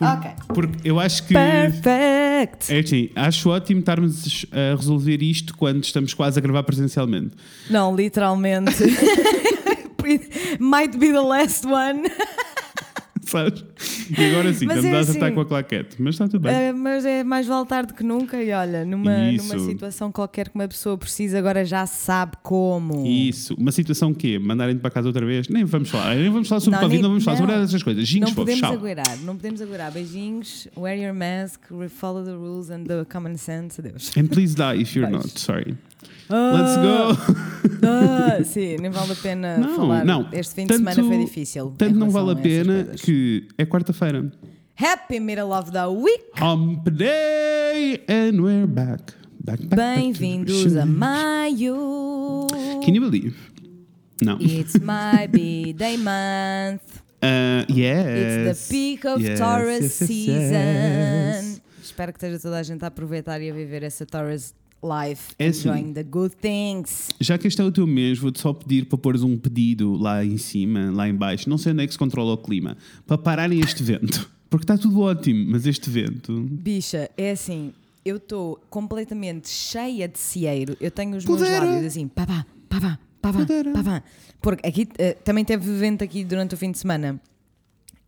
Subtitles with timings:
[0.00, 0.30] Ok.
[0.54, 1.34] Porque eu acho que.
[1.34, 2.72] Perfect!
[2.72, 7.34] É assim, acho ótimo estarmos a resolver isto quando estamos quase a gravar presencialmente.
[7.68, 8.72] Não, literalmente.
[10.58, 12.08] Might be the last one.
[13.26, 13.64] Sabes?
[14.18, 15.34] E agora sim, Mas estamos é a acertar assim.
[15.34, 15.96] com a claquete.
[15.98, 16.70] Mas está tudo bem.
[16.72, 18.42] Uh, mas é mais vale tarde que nunca.
[18.42, 19.54] E olha, numa, Isso.
[19.54, 23.06] numa situação qualquer que uma pessoa precisa, agora já sabe como.
[23.06, 23.54] Isso.
[23.54, 25.48] Uma situação que Mandarem-te para casa outra vez?
[25.48, 26.14] Nem vamos falar.
[26.16, 27.62] Nem vamos falar sobre Não, Covid, nem- não vamos falar sobre não.
[27.62, 28.06] essas coisas.
[28.08, 28.72] Jinx, Não fofos, podemos tchau.
[28.72, 29.92] aguardar, não podemos aguardar.
[29.92, 33.80] Beijinhos, wear your mask, follow the rules and the common sense.
[33.80, 34.10] Adeus.
[34.16, 35.22] And please die if you're Beijo.
[35.24, 35.38] not.
[35.40, 35.74] Sorry.
[36.30, 37.86] Let's go.
[37.86, 40.04] Ah, sim, nem vale a pena Não, falar.
[40.04, 40.28] não.
[40.32, 41.74] Este fim de Tanto- semana foi difícil.
[41.76, 43.00] Tanto não vale a pena coisas.
[43.02, 44.30] que é quarta-feira.
[44.76, 46.24] Happy middle of the week!
[46.40, 49.12] Hump Day and we're back.
[49.44, 52.46] back, back, Bem-vindos a maio!
[52.84, 53.36] Can you believe?
[54.22, 54.38] Não.
[54.40, 57.00] It's my birthday month.
[57.22, 58.06] Uh, yes.
[58.56, 60.52] It's the peak of Yes, Taurus yes, yes, season.
[60.52, 61.60] yes.
[61.82, 65.48] Espero que esteja toda a gente a aproveitar e a viver essa Taurus life, É
[65.48, 65.68] assim.
[65.68, 67.08] enjoying the good things.
[67.20, 70.24] Já que este é o teu mês, vou-te só pedir para pôres um pedido lá
[70.24, 71.48] em cima, lá em baixo.
[71.50, 72.76] Não sei onde é que se controla o clima.
[73.06, 74.30] Para pararem este vento.
[74.48, 76.32] Porque está tudo ótimo, mas este vento.
[76.50, 77.72] Bicha, é assim,
[78.04, 80.76] eu estou completamente cheia de cieiro.
[80.80, 81.64] Eu tenho os meus Pudera.
[81.66, 83.72] lábios assim, pá, pá, pá, pá, pá, Pudera.
[83.72, 84.02] pá, pá.
[84.40, 87.20] Porque aqui eh, também teve vento aqui durante o fim de semana.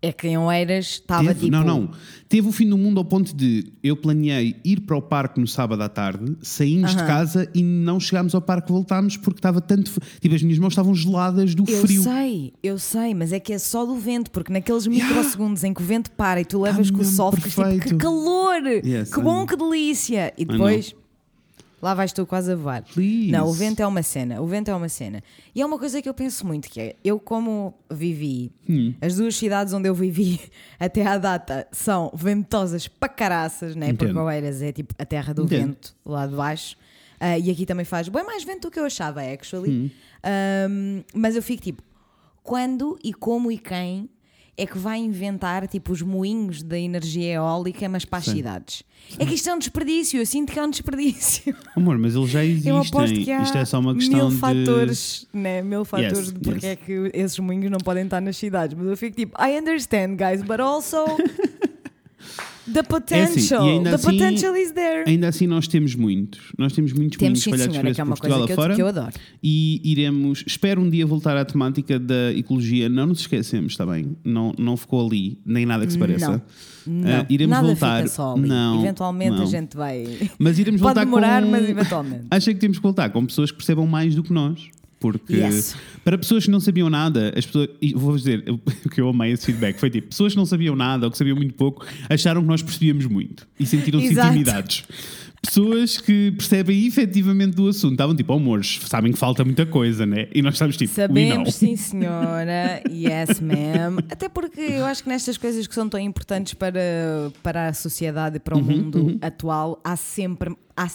[0.05, 1.47] É que em Oeiras estava tipo.
[1.48, 1.91] Não, não.
[2.28, 5.47] Teve o fim do mundo ao ponto de eu planeei ir para o parque no
[5.47, 7.06] sábado à tarde, saímos de Aham.
[7.06, 9.91] casa e não chegámos ao parque, voltámos porque estava tanto.
[9.91, 12.03] f- Tipo, as minhas mãos estavam geladas do Eu frio.
[12.03, 15.80] sei, eu sei, mas é que é só do vento, porque naqueles microsegundos em que
[15.83, 18.62] o vento para e tu levas com o mesmo sol, ficas tipo, que calor!
[18.84, 19.47] Yes, que I bom, know.
[19.47, 20.33] que delícia!
[20.36, 20.97] E depois,
[21.83, 22.83] lá vais tu quase a voar.
[22.94, 23.30] Please.
[23.33, 25.22] Não, o vento é uma cena, o vento é uma cena.
[25.55, 28.94] E é uma coisa que eu penso muito, que é, eu como vivi, Hum.
[29.00, 30.41] as duas cidades onde eu vivi
[30.78, 33.92] até à data são ventosas para caraças, né?
[33.92, 34.12] porque.
[34.16, 35.66] Oeiras é tipo a terra do Entendo.
[35.66, 36.77] vento, lá de baixo.
[37.19, 39.70] Ah, e aqui também faz bem mais vento do que eu achava, actually.
[39.70, 39.90] Hum.
[40.70, 41.83] Um, mas eu fico tipo,
[42.42, 44.08] quando e como e quem
[44.57, 48.33] é que vai inventar tipo os moinhos da energia eólica, mas para as Sim.
[48.36, 48.83] cidades?
[49.18, 51.55] É que isto é um desperdício, eu sinto que é um desperdício.
[51.74, 52.70] Amor, mas eles já existem.
[52.70, 54.36] Eu aposto que há Isto é só uma questão mil de.
[54.36, 55.62] fatores, né?
[55.62, 56.73] Mil fatores Yes, de porque yes.
[56.73, 58.77] é que esses moinhos não podem estar nas cidades.
[58.77, 60.98] Mas eu fico tipo, I understand, guys, but also
[62.73, 63.64] the potential.
[63.64, 65.05] É e ainda the assim- potential is there.
[65.08, 66.40] Ainda assim, nós temos muitos.
[66.58, 68.58] Nós temos muitos Temos sim, espalhados senhora, por que é uma Portugal coisa que eu,
[68.62, 68.74] afora.
[68.77, 69.12] que eu adoro.
[69.42, 72.89] E iremos, espero um dia voltar à temática da ecologia.
[72.89, 74.17] Não nos esquecemos, está bem?
[74.24, 76.42] Não, não ficou ali, nem nada que se pareça.
[76.86, 77.96] Não, Ah, iremos nada voltar.
[78.02, 78.48] fica só ali.
[78.48, 79.42] Não, Eventualmente não.
[79.42, 80.05] a gente vai.
[80.39, 81.50] Mas iremos Pode voltar demorar, com...
[81.50, 82.27] mas eventualmente.
[82.30, 84.68] Achei que temos que voltar com pessoas que percebam mais do que nós.
[85.02, 85.77] Porque Yes.
[86.05, 88.58] para pessoas que não sabiam nada, as pessoas, e vou dizer, o
[88.89, 91.36] que eu amei esse feedback foi tipo, pessoas que não sabiam nada ou que sabiam
[91.36, 94.85] muito pouco, acharam que nós percebíamos muito e sentiram-se intimidados.
[95.45, 100.07] Pessoas que percebem efetivamente do assunto estavam tipo, oh, amores, sabem que falta muita coisa,
[100.07, 100.29] né?
[100.33, 100.95] E nós estamos tipo.
[100.95, 102.80] Sabemos, sim, senhora.
[102.89, 103.96] Yes, ma'am.
[104.08, 106.80] Até porque eu acho que nestas coisas que são tão importantes para,
[107.42, 110.55] para a sociedade e para o Uhum, mundo atual, há sempre.
[110.77, 110.89] Há,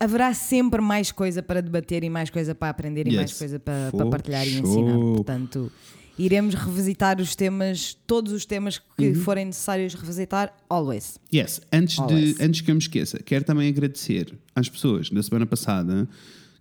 [0.00, 3.16] haverá sempre mais coisa para debater e mais coisa para aprender e Yes.
[3.16, 4.94] mais coisa para, para partilhar e ensinar.
[4.96, 5.72] Portanto,
[6.18, 9.14] iremos revisitar os temas, todos os temas que Uhum.
[9.16, 11.18] forem necessários revisitar, always.
[11.32, 12.40] Yes, antes, de, Always.
[12.40, 16.08] antes que eu me esqueça, quero também agradecer às pessoas da semana passada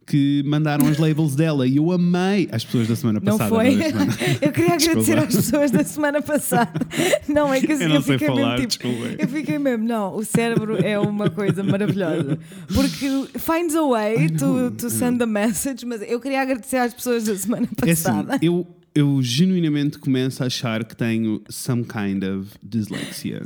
[0.08, 3.50] que mandaram as labels dela e eu amei as pessoas da semana Não passada.
[3.54, 3.72] foi?
[3.72, 4.14] não da semana.
[4.42, 6.72] Eu queria agradecer às pessoas da semana passada.
[7.28, 8.88] Não, é que assim, Eu eu, fiquei falar, mesmo tipo.
[8.88, 12.40] Eu fiquei mesmo, não, o cérebro é uma coisa maravilhosa.
[12.74, 13.08] Porque
[13.38, 17.36] finds a way to, to send a message, mas eu queria agradecer às pessoas da
[17.36, 18.40] semana É assim, passada.
[18.42, 23.46] eu, eu genuinamente começo a achar que tenho some kind of dyslexia.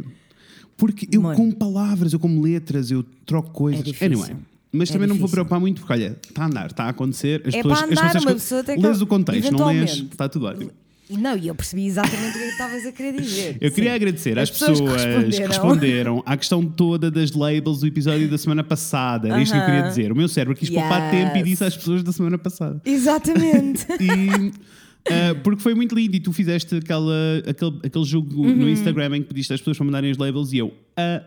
[0.77, 1.35] Porque eu Mano.
[1.35, 3.81] com palavras, eu com letras, eu troco coisas.
[3.81, 4.05] É difícil.
[4.23, 4.35] Anyway.
[4.71, 5.31] Mas É também não vou difícil.
[5.35, 7.41] preocupar muito porque, olha, está a andar, está a acontecer.
[7.45, 9.67] As É pessoas, para as andar, pessoas uma pessoa tem que- lês o contexto, não
[9.67, 10.71] lês, está tudo ótimo.
[11.09, 13.57] Não, e eu percebi exatamente o que é estavas a querer dizer.
[13.59, 13.95] Eu queria Sim.
[13.97, 15.47] agradecer às As pessoas pessoas, que que responderam.
[15.49, 19.27] responderam à questão toda das labels do episódio da semana passada.
[19.27, 20.09] Era isto que eu queria dizer.
[20.13, 21.11] O meu cérebro quis poupar Yes.
[21.25, 22.81] tempo e disse às pessoas da semana passada.
[22.85, 23.85] Exatamente.
[25.03, 27.11] E, ah, porque foi muito lindo e tu fizeste aquela,
[27.47, 28.55] aquele, aquele jogo Uhum.
[28.55, 30.71] no Instagram em que pediste às pessoas para mandarem os labels e eu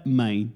[0.06, 0.48] amei.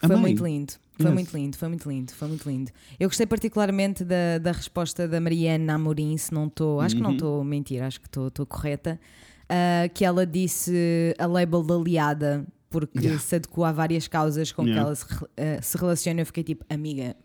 [0.00, 0.72] Foi muito lindo.
[0.96, 1.14] Foi Yes.
[1.14, 2.70] muito lindo, foi muito lindo, foi muito lindo.
[3.00, 7.00] Eu gostei particularmente da, da resposta da Mariana Amorim, se não estou, acho Uhum.
[7.00, 9.00] que não estou a mentir, acho que estou correta,
[9.48, 13.20] ah, que ela disse a label da aliada, porque Yeah.
[13.20, 14.86] se adequou a várias causas com que Yeah.
[14.86, 15.04] ela se,
[15.36, 16.20] ah, se relaciona.
[16.20, 17.16] Eu fiquei tipo, amiga,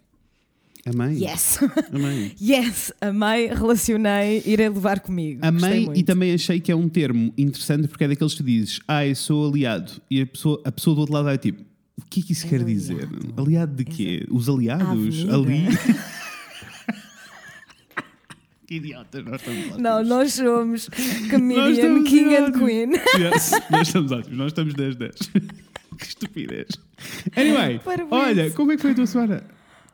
[0.85, 1.17] Amei.
[1.25, 1.59] Yes!
[1.93, 2.31] Amei.
[2.39, 2.93] yes!
[3.01, 5.41] Amei, relacionei, irei levar comigo.
[5.43, 9.05] Amei e também achei que é um termo interessante porque é daqueles que dizes, ah,
[9.05, 9.91] eu sou aliado.
[10.09, 11.61] E a pessoa, a pessoa do outro lado é tipo,
[11.99, 13.03] o que é que isso quer dizer?
[13.03, 13.33] Aliado.
[13.41, 14.25] Aliado de quê?
[14.29, 15.27] Os aliados?
[15.29, 15.65] Ali?
[18.67, 19.81] que idiotas, nós estamos ótimos.
[19.81, 20.89] Não, nós somos
[21.31, 22.91] comedian king and queen.
[23.17, 25.11] Yes, nós estamos ótimos, nós estamos 10-10.
[25.97, 26.67] que estupidez.
[27.35, 28.11] Anyway, Parabéns.
[28.11, 29.43] olha, como é que foi a tua semana?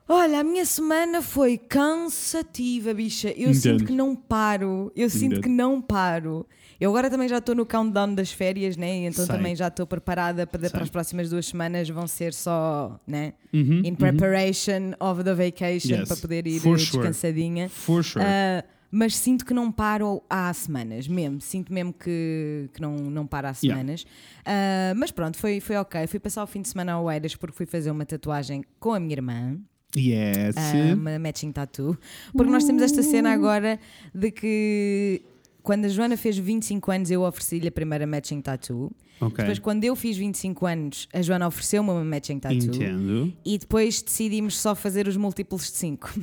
[0.10, 3.30] Olha, a minha semana foi cansativa, bicha.
[3.30, 3.62] Eu Entendo.
[3.62, 4.92] sinto que não paro.
[4.96, 5.44] Eu sinto Entendo.
[5.44, 6.46] que não paro.
[6.84, 9.06] Eu agora também já estou no countdown das férias, né?
[9.06, 9.34] Então Sei.
[9.38, 11.88] também já estou preparada para, para as próximas duas semanas.
[11.88, 13.32] Vão ser só, né?
[13.54, 16.98] Uhum, In preparation of the vacation Yes, para poder ir for eh, sure.
[17.04, 17.70] descansadinha.
[17.70, 18.26] For sure.
[18.26, 21.40] Ah, mas sinto que não paro há semanas, mesmo.
[21.40, 23.80] Sinto mesmo que, que não, não paro há Yeah.
[23.82, 24.06] semanas.
[24.46, 26.06] Ah, mas pronto, foi, foi ok.
[26.08, 29.00] Fui passar o fim de semana ao Eiras porque fui fazer uma tatuagem com a
[29.00, 29.58] minha irmã.
[29.96, 30.58] yes.
[30.58, 31.98] Ah, uma matching tattoo.
[32.34, 33.80] Porque nós temos esta cena agora
[34.14, 35.22] de que
[35.64, 38.92] quando a Joana fez 25 anos, eu ofereci-lhe a primeira matching tattoo.
[39.22, 39.38] ok.
[39.38, 42.58] Depois, quando eu fiz 25 anos, a Joana ofereceu-me uma matching tattoo.
[42.58, 43.34] Entendo.
[43.46, 46.14] E depois decidimos só fazer os múltiplos de 5.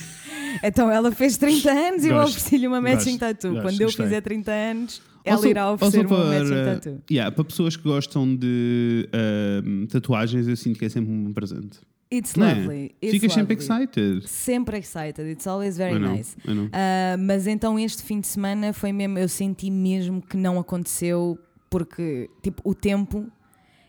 [0.64, 3.52] então ela fez 30 anos e eu ofereci-lhe uma matching gosto, tattoo.
[3.52, 4.06] gosto, Quando eu gostei.
[4.06, 7.02] fizer 30 anos, ela Also- irá oferecer-me also uma para, matching tattoo.
[7.10, 11.78] yeah, para pessoas que gostam de ahm, tatuagens, eu sinto que é sempre um presente.
[12.12, 12.54] It's Não é?
[12.54, 12.94] lovely.
[13.02, 14.28] It's Ficas sempre excited.
[14.28, 15.28] Sempre excited.
[15.28, 16.36] It's always very know, nice.
[16.72, 21.36] Ah, mas então este fim de semana foi mesmo, eu senti mesmo que não aconteceu
[21.68, 23.26] porque tipo o tempo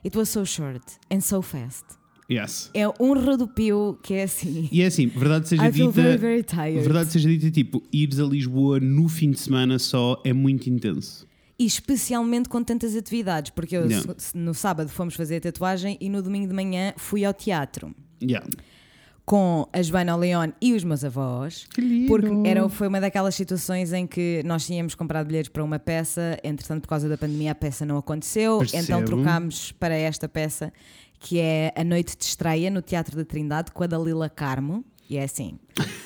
[0.04, 1.86] it was so short and so fast.
[2.30, 2.69] Yes.
[2.74, 4.68] É um redupio que é assim.
[4.72, 6.81] E é assim, verdade seja I dita, very very tired.
[6.81, 11.25] verdade seja dita, tipo, ires a Lisboa no fim de semana só é muito intenso.
[11.58, 13.84] E especialmente com tantas atividades, porque eu
[14.36, 18.46] no sábado fomos fazer a tatuagem e no domingo de manhã fui ao teatro Yeah.
[19.25, 21.66] com a Joana León e os meus avós.
[21.74, 22.08] Que lindo.
[22.08, 26.38] Porque era, foi uma daquelas situações em que nós tínhamos comprado bilhetes para uma peça,
[26.44, 28.84] entretanto, por causa da pandemia, a peça não aconteceu, Percebo.
[28.84, 30.72] então trocámos para esta peça,
[31.19, 34.86] que é a noite de estreia no Teatro da Trindade com a Dalila Carmo.
[35.10, 35.58] E é assim: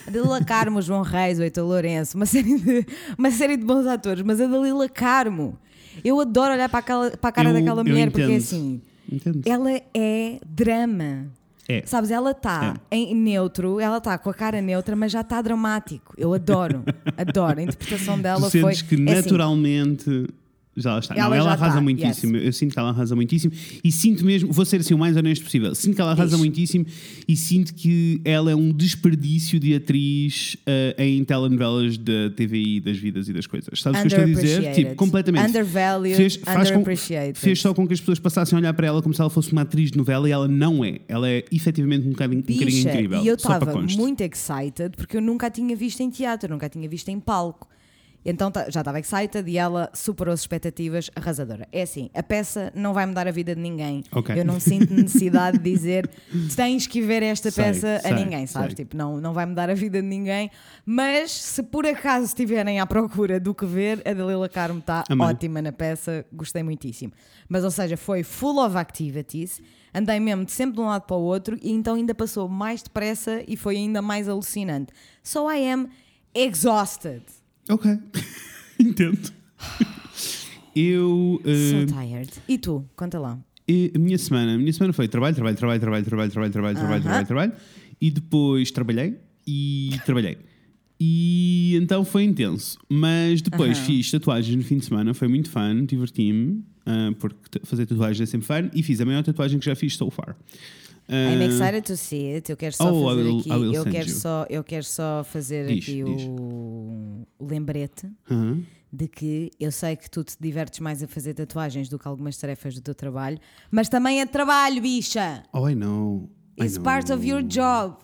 [0.07, 2.85] a Dalila Carmo, João Reis, o Heitor Lourenço, uma série, de,
[3.17, 5.57] uma série de bons atores, mas a Dalila Carmo,
[6.03, 8.81] eu adoro olhar para, aquela, para a cara Eu- daquela mulher, porque é assim:
[9.11, 9.41] Entendo.
[9.45, 11.27] ela é drama.
[11.67, 11.83] É.
[11.85, 16.13] Sabes, ela está em neutro, ela está com a cara neutra, mas já está dramático.
[16.17, 16.83] Eu adoro,
[17.17, 17.59] adoro.
[17.59, 18.73] A interpretação dela tu foi.
[18.73, 20.27] que é assim, naturalmente
[20.77, 21.15] já lá está.
[21.15, 22.37] Ela não, ela arrasa está, muitíssimo.
[22.37, 23.53] Eu sinto que ela arrasa muitíssimo
[23.83, 26.39] e sinto mesmo, vou ser assim o mais honesto possível, sinto que ela arrasa Diz.
[26.39, 26.85] muitíssimo
[27.27, 32.97] e sinto que ela é um desperdício de atriz eh, em telenovelas da TVI, das
[32.97, 33.81] vidas e das coisas.
[33.81, 34.57] Sabes o que eu estou a dizer?
[34.57, 34.75] underappreciated.
[34.75, 35.49] Tipo, completamente.
[35.49, 37.39] Undervalued, Fez, faz com, underappreciated.
[37.39, 39.51] fez só com que as pessoas passassem a olhar para ela como se ela fosse
[39.51, 40.99] uma atriz de novela e ela não é.
[41.07, 43.21] Ela é efetivamente um bocadinho, um bocadinho Bicha, incrível.
[43.21, 46.69] E eu estava muito excited porque eu nunca a tinha visto em teatro, nunca a
[46.69, 47.67] tinha visto em palco.
[48.23, 51.67] Então tá- já estava excited e ela superou as expectativas, arrasadora.
[51.71, 54.03] É assim, a peça não vai mudar a vida de ninguém.
[54.11, 54.39] Ok.
[54.39, 56.09] Eu não sinto necessidade de dizer
[56.55, 58.75] tens que ver esta Sei, peça sei, a ninguém, sabes?
[58.75, 58.85] sei.
[58.85, 60.51] Tipo, não, não vai mudar a vida de ninguém.
[60.85, 65.61] Mas se por acaso estiverem à procura do que ver, a Dalila Carmo está ótima
[65.61, 67.13] na peça, gostei muitíssimo.
[67.49, 69.59] Mas, ou seja, foi full of activities,
[69.93, 72.83] andei mesmo de sempre de um lado para o outro e então ainda passou mais
[72.83, 74.93] depressa e foi ainda mais alucinante.
[75.23, 75.87] So I am
[76.35, 77.23] exhausted.
[77.71, 77.85] Ok.
[78.79, 79.31] Entendo.
[80.75, 81.41] Eu.
[81.45, 82.31] eh, So tired.
[82.47, 82.85] E tu?
[82.95, 83.39] Conta lá.
[83.67, 86.75] E a minha semana, a minha semana foi trabalho, trabalho, trabalho, trabalho, trabalho, trabalho, trabalho,
[86.77, 87.01] trabalho, Aham.
[87.03, 87.53] trabalho, trabalho,
[88.01, 89.17] e depois trabalhei
[89.47, 90.37] e trabalhei.
[90.99, 92.77] E então foi intenso.
[92.89, 93.85] Mas depois Aham.
[93.87, 98.21] fiz tatuagens no fim de semana, foi muito fun, diverti-me, ah, porque t- fazer tatuagens
[98.27, 100.35] é sempre fun, e fiz a maior tatuagem que já fiz so far.
[101.11, 102.49] I'm excited to see it.
[102.49, 103.49] Eu quero só Oh, fazer will- aqui.
[103.75, 104.15] Eu quero you.
[104.15, 106.23] só, eu quero só fazer Diz, aqui diz.
[106.29, 108.61] o, lembrete aham.
[108.93, 112.37] de que eu sei que tu te divertes mais a fazer tatuagens do que algumas
[112.37, 113.37] tarefas do teu trabalho,
[113.69, 115.43] mas também é trabalho, bicha.
[115.53, 116.29] Oh, I know.
[116.59, 117.95] It's part of your job.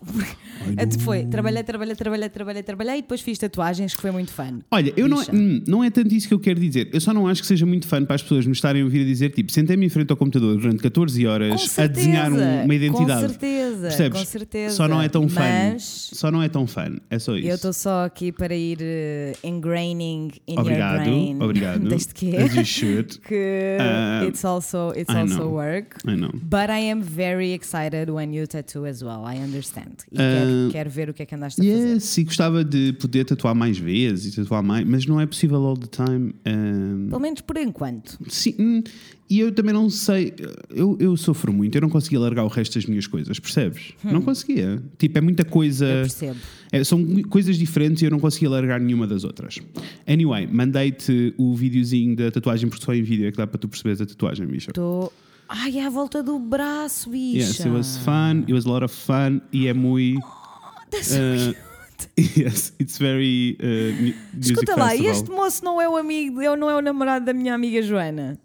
[0.65, 1.29] I Foi, know.
[1.29, 4.61] trabalhei, trabalhei, trabalhei, trabalhei, trabalhei e depois fiz tatuagens que foi muito fun.
[4.71, 6.89] Olha, eu não, hum, não é tanto isso que eu quero dizer.
[6.91, 9.01] Eu só não acho que seja muito fã para as pessoas me estarem a ouvir
[9.01, 12.31] a dizer, tipo, sentei-me em frente ao computador durante 14 Com horas a certeza, desenhar
[12.31, 13.21] um- uma identidade.
[13.21, 14.19] Com certeza, Percebes?
[14.19, 14.75] com certeza.
[14.75, 15.41] Só não é tão fã.
[15.73, 16.95] Mas Só não é tão fã.
[17.09, 17.47] É só isso.
[17.47, 21.37] eu estou só aqui para ir eh, ingraining in Obrigado, your brain.
[21.43, 21.79] obrigado.
[21.89, 23.19] Desde que As you should.
[23.27, 25.51] que Ah, it's also, it's I also know.
[25.53, 25.97] work.
[26.07, 26.31] I know.
[26.33, 30.05] But I am very excited when new tattoo as well, I understand.
[30.11, 32.21] E Ah, quero, quero ver o que é que andaste a fazer.
[32.21, 35.77] E gostava de poder tatuar mais vezes e tatuar mais, mas não é possível all
[35.77, 36.33] the time.
[36.45, 38.17] Um, Pelo menos por enquanto.
[38.29, 38.83] sim, hum,
[39.29, 40.33] e eu também não sei,
[40.69, 43.93] eu, eu sofro muito, eu não conseguia largar o resto das minhas coisas, percebes?
[44.03, 44.81] Não conseguia.
[44.97, 45.85] Tipo, é muita coisa.
[45.85, 45.89] Hum.
[45.89, 46.39] Eu percebo.
[46.71, 49.59] É, são coisas diferentes e eu não conseguia largar nenhuma das outras.
[50.05, 53.67] Anyway, mandei-te o videozinho da tatuagem, porque só em vídeo é que dá para tu
[53.67, 54.71] perceberes a tatuagem, bicha.
[54.71, 55.11] Estou.
[55.49, 57.37] Ai, é à volta do braço, bicha.
[57.47, 60.25] Yes, it was fun, it was a lot of fun e é muito.
[60.91, 62.37] That's so uh, cute.
[62.39, 63.57] yes, it's very.
[63.61, 65.11] Uh, Escuta lá, festival.
[65.13, 68.37] este moço não é o amigo, não é o namorado da minha amiga Joana.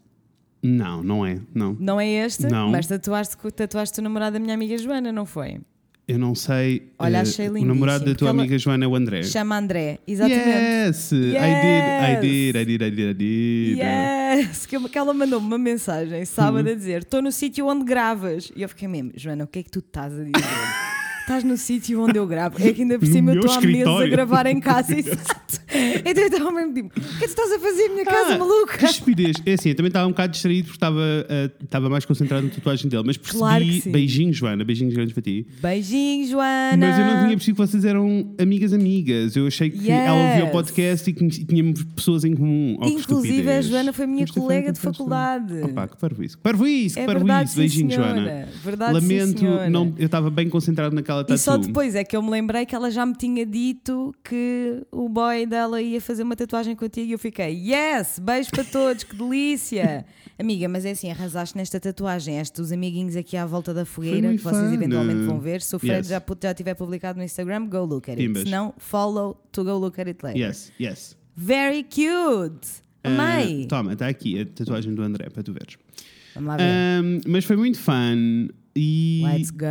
[0.63, 1.77] Não, não é, não.
[1.81, 2.47] Não é este?
[2.47, 2.71] Não.
[2.71, 5.59] Mas tatuaste, tatuaste o namorado da minha amiga Joana, não foi?
[6.07, 6.93] Eu não sei.
[6.99, 9.23] Olha, uh, achei O namorado da tua amiga Joana é o André.
[9.25, 10.49] Chama André, exatamente.
[10.49, 13.79] Yes, I did, I did, I did, I did, I did.
[13.79, 14.22] Yes!
[14.69, 18.53] Que, que ela mandou-me uma mensagem sábado a dizer: Estou no sítio onde gravas.
[18.55, 20.33] E eu fiquei mesmo, Joana, o que é que tu estás a dizer?
[21.23, 22.57] Estás no sítio onde eu gravo.
[22.61, 24.93] É que ainda por cima eu estou há meses a gravar em casa.
[24.99, 25.61] Exato.
[26.05, 28.35] Então eu estava mesmo tipo: O que é que tu estás a fazer minha casa,
[28.35, 28.77] Ah, maluca?
[28.79, 29.37] Que estupidez.
[29.47, 32.53] É assim, eu também estava um bocado distraído porque estava, uh, estava mais concentrado na
[32.53, 33.03] tatuagem dele.
[33.07, 33.39] Mas percebi.
[33.39, 33.93] Claro que sim.
[33.93, 34.65] Beijinhos, Joana.
[34.65, 35.47] Beijinhos grandes para ti.
[35.63, 36.77] Beijinho, Joana.
[36.87, 39.37] Mas eu não tinha percebido que vocês eram amigas amigas.
[39.37, 40.53] Eu achei que ela ouvia o Yes.
[40.53, 42.77] podcast e que tínhamos pessoas em comum.
[42.81, 43.63] Oh, que Inclusive, a.
[43.63, 45.63] Joana foi minha foi colega de faculdade.
[45.63, 45.97] Opa, que.
[45.97, 47.19] Que parvoíce, que É parvoíce.
[47.19, 48.15] verdade, sim, Beijinhos, senhora.
[48.15, 48.49] Joana.
[48.65, 51.35] Verdade, Lamento, não, eu estava bem concentrado naquela tatu.
[51.35, 54.83] E só depois é que eu me lembrei que ela já me tinha dito que
[54.91, 59.05] o boy dela ia fazer uma tatuagem contigo e eu fiquei, yes, beijo para todos,
[59.05, 60.05] que delícia.
[60.39, 64.43] Amiga, mas é assim, arrasaste nesta tatuagem, estes amiguinhos aqui à volta da fogueira, que
[64.43, 64.75] vocês fun.
[64.75, 65.61] eventualmente vão ver.
[65.63, 66.09] Se o Fred Yes.
[66.09, 68.39] já, já tiver publicado no Instagram, go look at it.
[68.41, 70.41] Se não, follow to go look at it later.
[70.41, 71.17] Yes, yes.
[71.37, 72.83] Very cute!
[73.05, 73.65] Amei!
[73.65, 75.77] Ah, toma, está aqui a tatuagem do André para tu veres.
[76.35, 76.63] Vamos lá ver.
[76.65, 79.23] Ahm, mas foi muito fun e.
[79.25, 79.67] Let's go!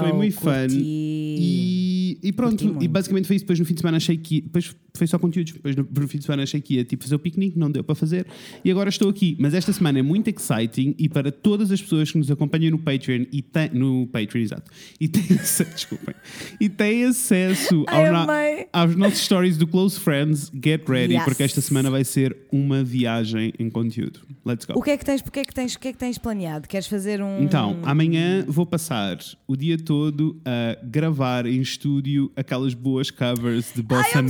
[0.00, 0.66] Foi muito fun.
[0.70, 3.44] E, e pronto, e basicamente foi isso.
[3.44, 4.40] Depois no fim de semana achei que.
[4.40, 5.52] Depois foi só conteúdos.
[5.52, 7.96] Depois no, fim de semana achei que ia tipo, fazer o piquenique, não deu para
[7.96, 8.26] fazer.
[8.64, 9.36] E agora estou aqui.
[9.40, 12.78] Mas esta semana é muito exciting e para todas as pessoas que nos acompanham no
[12.78, 13.70] Patreon e têm.
[13.72, 14.70] No Patreon, exato.
[15.00, 15.64] E têm acesso.
[15.74, 16.14] Desculpem.
[16.60, 18.26] E têm acesso ao na-
[18.72, 20.52] aos nossos stories do Close Friends.
[20.64, 21.24] Get ready, Yes.
[21.24, 24.20] porque esta semana vai ser uma viagem em conteúdo.
[24.46, 24.78] Let's go.
[24.78, 26.18] O que é que tens, o que é que tens, o que é que tens
[26.18, 26.68] planeado?
[26.68, 27.42] Queres fazer um.
[27.42, 33.82] Então, amanhã vou passar o dia todo a gravar em estúdio aquelas boas covers de
[33.82, 34.28] Bossa I'm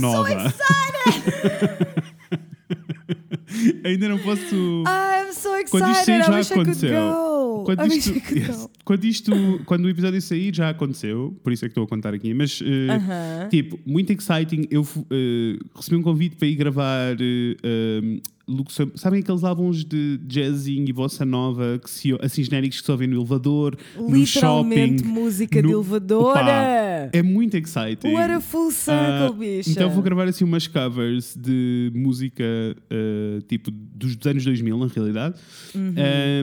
[0.57, 0.63] so
[3.05, 3.34] Nova.
[3.85, 4.43] Ainda não posso.
[4.55, 5.69] I'm so excited!
[5.71, 6.95] quando isto sair já aconteceu.
[7.65, 8.69] Quando isto, yes.
[8.83, 9.31] quando isto,
[9.65, 12.33] quando o episódio sair já aconteceu, por isso é que estou a contar aqui.
[12.33, 13.49] Mas eh, Aham.
[13.49, 14.67] tipo, muito exciting.
[14.69, 17.13] Eu eh, recebi um convite para ir gravar.
[17.19, 22.79] eh, eh, Luxem- Sabem aqueles álbuns de jazzinho e bossa nova que se, assim genéricos
[22.79, 26.41] que se ouvem no elevador, no shopping, música de no- elevadora!
[26.41, 28.13] Opa, é muito exciting.
[28.13, 29.71] What a full circle, Ah, bicha!
[29.71, 32.43] Então vou gravar assim umas covers de música
[33.41, 35.35] tipo dos anos 2000, na realidade.
[35.73, 35.93] Uhum.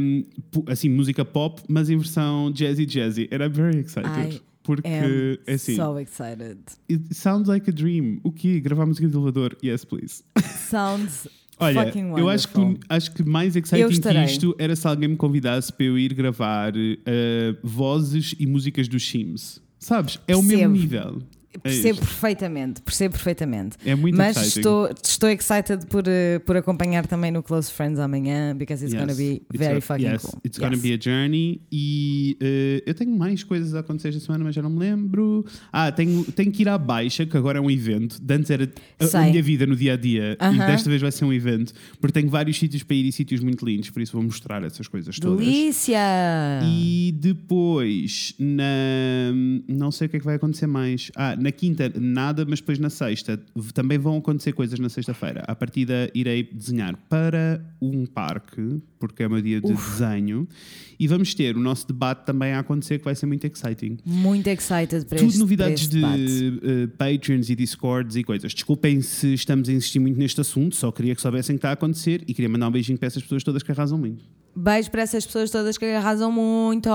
[0.01, 0.25] Um,
[0.67, 3.29] assim, música pop, mas em versão jazzy jazzy.
[3.33, 4.37] I'm very excited.
[4.37, 6.59] I porque am é assim, so excited.
[6.89, 8.21] it sounds like a dream.
[8.23, 8.61] O quê?
[8.61, 9.57] Gravar música de elevador?
[9.63, 10.23] Yes, please.
[10.69, 12.79] Sounds Olha, fucking eu acho wonderful.
[12.79, 16.13] que, acho que mais exciting que isto era se alguém me convidasse para eu ir
[16.15, 19.61] gravar ah, vozes e músicas dos Sims.
[19.79, 20.19] Sabes?
[20.27, 21.23] É o mesmo nível.
[21.55, 22.01] É Percebo isto.
[22.07, 23.77] perfeitamente, percebo perfeitamente.
[23.85, 24.59] É muito Mas exciting.
[24.61, 29.01] estou, estou excited por, eh, por acompanhar também no Close Friends amanhã, because it's Yes.
[29.03, 30.41] gonna be It's very go- fucking yes, cool.
[30.45, 30.83] It's gonna Yes.
[30.83, 31.61] be a journey.
[31.71, 35.45] E eh, eu tenho mais coisas a acontecer esta semana, mas já não me lembro.
[35.73, 38.19] Ah, tenho, tenho que ir à Baixa, que agora é um evento.
[38.21, 40.37] De antes era a, a minha vida no dia a dia.
[40.41, 40.67] E Aham.
[40.67, 41.73] desta vez vai ser um evento.
[42.01, 43.91] Porque tenho vários sítios para ir e sítios muito lindos.
[43.91, 45.45] Por isso vou mostrar essas coisas todas.
[45.45, 45.99] Delícia!
[46.65, 49.33] E depois, na,
[49.69, 51.11] não sei o que é que vai acontecer mais.
[51.15, 53.41] Ah, na quinta, nada, mas depois na sexta
[53.75, 55.43] também vão acontecer coisas na sexta-feira.
[55.47, 60.49] À partida, irei desenhar para um parque, porque é meu dia de desenho,
[60.99, 63.99] e vamos ter o nosso debate também a acontecer, que vai ser muito exciting.
[64.05, 68.55] Muito excited para Tudo este, novidades este de eh, Patreons e Discords e coisas.
[68.55, 71.73] Desculpem se estamos a insistir muito neste assunto, só queria que soubessem que está a
[71.73, 74.25] acontecer e queria mandar um beijinho para essas pessoas todas que arrasam muito.
[74.55, 76.89] Beijo para essas pessoas todas que arrasam muito.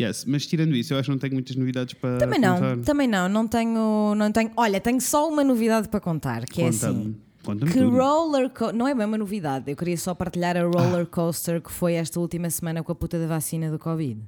[0.00, 2.76] Yes, mas tirando isso, eu acho que não tenho muitas novidades para Também não, contar.
[2.78, 4.50] também não, não tenho, não tenho.
[4.56, 7.14] Olha, tenho só uma novidade para contar, que é assim.
[7.44, 7.70] Conta-me.
[7.72, 7.96] Que tudo.
[7.96, 11.70] roller co- não é bem uma novidade, eu queria só partilhar a roller coaster que
[11.72, 14.20] foi esta última semana com a puta da vacina do Covid.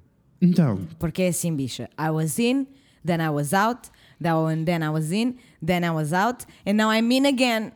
[0.42, 1.88] Então, Porque é assim, bicha.
[1.98, 2.66] I was in,
[3.06, 3.88] then I was out,
[4.20, 7.72] then I then I was in, then I was out, and now I'm in again.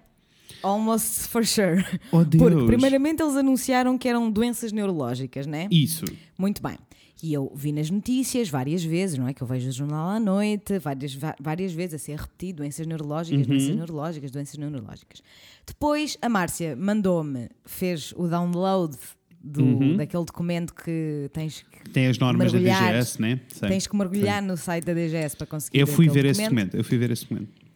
[0.63, 1.85] Almost for sure.
[2.11, 2.43] Oh, Deus.
[2.43, 5.69] Porque, primeiramente, eles anunciaram que eram doenças neurológicas, né?
[5.71, 6.05] Isso.
[6.37, 6.77] Muito bem.
[7.23, 9.35] E eu vi nas notícias várias vezes, não é?
[9.35, 13.47] Que eu vejo o jornal à noite, várias, várias vezes a ser repetido: doenças neurológicas,
[13.47, 15.23] doenças neurológicas, doenças neurológicas.
[15.67, 18.97] Depois a Márcia mandou-me, fez o download
[19.43, 22.59] do, daquele documento que tens que, Tem as normas da.
[22.59, 23.41] DGS, né?
[23.49, 23.69] Sei.
[23.69, 26.67] tens que mergulhar no site da DGS para conseguir Eu fui ver esse documento.
[26.67, 26.77] documento.
[26.77, 27.68] Eu fui ver esse documento.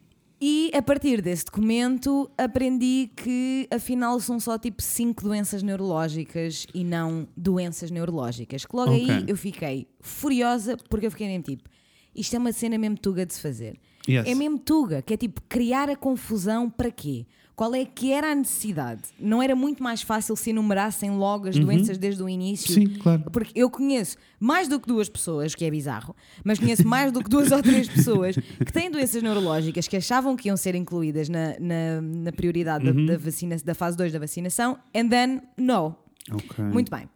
[0.45, 6.83] E a partir desse documento aprendi que afinal são só tipo 5 doenças neurológicas e
[6.83, 8.65] não doenças neurológicas.
[8.65, 9.09] Que logo Ok.
[9.09, 11.69] aí eu fiquei furiosa porque eu fiquei mesmo tipo,
[12.13, 13.79] isto é uma cena mesmo tuga de se fazer.
[14.05, 14.27] Yes.
[14.27, 17.25] É mesmo tuga, que é tipo criar a confusão para quê?
[17.55, 19.01] Qual é que era a necessidade?
[19.19, 22.75] Não era muito mais fácil se enumerassem logo as doenças desde o início?
[22.81, 22.87] Uhum.
[22.87, 23.23] Sim, claro.
[23.31, 27.23] Porque eu conheço mais do que duas pessoas, que é bizarro, mas conheço mais do
[27.23, 31.29] que duas ou três pessoas que têm doenças neurológicas que achavam que iam ser incluídas
[31.29, 33.05] na, na, na prioridade Uhum.
[33.05, 35.95] da, da, vacina, da fase 2 da vacinação, and then no.
[36.31, 36.63] Ok.
[36.65, 37.07] Muito bem.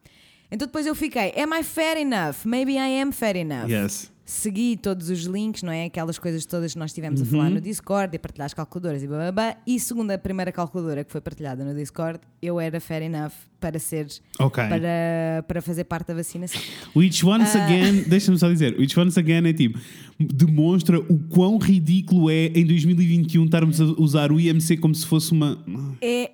[0.52, 2.46] Então depois eu fiquei, am I fair enough?
[2.46, 3.70] Maybe I am fair enough.
[3.70, 4.12] Yes.
[4.30, 5.86] Segui todos os links, não é?
[5.86, 7.28] Aquelas coisas todas que nós estivemos Uhum.
[7.28, 9.58] a falar no Discord e partilhar as calculadoras e blá blá blá.
[9.66, 13.80] E segundo a primeira calculadora que foi partilhada no Discord, eu era fair enough para
[13.80, 14.06] ser
[14.38, 14.64] Ok.
[14.68, 16.62] para, para fazer parte da vacinação.
[16.94, 17.64] Which once Ah.
[17.66, 19.80] again, deixa-me só dizer, which once again é tipo,
[20.20, 25.32] demonstra o quão ridículo é em 2021 estarmos a usar o IMC como se fosse
[25.32, 25.58] uma.
[26.02, 26.32] É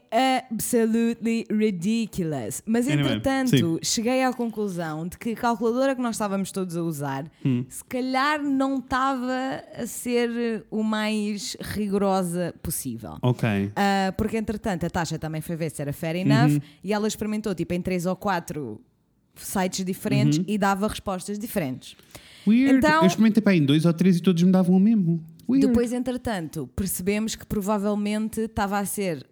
[0.52, 2.62] absolutely ridiculous.
[2.66, 6.82] Mas Anyway, entretanto, cheguei à conclusão de que a calculadora que nós estávamos todos a
[6.84, 7.64] usar, Hum.
[7.84, 13.18] Se calhar não estava a ser o mais rigorosa possível.
[13.22, 13.72] Ok.
[13.76, 17.54] Ah, porque entretanto a taxa também foi ver se era fair enough e ela experimentou
[17.54, 18.82] tipo em três ou quatro
[19.36, 21.96] sites diferentes e dava respostas diferentes.
[22.48, 22.78] Weird.
[22.78, 25.24] Então- Eu experimentei para em dois ou três e todos me davam o mesmo.
[25.50, 25.68] Weird.
[25.68, 29.26] Depois, entretanto, percebemos que provavelmente estava a ser.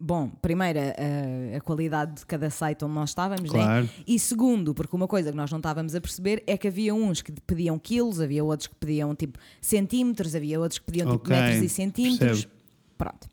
[0.00, 3.58] Bom, primeiro, a, a qualidade de cada site onde nós estávamos, né?
[3.62, 3.90] Claro.
[4.06, 7.20] E segundo, porque uma coisa que nós não estávamos a perceber é que havia uns
[7.20, 11.36] que pediam quilos, havia outros que pediam tipo centímetros, havia outros que pediam tipo Ok,
[11.36, 12.44] metros e centímetros.
[12.46, 12.52] percebo.
[12.96, 13.28] Pronto.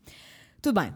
[0.61, 0.93] Tudo bem.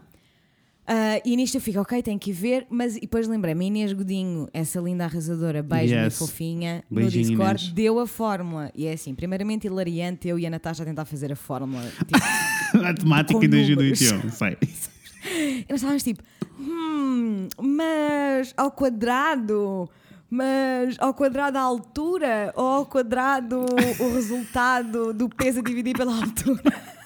[0.86, 3.92] Ah, e nisto eu fico, ok, tenho que ir ver, mas e depois lembrei-me, Inês
[3.92, 6.18] Godinho, essa linda arrasadora, beijo Yes.
[6.18, 7.72] fofinha, Beijinho, no Discord, Inês.
[7.74, 8.70] deu a fórmula.
[8.74, 11.82] E é assim, primeiramente hilariante, eu e a Natasha a tentar fazer a fórmula.
[12.06, 12.18] Tipo,
[12.84, 14.12] a temática com em 2021.
[14.16, 14.34] números.
[14.34, 14.58] Sei.
[15.62, 16.22] e nós estávamos tipo,
[16.58, 19.88] hum, mas ao quadrado,
[20.28, 23.64] mas ao quadrado a altura, ou ao quadrado
[23.98, 26.62] o resultado do peso a dividir pela altura.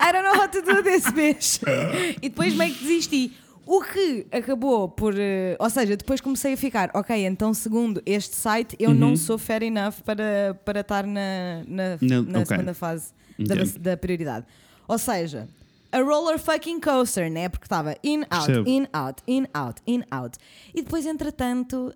[0.00, 1.60] I don't know how to do this, bitch.
[2.20, 3.32] E depois meio que desisti.
[3.64, 5.14] O que acabou por.
[5.16, 9.38] eh, ou seja, depois comecei a ficar, ok, então segundo este site, eu não sou
[9.38, 12.46] fair enough para, para estar na, na, Não, na ok.
[12.46, 13.54] segunda fase da,
[13.92, 14.46] da prioridade.
[14.88, 15.48] Ou seja,
[15.92, 17.48] a roller fucking coaster, né?
[17.48, 18.68] Porque estava in, out, Percebo.
[18.68, 20.38] in, out, in, out, in, out.
[20.74, 21.92] E depois, entretanto,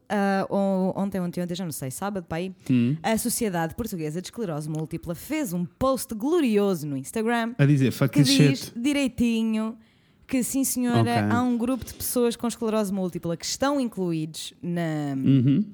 [0.50, 2.96] on- ontem, ontem, ontem, já não sei, sábado, para aí, Hum.
[3.02, 8.10] a Sociedade Portuguesa de Esclerose Múltipla fez um post glorioso no Instagram A dizer, fuck
[8.12, 8.78] que this diz shit.
[8.78, 9.76] direitinho
[10.26, 11.12] que sim senhora, Ok.
[11.30, 15.64] há um grupo de pessoas com esclerose múltipla que estão incluídos na, Uhum.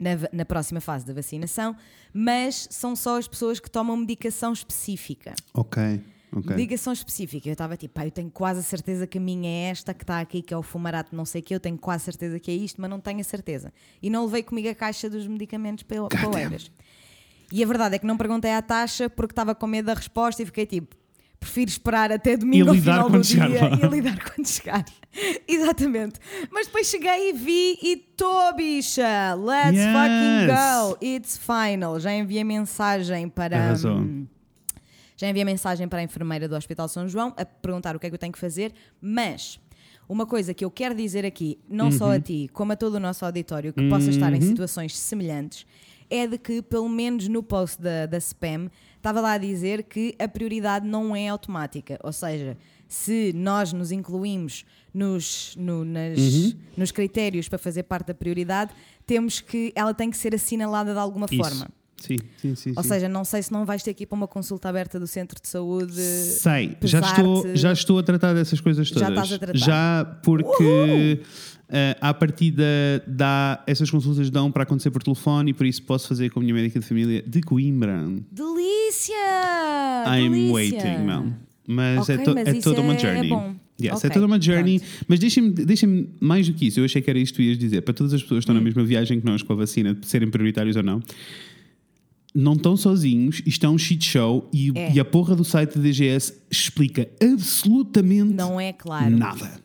[0.00, 1.76] na, na próxima fase da vacinação,
[2.12, 5.34] mas são só as pessoas que tomam medicação específica.
[5.52, 6.00] Ok.
[6.32, 6.50] Ok.
[6.50, 7.48] Medicação específica.
[7.48, 10.02] Eu estava tipo, pá, eu tenho quase a certeza que a minha é esta que
[10.04, 12.50] está aqui, que é o fumarato, não sei o que, eu tenho quase certeza que
[12.50, 13.72] é isto, mas não tenho a certeza.
[14.02, 16.70] E não levei comigo a caixa dos medicamentos pel- poeiras.
[17.50, 20.42] E a verdade é que não perguntei à taxa porque estava com medo da resposta
[20.42, 20.94] e fiquei tipo,
[21.40, 23.70] prefiro esperar até domingo ao final do dia lá.
[23.82, 24.84] e lidar quando chegar.
[25.48, 26.20] Exatamente.
[26.50, 29.34] Mas depois cheguei e vi e tô, bicha!
[29.34, 29.86] Let's Yes.
[29.94, 30.98] fucking go!
[31.02, 31.98] It's final.
[31.98, 33.56] Já enviei mensagem para.
[33.58, 33.96] Arrasou.
[33.96, 34.26] hum,
[35.18, 38.08] já enviei mensagem para a enfermeira do Hospital São João a perguntar o que é
[38.08, 39.60] que eu tenho que fazer, mas
[40.08, 42.12] uma coisa que eu quero dizer aqui, não só Uhum.
[42.12, 45.66] a ti, como a todo o nosso auditório que possa estar em situações semelhantes,
[46.08, 50.14] é de que, pelo menos no post da, da SPAM, estava lá a dizer que
[50.18, 51.98] a prioridade não é automática.
[52.02, 52.56] Ou seja,
[52.88, 56.52] se nós nos incluímos nos, no- nas- Uhum.
[56.78, 58.72] nos critérios para fazer parte da prioridade,
[59.04, 61.36] temos que ela tem que ser assinalada de alguma Isso.
[61.42, 61.68] forma.
[62.00, 62.72] Sim, sim, sim.
[62.76, 62.88] Ou sim.
[62.88, 65.48] seja, não sei se não vais ter ir para uma consulta aberta do centro de
[65.48, 65.94] saúde.
[66.00, 69.02] Sei, já estou, já estou a tratar dessas coisas todas.
[69.08, 69.58] Já estás a tratar.
[69.58, 71.20] Já porque
[71.68, 72.64] eh, à partida
[73.06, 76.42] dá, essas consultas dão para acontecer por telefone e por isso posso fazer com a
[76.42, 78.06] minha médica de família de Coimbra.
[78.30, 79.14] Delícia!
[80.06, 80.52] I'm Delícia!
[80.52, 81.34] waiting, não.
[81.66, 83.28] Mas, Ok, é, to- mas é toda uma é- é journey.
[83.28, 83.54] bom.
[83.80, 84.78] Yes, Ok, é toda uma journey.
[84.80, 85.04] pronto.
[85.06, 86.80] Mas deixem-me deixem mais do que isso.
[86.80, 87.82] Eu achei que era isto que tu ias dizer.
[87.82, 88.58] Para todas as pessoas que estão Hum.
[88.58, 91.00] na mesma viagem que nós com a vacina, de serem prioritários ou não.
[92.40, 94.92] Não estão sozinhos, isto é um shit show e, É.
[94.92, 99.10] e a porra do site da DGS explica absolutamente Não é claro.
[99.16, 99.60] nada.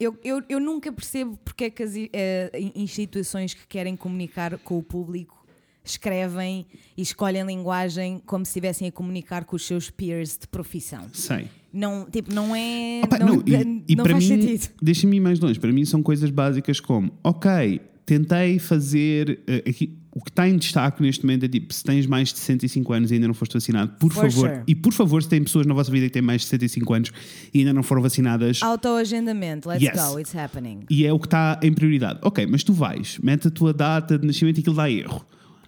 [0.00, 4.78] Eu, eu, eu nunca percebo porque é que as eh, instituições que querem comunicar com
[4.78, 5.44] o público
[5.84, 6.66] escrevem
[6.96, 11.02] e escolhem linguagem como se estivessem a comunicar com os seus peers de profissão.
[11.12, 11.48] Sei.
[11.72, 13.02] Não, tipo, não é.
[13.04, 15.60] Opa, não não, e, e não para faz mim, deixa-me ir mais longe.
[15.60, 19.40] Para mim são coisas básicas como, ok, tentei fazer.
[19.46, 22.38] eh, aqui, o que está em destaque neste momento é tipo, se tens mais de
[22.38, 24.48] 65 anos e ainda não foste vacinado, por For favor.
[24.50, 24.62] sure.
[24.66, 27.10] E por favor, se tem pessoas na vossa vida que têm mais de 65 anos
[27.52, 29.92] e ainda não foram vacinadas, Autoagendamento, let's Yes.
[30.00, 30.80] go, it's happening.
[30.88, 32.20] e é o que está em prioridade.
[32.22, 35.24] Ok, mas tu vais, mete a tua data de nascimento e aquilo dá erro.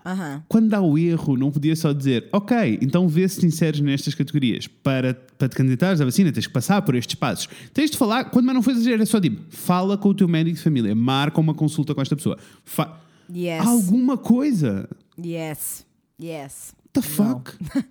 [0.06, 0.42] Aham.
[0.48, 4.14] Quando dá o erro, não podia só dizer, ok, então vê se te inseres nestas
[4.14, 4.68] categorias.
[4.68, 7.48] Para, para te candidatares à vacina, tens que passar por estes passos.
[7.74, 10.28] Tens de falar, quando mais não foi exagero, é só tipo, fala com o teu
[10.28, 12.38] médico de família, marca uma consulta com esta pessoa.
[12.64, 13.66] Fa Yes.
[13.66, 14.88] Alguma coisa.
[15.18, 15.84] Yes.
[16.22, 16.72] Yes.
[16.78, 17.52] What the fuck?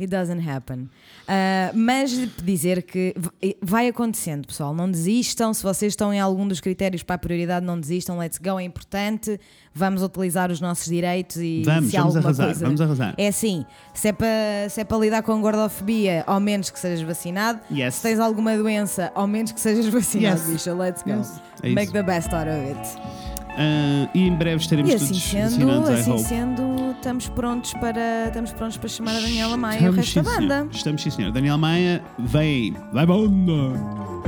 [0.00, 0.88] It doesn't happen.
[1.28, 2.10] Ah, mas
[2.42, 3.14] dizer que
[3.62, 4.74] vai acontecendo, pessoal.
[4.74, 5.52] Não desistam.
[5.52, 8.18] Se vocês estão em algum dos critérios para a prioridade, não desistam.
[8.18, 9.38] Let's go, é importante.
[9.74, 12.64] Vamos utilizar os nossos direitos e Vamos, se vamos alguma arrasar, coisa.
[12.64, 13.14] vamos arrasar.
[13.18, 14.26] É assim: se é, para,
[14.70, 17.60] se é para lidar com gordofobia, ao menos que sejas vacinado.
[17.70, 17.96] Yes.
[17.96, 20.48] Se tens alguma doença, ao menos que sejas vacinado, Yes.
[20.50, 20.72] bicha.
[20.74, 21.10] Let's go.
[21.10, 21.40] Yes.
[21.62, 22.98] É Make the best out of it.
[23.50, 26.24] Ah, e em breve estaremos E assim todos sendo, vacinados, assim hope.
[26.92, 30.36] Estamos prontos para, estamos prontos para chamar a Daniela Maia e o resto da sim,
[30.38, 30.48] senhor.
[30.48, 30.68] banda.
[30.72, 31.32] Estamos sim, senhor.
[31.32, 32.76] Daniel Maia, vem.
[32.92, 33.78] Vai banda!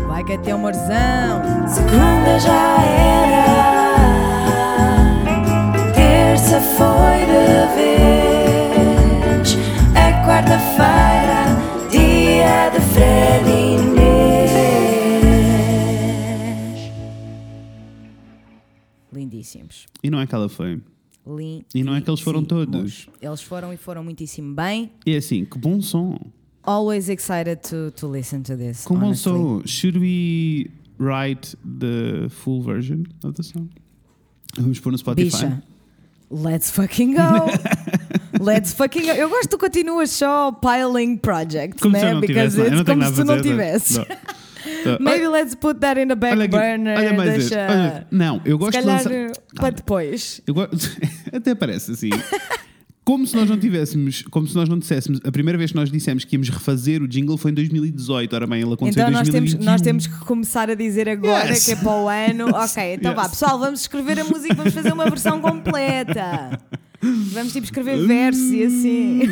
[0.08, 1.42] Vai que até humorzão.
[1.68, 3.44] Segunda já era,
[5.94, 9.56] terça foi de vez,
[9.94, 11.44] é quarta-feira,
[11.90, 14.50] dia de Fred e Inês.
[19.12, 19.86] Lindíssimos.
[20.02, 20.82] E não é que ela foi.
[21.74, 23.08] E não é que eles foram todos.
[23.20, 24.90] Eles foram e foram muitíssimo bem.
[25.06, 26.18] E é assim, que bom som.
[26.64, 28.84] Always excited to, to listen to this.
[28.84, 29.62] Com bom som.
[29.64, 33.68] Should we write the full version of the song?
[34.56, 35.24] Vamos pôr no Spotify.
[35.24, 35.62] Bicha,
[36.30, 37.46] let's fucking go.
[38.40, 39.12] let's fucking go.
[39.12, 42.20] Eu gosto que tu continuas só piling projects, Como se né?
[42.20, 43.98] Because it's como se tu não fazer, tivesses.
[44.84, 44.98] Não.
[45.00, 46.98] Maybe let's put that in the back Olha aqui, burner.
[46.98, 49.12] olha mais este, deixa, olha- Não, eu gosto de lançar.
[49.54, 50.40] para depois.
[51.32, 52.10] Até parece assim.
[53.04, 55.90] Como se nós não tivéssemos, como se nós não disséssemos, a primeira vez que nós
[55.90, 58.32] dissemos que íamos refazer o jingle foi em 2018.
[58.32, 59.64] Ora bem, ele aconteceu Então em nós temos, 2021.
[59.72, 61.64] nós temos que começar a dizer agora Yes.
[61.64, 62.46] que é para o ano.
[62.54, 63.30] Ok, então vá, Yes.
[63.32, 66.60] pessoal, vamos escrever a música, vamos fazer uma versão completa.
[67.02, 69.22] Vamos tipo escrever versos e assim.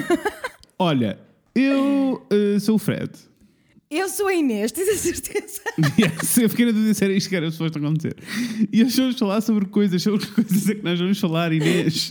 [0.76, 1.16] Olha,
[1.54, 3.08] eu eh, sou o Fred.
[3.92, 5.62] Eu sou a Inês, tens a certeza?
[5.98, 8.14] Yes, eu fiquei na dúvida se era isto que era suposto acontecer.
[8.72, 12.08] E hoje vamos falar sobre coisas, sobre coisas é que nós vamos falar, Inês.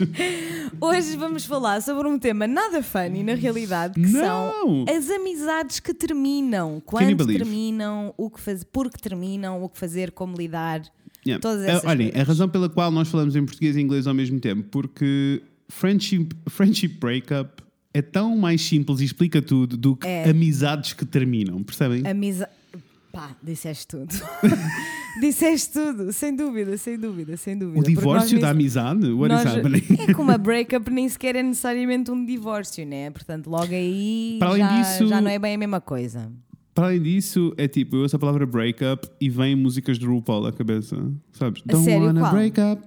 [0.78, 4.20] Hoje vamos falar sobre um tema nada funny, na realidade, que Não!
[4.20, 6.82] são as amizades que terminam.
[6.84, 10.82] Quando terminam, o que fazer, por que terminam, o que fazer, como lidar.
[11.26, 11.40] Yeah.
[11.40, 14.12] Todas Eh, essas Olhem, a razão pela qual nós falamos em português e inglês ao
[14.12, 20.06] mesmo tempo, porque friendship, friendship breakup é tão mais simples e explica tudo do que
[20.06, 20.28] É.
[20.30, 22.06] amizades que terminam, percebem?
[22.06, 22.50] Amizade.
[23.12, 24.06] Pá, disseste tudo.
[25.20, 27.80] disseste tudo, sem dúvida, sem dúvida, sem dúvida.
[27.80, 29.10] o divórcio da amizade?
[29.10, 29.82] What is nós- happening?
[30.08, 33.10] É que uma breakup nem sequer é necessariamente um divórcio, né?
[33.10, 36.30] Portanto, logo aí Para já, disso- já não é bem a mesma coisa.
[36.72, 40.46] Para além disso, é tipo, eu ouço a palavra breakup e vem músicas de RuPaul
[40.46, 40.96] à cabeça,
[41.32, 41.62] sabes?
[41.68, 42.32] A sério, wanna qual?
[42.32, 42.80] break up,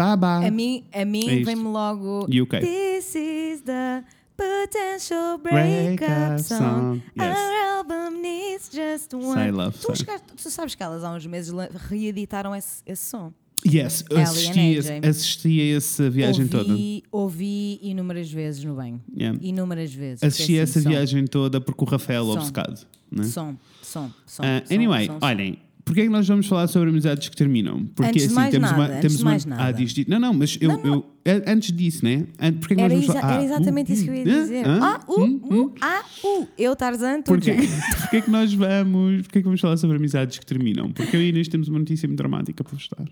[0.00, 0.46] bye bye.
[0.46, 1.44] A mim, a É mim isto.
[1.44, 2.26] vem-me logo.
[2.26, 2.60] UK.
[2.60, 4.02] This is the
[4.36, 6.58] potential Breakup breakup song.
[6.58, 7.36] song, yes.
[7.38, 9.34] Our album needs just one.
[9.34, 11.52] Sei, love, tu, chegaste- tu sabes que elas há uns meses
[11.88, 13.32] reeditaram esse, esse som.
[13.66, 16.72] Yes, assisti, a assisti a essa viagem toda.
[16.72, 19.02] ouvi, ouvi inúmeras vezes no banho.
[19.14, 19.38] Yeah.
[19.42, 20.22] Inúmeras vezes.
[20.22, 22.38] Assisti a porque, essa assim, som, viagem toda porque o Rafael Som.
[22.38, 22.86] obcecado.
[23.12, 23.24] Né?
[23.24, 24.44] Som, som, som.
[24.46, 25.28] Ah, som, anyway, som, som.
[25.28, 27.86] olhem, porquê é que nós vamos falar sobre amizades que terminam?
[27.94, 28.86] Porque Antes assim, mais temos nada, uma.
[28.88, 29.64] antes Temos de uma mais nada.
[29.64, 30.94] Ah, diz, diz- não, não, mas eu, Não, não.
[30.94, 32.26] eu- é- antes disso, né?
[32.38, 33.32] An- Porquê é que Era, nós vamos falar?
[33.34, 34.42] era Ah, exatamente uh, isso que eu ia hã?
[34.42, 34.66] dizer.
[34.66, 34.78] Hã?
[34.82, 35.60] Ah, uh, Hum, hum.
[35.66, 36.48] uh, ah, uh.
[36.58, 37.54] Eu, Tarzan, tu Porquê,
[38.00, 39.22] porquê é que nós vamos.
[39.22, 40.90] Porquê é que vamos falar sobre amizades que terminam?
[40.92, 43.06] Porque eu e Inês temos uma notícia muito dramática para vos dar.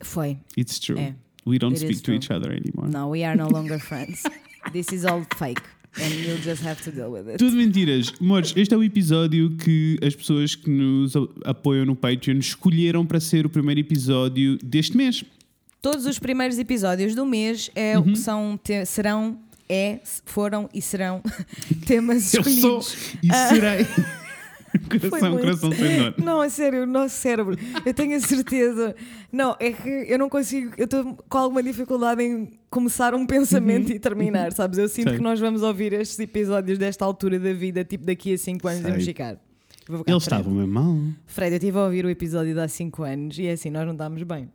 [0.00, 0.36] Foi.
[0.58, 0.98] It's true.
[0.98, 1.14] É.
[1.46, 2.16] We don't It speak to true.
[2.16, 2.90] each other anymore.
[2.90, 4.22] No, we are no longer friends.
[4.72, 5.60] This is all fake.
[5.96, 7.38] And you'll just have to deal with it.
[7.38, 8.12] Tudo mentiras.
[8.20, 11.12] Amores, este é o episódio que as pessoas que nos
[11.44, 15.22] apoiam no Patreon escolheram para ser o primeiro episódio deste mês.
[15.80, 18.16] Todos os primeiros episódios do mês é, Uhum.
[18.16, 21.22] são, te- serão, é, foram e serão
[21.86, 22.96] temas Eu sou escolhidos.
[23.22, 23.48] e Ah.
[23.48, 23.86] serei.
[24.88, 25.42] coração, muito.
[25.42, 26.14] coração sem dor.
[26.22, 28.94] Não, é sério, o nosso cérebro, eu tenho a certeza.
[29.32, 33.90] Não, é que eu não consigo, eu estou com alguma dificuldade em começar um pensamento
[33.92, 34.78] e terminar, sabes?
[34.78, 35.18] Eu sinto Sei.
[35.18, 38.80] que nós vamos ouvir estes episódios desta altura da vida, tipo daqui a 5 anos,
[38.80, 39.12] e vamos Sei.
[39.12, 39.36] ficar.
[40.06, 40.96] Eles estavam mesmo mal.
[41.26, 43.84] Fred, eu estive a ouvir o episódio de há 5 anos e é assim, nós
[43.84, 44.48] não estávamos bem.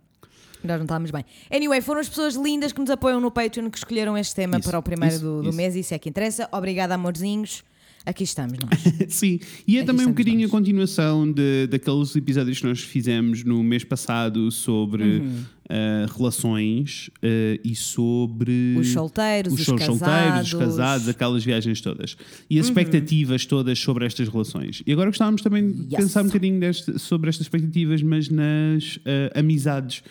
[0.64, 1.24] Nós não estávamos bem.
[1.52, 4.70] Anyway, foram as pessoas lindas que nos apoiam no Patreon que escolheram este tema Isso,
[4.70, 5.58] para o primeiro isso, do, do isso.
[5.58, 6.50] mês, isso é que interessa.
[6.52, 7.64] Obrigada, amorzinhos.
[8.06, 8.80] Aqui estamos nós.
[9.14, 10.50] Sim, e é Aqui também um bocadinho nós.
[10.50, 15.44] a continuação de, daqueles episódios que nós fizemos no mês passado sobre Uhum.
[15.70, 20.54] eh, relações eh, e sobre Os solteiros, os, os solteiros, casados.
[20.54, 22.16] os casados, aquelas viagens todas.
[22.50, 22.62] E Uhum.
[22.62, 24.82] as expectativas todas sobre estas relações.
[24.88, 25.96] E agora gostávamos também de Yes.
[26.06, 30.02] pensar um bocadinho deste- sobre estas expectativas, mas nas eh, amizades.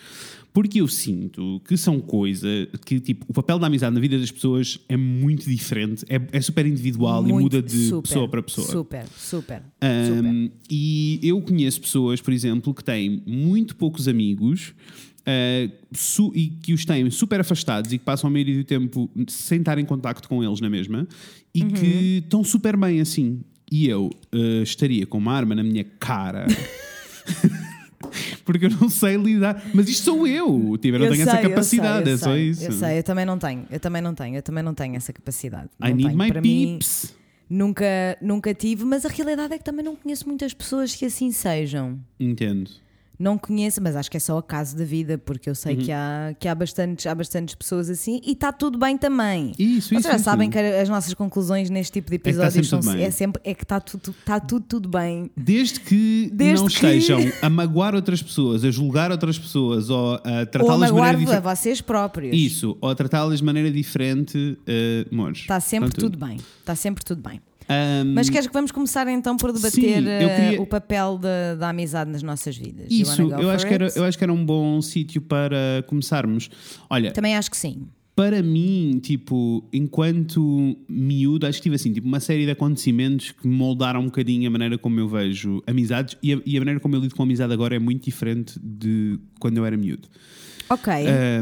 [0.51, 4.31] Porque eu sinto que são coisas que, tipo, o papel da amizade na vida das
[4.31, 8.41] pessoas é muito diferente, é, é super individual e Muito, muda de super, pessoa para
[8.43, 8.67] pessoa.
[8.67, 10.15] Super, super, Um,
[10.47, 10.51] super.
[10.71, 14.73] e eu conheço pessoas, por exemplo, que têm muito poucos amigos
[15.19, 19.59] uh, e que os têm super afastados e que passam a maioria do tempo sem
[19.59, 21.07] estar em contacto com eles na mesma
[21.53, 21.69] e Uhum.
[21.69, 23.41] que estão super bem assim.
[23.71, 26.47] E eu uh, estaria com uma arma na minha cara.
[28.45, 29.63] Porque eu não sei lidar.
[29.73, 30.77] Mas isto sou eu.
[30.81, 32.63] Tipo, eu não Eu tenho essa sei, eu capacidade, sei, eu é só sei, isso.
[32.65, 35.11] Eu sei, eu também não tenho, eu também não tenho, eu também não tenho essa
[35.13, 35.69] capacidade.
[35.81, 36.17] I Não need tenho.
[36.17, 37.13] my Para mim, peeps.
[37.49, 37.85] nunca,
[38.21, 41.99] nunca tive, mas a realidade é que também não conheço muitas pessoas que assim sejam.
[42.19, 42.69] Entendo.
[43.19, 45.81] Não conheço, mas acho que é só acaso da vida, porque eu sei Uhum.
[45.83, 49.51] que, há, que há, bastantes, há bastantes pessoas assim e está tudo bem também.
[49.59, 50.23] Isso, Vocês isso, já isso.
[50.23, 53.41] sabem que as nossas conclusões neste tipo de que está episódios sempre são, é sempre
[53.43, 55.29] é que está tudo, está tudo, tudo bem.
[55.35, 60.13] Desde que Desde não que- estejam a magoar outras pessoas, a julgar outras pessoas ou
[60.15, 61.43] a tratá-las de maneira magoar a diferente.
[61.43, 62.33] vocês próprios.
[62.35, 65.39] Isso, ou a tratá-las de maneira diferente, uh, amores.
[65.39, 66.37] Está sempre Está tudo bem.
[66.61, 67.41] Está sempre tudo bem.
[67.69, 71.53] Um, Mas queres que vamos começar então por debater Sim, eh, queria- o papel da,
[71.55, 72.87] da amizade nas nossas vidas?
[72.89, 76.49] Isso, eu acho, que era, eu acho que era um bom sítio para começarmos.
[76.89, 77.87] Olha, Também acho que sim.
[78.15, 83.47] para mim, tipo, enquanto miúdo, acho que tive assim, tipo, uma série de acontecimentos que
[83.47, 86.95] moldaram um bocadinho a maneira como eu vejo amizades e a, e a maneira como
[86.95, 90.07] eu lido com a amizade agora é muito diferente de quando eu era miúdo.
[90.71, 90.91] Ok,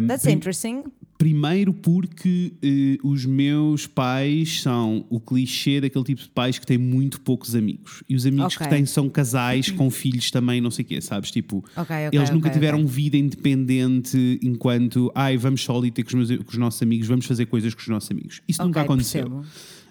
[0.02, 0.84] Um, that's interesting.
[1.18, 6.78] Primeiro porque eh, os meus pais são o clichê daquele tipo de pais que têm
[6.78, 8.04] muito poucos amigos.
[8.08, 8.68] E os amigos Ok.
[8.68, 11.32] que têm são casais com filhos também, não sei o quê, sabes?
[11.32, 16.10] Tipo, Ok, ok, eles nunca tiveram vida independente enquanto, ai, vamos só ali ter com
[16.18, 18.42] os, meus- com os nossos amigos, vamos fazer coisas com os nossos amigos.
[18.48, 19.24] Isso nunca aconteceu.
[19.30, 19.46] percebo.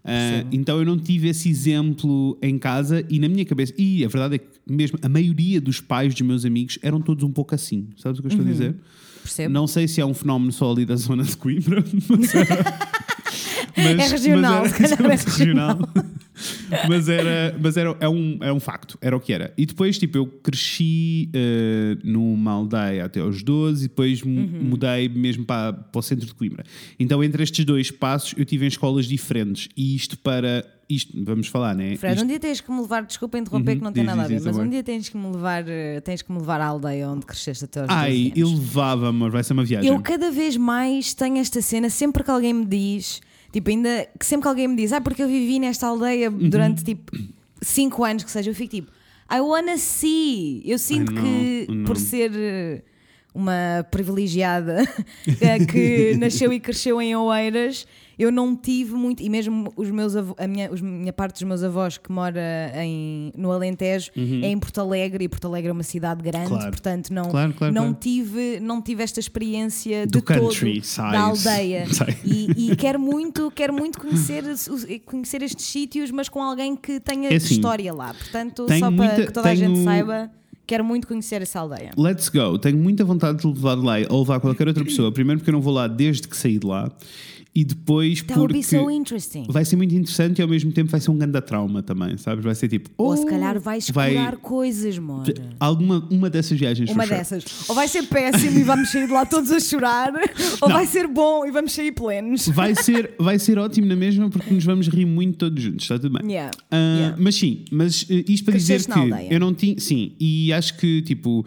[0.05, 0.49] Percebo.
[0.53, 4.37] então eu não tive esse exemplo em casa e na minha cabeça, e a verdade
[4.37, 7.89] é que mesmo a maioria dos pais dos meus amigos eram todos um pouco assim,
[7.97, 8.51] sabes o que eu estou Uhum.
[8.51, 8.77] a dizer?
[9.27, 9.53] Percebo.
[9.53, 12.65] Não sei se é um fenómeno só ali da zona de Coimbra, mas era,
[13.77, 15.79] mas- É regional, mas calhar é regional.
[16.89, 19.53] mas era, mas era, é, um, é um facto, era o que era.
[19.57, 24.49] E depois, tipo, eu cresci eh, numa aldeia até aos 12 e depois Uhum.
[24.63, 26.65] mudei mesmo para, para o centro de Coimbra.
[26.99, 29.69] Então, entre estes dois passos, eu tive em escolas diferentes.
[29.77, 30.65] E isto para.
[30.89, 31.97] Isto, vamos falar, né?
[31.97, 34.11] Fred, Isto- um dia tens que me levar, desculpa interromper Uhum, que não tem diz,
[34.11, 36.39] nada a ver, diz, mas um dia tens que me levar, eh, tens que me
[36.39, 39.65] levar à aldeia onde cresceste até aos 12 Ai, ele levava, amor, vai ser uma
[39.65, 39.91] viagem.
[39.91, 43.21] Eu cada vez mais tenho esta cena, sempre que alguém me diz,
[43.53, 46.49] tipo, ainda que sempre que alguém me diz, ah, porque eu vivi nesta aldeia Uhum.
[46.51, 47.11] durante tipo
[47.61, 48.93] 5 anos, que seja, eu fico tipo,
[49.29, 50.63] I wanna see.
[50.65, 51.85] Eu sinto know, que know.
[51.85, 52.83] por ser eh,
[53.35, 54.87] uma privilegiada
[55.41, 57.87] eh, que nasceu e cresceu em Oeiras,
[58.19, 61.43] eu não tive muito, e mesmo os meus avô- a minha, os- minha parte dos
[61.43, 62.41] meus avós que mora
[62.83, 66.57] em, no Alentejo é em Porto Alegre, e Porto Alegre é uma cidade grande, Uhum.
[66.57, 66.71] Claro.
[66.71, 67.93] portanto não, Claro, claro, não.
[67.95, 70.97] Tive, não tive esta experiência Do de todo country size.
[70.97, 71.85] da aldeia
[72.25, 74.45] e, e quero muito quero muito conhecer,
[75.05, 78.91] conhecer estes sítios mas com alguém que tenha É assim, história lá portanto só para
[78.91, 80.31] muita- que toda a gente saiba
[80.67, 82.59] quero muito conhecer essa aldeia Let's go.
[82.59, 85.13] Tenho muita vontade de levar de lá ou levar qualquer outra pessoa.
[85.13, 86.91] Primeiro porque eu não vou lá desde que saí de lá.
[87.57, 90.91] E depois that porque be so interesting vai ser muito interessante e ao mesmo tempo
[90.91, 92.45] vai ser um grande trauma também, sabes?
[92.45, 92.91] Vai ser tipo.
[92.99, 96.91] ou oh, se calhar vais explorar coisas mora Alguma uma dessas viagens.
[96.91, 100.13] uma dessas ou vai ser péssimo e vamos sair de lá todos a chorar
[100.61, 100.77] ou Não.
[100.77, 104.53] vai ser bom e vamos sair plenos Vai ser, vai ser ótimo na mesma porque
[104.53, 106.31] nos vamos rir muito todos juntos, está tudo bem.
[106.31, 107.17] Yeah, Ah, yeah.
[107.19, 109.33] Mas sim, mas eh, isto para dizer Cresceste que na aldeia.
[109.33, 109.79] eu não tinha.
[109.81, 111.45] Sim, e acho que tipo.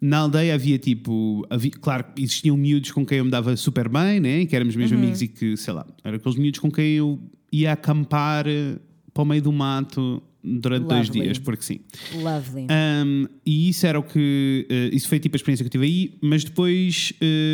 [0.00, 4.18] Na aldeia havia tipo, havia- claro, existiam miúdos com quem eu me dava super bem,
[4.18, 4.46] né?
[4.46, 4.80] que éramos Uhum.
[4.80, 7.18] mesmo amigos e que, sei lá, eram aqueles miúdos com quem eu
[7.52, 8.76] ia acampar eh,
[9.12, 11.24] para o meio do mato durante dois Lovely.
[11.26, 11.80] dias, porque sim.
[12.14, 12.66] Lovely.
[12.70, 14.66] Um, e isso era o que.
[14.70, 17.12] eh, isso foi tipo a experiência que eu tive aí, mas depois,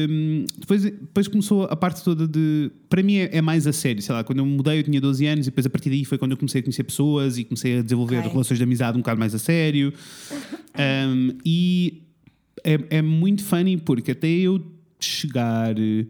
[0.09, 2.71] um, depois, depois começou a parte toda de.
[2.89, 5.27] Para mim é, é mais a sério, sei lá, quando eu mudei eu tinha 12
[5.27, 7.79] anos e depois a partir daí foi quando eu comecei a conhecer pessoas e comecei
[7.81, 8.31] a desenvolver Ok.
[8.31, 9.93] relações de amizade um bocado mais a sério.
[10.79, 12.03] Um, e
[12.67, 14.61] é, é muito funny porque até eu
[15.01, 15.79] chegar.
[15.79, 16.07] eh,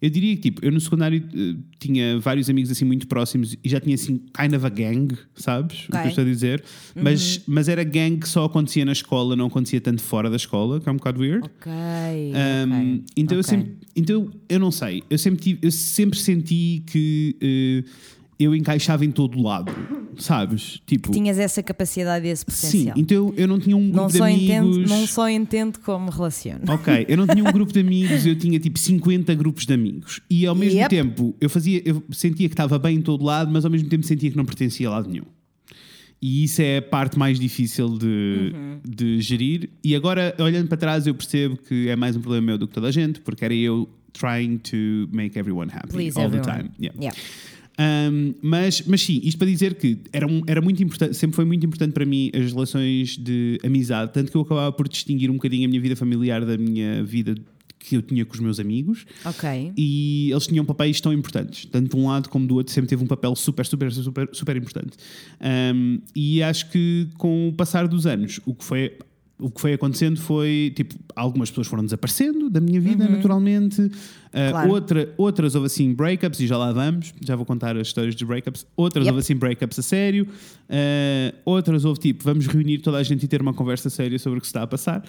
[0.00, 3.68] Eu diria que tipo, eu no secundário eh, tinha vários amigos assim muito próximos e
[3.68, 5.84] já tinha assim kind of a gang, sabes?
[5.88, 6.64] O que eu estou a dizer?
[7.00, 10.80] Mas, mas era gang que só acontecia na escola, não acontecia tanto fora da escola,
[10.80, 11.44] que é um bocado weird.
[11.44, 11.70] ok.
[11.70, 13.50] Um, ok, então, eu ok.
[13.50, 17.84] sempre, então eu não sei, eu sempre, tive- eu sempre senti que eh,
[18.42, 19.72] eu encaixava em todo lado,
[20.18, 20.80] sabes?
[20.86, 22.94] Tipo, Tinhas essa capacidade e esse sim, potencial.
[22.98, 24.42] então eu não tinha um grupo não, de só amigos.
[24.44, 26.60] entendo, não só entendo como relaciono.
[26.68, 30.20] Ok, eu não tinha um grupo de amigos, eu tinha tipo 50 grupos de amigos.
[30.30, 30.90] E ao mesmo Yep.
[30.90, 34.04] tempo, eu fazia, eu sentia que estava bem em todo lado, mas ao mesmo tempo
[34.06, 35.24] sentia que não pertencia a lado nenhum.
[36.24, 38.78] E isso é a parte mais difícil de, Uhum.
[38.88, 39.70] de gerir.
[39.82, 42.74] E agora, olhando para trás, eu percebo que é mais um problema meu do que
[42.74, 46.46] toda a gente, porque era eu trying to make everyone happy Please, all everyone.
[46.46, 46.70] the time.
[46.80, 46.96] Yeah.
[47.00, 47.18] Yeah.
[47.78, 51.44] Um, mas, mas sim, isto para dizer que era, um- era muito importante, sempre foi
[51.44, 55.34] muito importante para mim as relações de amizade, tanto que eu acabava por distinguir um
[55.34, 57.34] bocadinho a minha vida familiar da minha vida
[57.78, 59.72] que eu tinha com os meus amigos Ok.
[59.76, 63.02] e eles tinham papéis tão importantes, tanto de um lado como do outro, sempre teve
[63.02, 64.96] um papel super, super, super, super importante.
[65.74, 68.92] Um, e acho que com o passar dos anos, o que foi.
[69.44, 73.80] O que foi acontecendo foi, tipo, algumas pessoas foram desaparecendo da minha vida, naturalmente.
[73.80, 73.90] Uh,
[74.34, 74.50] Uhum.
[74.50, 74.70] Claro.
[74.70, 78.24] outra, outras houve assim breakups, e já lá vamos, já vou contar as histórias de
[78.24, 78.64] breakups.
[78.74, 79.12] Outras Yep.
[79.12, 80.26] houve assim breakups a sério.
[80.70, 84.38] Uh, outras houve tipo, vamos reunir toda a gente e ter uma conversa séria sobre
[84.38, 85.04] o que se está a passar.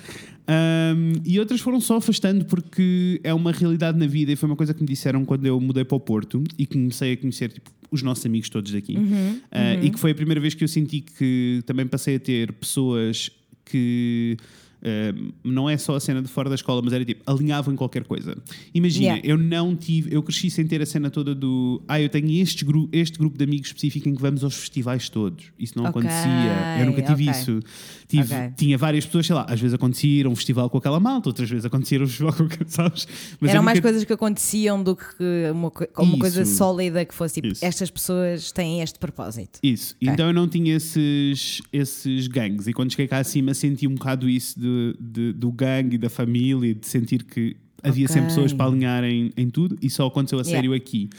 [0.48, 4.56] Um, e outras foram só afastando porque é uma realidade na vida e foi uma
[4.58, 7.72] coisa que me disseram quando eu mudei para o Porto e comecei a conhecer tipo,
[7.92, 8.98] os nossos amigos todos daqui.
[8.98, 12.20] Uhum, Uh, E que foi a primeira vez que eu senti que também passei a
[12.20, 13.30] ter pessoas
[13.66, 14.38] que.
[14.84, 17.78] Uh, não é só a cena de fora da escola, mas era tipo, alinhavam em
[17.78, 18.36] qualquer coisa.
[18.74, 19.22] Imagina, Yeah.
[19.28, 22.64] eu não tive, eu cresci sem ter a cena toda do ah, eu tenho este,
[22.64, 25.46] gru este grupo de amigos específico em que vamos aos festivais todos.
[25.60, 26.80] Isso não Ok, acontecia.
[26.80, 27.32] Eu nunca tive ok.
[27.42, 27.60] isso.
[28.08, 28.52] Tive, Ok.
[28.58, 31.66] Tinha várias pessoas, sei lá, às vezes acontecia um festival com aquela malta, outras vezes
[31.66, 33.08] acontecia um festival com aquela, sabes?
[33.40, 35.04] Mas Eram mais nunca- coisas que aconteciam do que
[35.52, 37.66] uma, uma coisa sólida que fosse tipo, Isso.
[37.66, 39.60] estas pessoas têm este propósito.
[39.64, 42.68] Isso, então eu não tinha esses, esses gangues.
[42.68, 46.10] E quando cheguei cá acima, senti um bocado isso de, de- do gangue e da
[46.10, 48.14] família, de sentir que havia Ok.
[48.14, 49.78] sempre pessoas para alinhar em, em tudo.
[49.82, 50.58] E só aconteceu a Yeah.
[50.58, 51.10] sério aqui.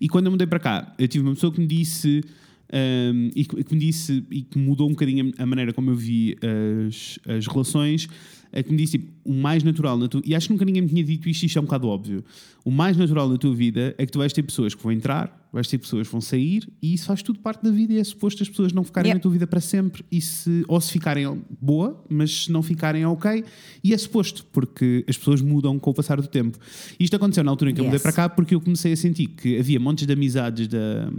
[0.00, 2.22] E quando eu mudei para cá, eu tive uma pessoa que me disse.
[2.72, 5.96] um, e que que me disse e que mudou um bocadinho a maneira como eu
[5.96, 6.36] vi
[6.86, 8.08] as, as relações,
[8.52, 10.82] é que me disse tipo, o mais natural na tua e acho que nunca ninguém
[10.82, 12.24] me tinha dito isto, isto é um bocado óbvio.
[12.64, 15.48] O mais natural na tua vida é que tu vais ter pessoas que vão entrar,
[15.52, 18.04] vais ter pessoas que vão sair e isso faz tudo parte da vida e é
[18.04, 21.42] suposto as pessoas não ficarem na tua vida para sempre e se, ou se ficarem
[21.60, 23.42] boa, mas se não ficarem ok
[23.82, 26.56] e é suposto, porque as pessoas mudam com o passar do tempo.
[27.00, 28.02] Isto aconteceu na altura em que eu mudei Yes.
[28.02, 31.10] para cá porque eu comecei a sentir que havia montes de amizades da,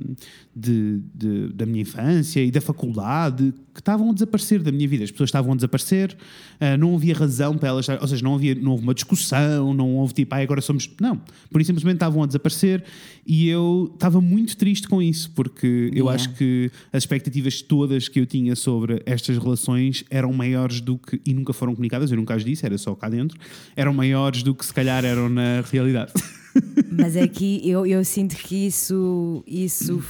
[0.55, 5.03] de- de- da minha infância e da faculdade que estavam a desaparecer da minha vida.
[5.03, 6.15] As pessoas estavam a desaparecer,
[6.59, 9.95] ah, não havia razão para elas, ou seja, não, havia, não houve uma discussão, não
[9.95, 10.89] houve tipo, ah, agora somos.
[10.99, 11.19] Não,
[11.51, 12.83] por isso simplesmente estavam a desaparecer
[13.25, 16.13] e eu estava muito triste com isso porque eu Yeah.
[16.15, 21.21] acho que as expectativas todas que eu tinha sobre estas relações eram maiores do que,
[21.25, 23.39] e nunca foram comunicadas, eu nunca as disse, era só cá dentro,
[23.75, 26.11] eram maiores do que se calhar eram na realidade.
[26.91, 30.03] Mas é que eu, eu sinto que isso isso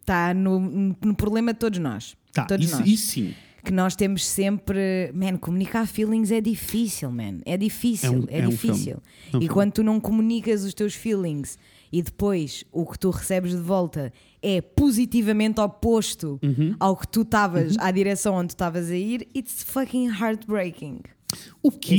[0.00, 2.14] está no, no problema de todos nós.
[2.32, 2.88] Tá, todos isso, nós.
[2.88, 3.34] isso sim.
[3.64, 5.10] Que nós temos sempre.
[5.14, 7.38] Man, comunicar feelings é difícil, man.
[7.44, 8.08] É difícil.
[8.08, 8.96] É um- É, é difícil.
[9.32, 11.58] É um e quando tu não comunicas os teus feelings
[11.92, 16.74] e depois o que tu recebes de volta é positivamente oposto Uhum.
[16.80, 21.00] ao que tu estavas, à direção onde tu estavas a ir, it's fucking heartbreaking.
[21.62, 21.96] O quê?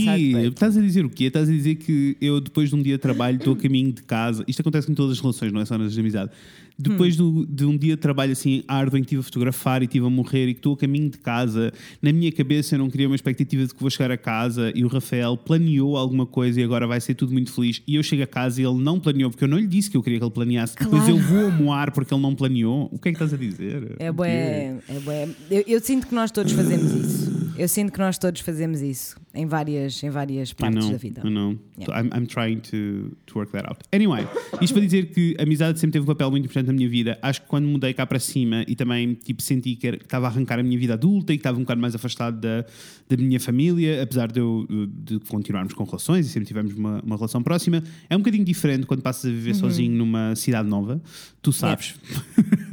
[0.47, 1.25] Estás a dizer o quê?
[1.25, 4.01] Estás a dizer que eu, depois de um dia de trabalho, estou a caminho de
[4.01, 4.43] casa.
[4.47, 6.31] Isto acontece em todas as relações, não é só nas de amizade.
[6.79, 9.85] Depois do- de um dia de trabalho assim árduo em que estive a fotografar e
[9.85, 12.89] estive a morrer e que estou a caminho de casa, na minha cabeça eu não
[12.89, 16.59] queria uma expectativa de que vou chegar a casa e o Rafael planeou alguma coisa
[16.59, 17.83] e agora vai ser tudo muito feliz.
[17.87, 19.97] E eu chego a casa e ele não planeou, porque eu não lhe disse que
[19.97, 20.75] eu queria que ele planeasse.
[20.75, 21.17] Depois Claro.
[21.17, 22.89] eu vou moar porque ele não planeou.
[22.91, 23.95] O que é que estás a dizer?
[23.99, 25.29] É bué, é bué.
[25.51, 27.40] Eu, eu sinto que nós todos fazemos isso.
[27.57, 31.21] Eu sinto que nós todos fazemos isso em várias, em várias partes know, da vida.
[31.25, 31.57] I know.
[31.77, 32.01] Yeah.
[32.01, 33.79] I'm, I'm trying to, to work that out.
[33.91, 34.27] Anyway,
[34.61, 37.17] isto para dizer que a amizade sempre teve um papel muito importante na minha vida.
[37.21, 40.59] Acho que quando mudei cá para cima e também tipo, senti que estava a arrancar
[40.59, 42.65] a minha vida adulta e que estava um bocado mais afastado da,
[43.09, 47.15] da minha família, apesar de, eu, de continuarmos com relações e sempre tivemos uma, uma
[47.15, 49.35] relação próxima, é um bocadinho diferente quando passas a Uhum.
[49.35, 51.01] viver sozinho numa cidade nova.
[51.41, 51.95] Tu sabes.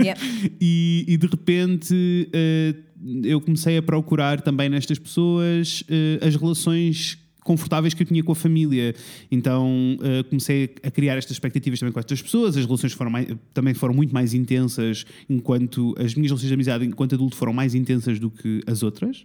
[0.01, 0.21] Yep.
[0.61, 2.75] e, e de repente eh,
[3.25, 8.33] eu comecei a procurar também nestas pessoas eh, as relações confortáveis que eu tinha com
[8.33, 8.95] a família.
[9.31, 12.57] Então eh, comecei a criar estas expectativas também com estas pessoas.
[12.57, 16.85] As relações foram mais- também foram muito mais intensas, enquanto as minhas relações de amizade,
[16.85, 19.25] enquanto adulto, foram mais intensas do que as outras.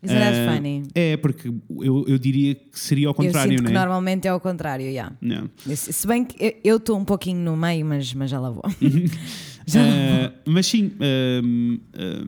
[0.00, 0.82] That Eh, funny?
[0.94, 1.48] É, porque
[1.80, 3.72] eu, eu diria que seria ao contrário, eu sinto né?
[3.72, 5.12] que normalmente é ao contrário, yeah.
[5.20, 5.50] Não.
[5.74, 8.62] Se bem que eu- estou um pouquinho no meio, mas, mas já lá vou.
[9.68, 10.92] Uh, mas sim,
[11.44, 12.26] um, um,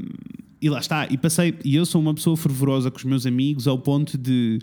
[0.61, 1.07] e lá está.
[1.11, 4.59] E passei, e eu sou uma pessoa fervorosa com os meus amigos ao ponto de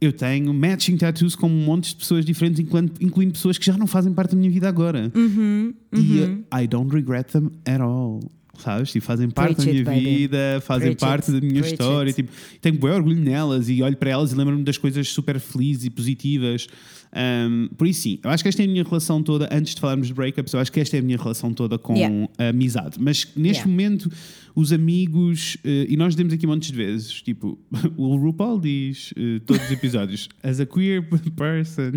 [0.00, 3.76] eu tenho matching tattoos com um monte de pessoas diferentes, incluindo, incluindo pessoas que já
[3.76, 5.12] não fazem parte da minha vida agora.
[5.14, 8.20] Uhum, E uh, I don't regret them at all.
[8.62, 8.92] Sabes?
[8.92, 11.40] Tipo, fazem parte Preach da minha it, vida, fazem Preach parte it.
[11.40, 12.12] da minha Preach história.
[12.12, 12.30] Tipo,
[12.60, 15.90] tenho bem orgulho nelas e olho para elas e lembro-me das coisas super felizes e
[15.90, 16.66] positivas.
[17.12, 19.48] Um, por isso, sim, eu acho que esta é a minha relação toda.
[19.50, 21.96] Antes de falarmos de breakups, eu acho que esta é a minha relação toda com
[21.96, 22.28] Yeah.
[22.38, 22.96] a amizade.
[23.00, 23.68] Mas neste Yeah.
[23.68, 24.10] momento,
[24.54, 27.58] os amigos, eh, e nós dizemos aqui montes de vezes, tipo,
[27.96, 31.02] o RuPaul diz eh, todos os episódios, as a queer
[31.34, 31.92] person.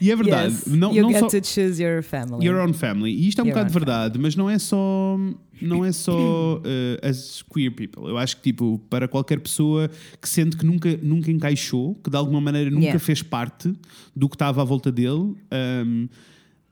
[0.00, 1.28] E é verdade, Yes, não, you não get só.
[1.28, 2.46] to choose your family.
[2.46, 3.12] Your own family.
[3.12, 5.16] E isto é um Your bocado verdade, mas não é só
[5.60, 8.08] não é só eh, as queer people.
[8.08, 9.88] Eu acho que tipo para qualquer pessoa
[10.20, 12.98] que sente que nunca nunca encaixou, que de alguma maneira nunca Yeah.
[12.98, 13.72] fez parte
[14.16, 15.34] do que estava à volta dele.
[15.52, 16.08] um,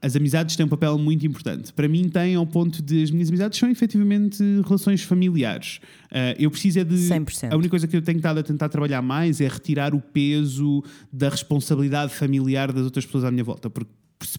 [0.03, 1.73] as amizades têm um papel muito importante.
[1.73, 5.81] Para mim, tem ao ponto de as minhas amizades são efetivamente relações familiares.
[6.07, 6.95] Uh, eu preciso é de.
[6.97, 7.53] 100%.
[7.53, 10.83] A única coisa que eu tenho estado a tentar trabalhar mais é retirar o peso
[11.13, 13.69] da responsabilidade familiar das outras pessoas à minha volta.
[13.69, 13.91] Porque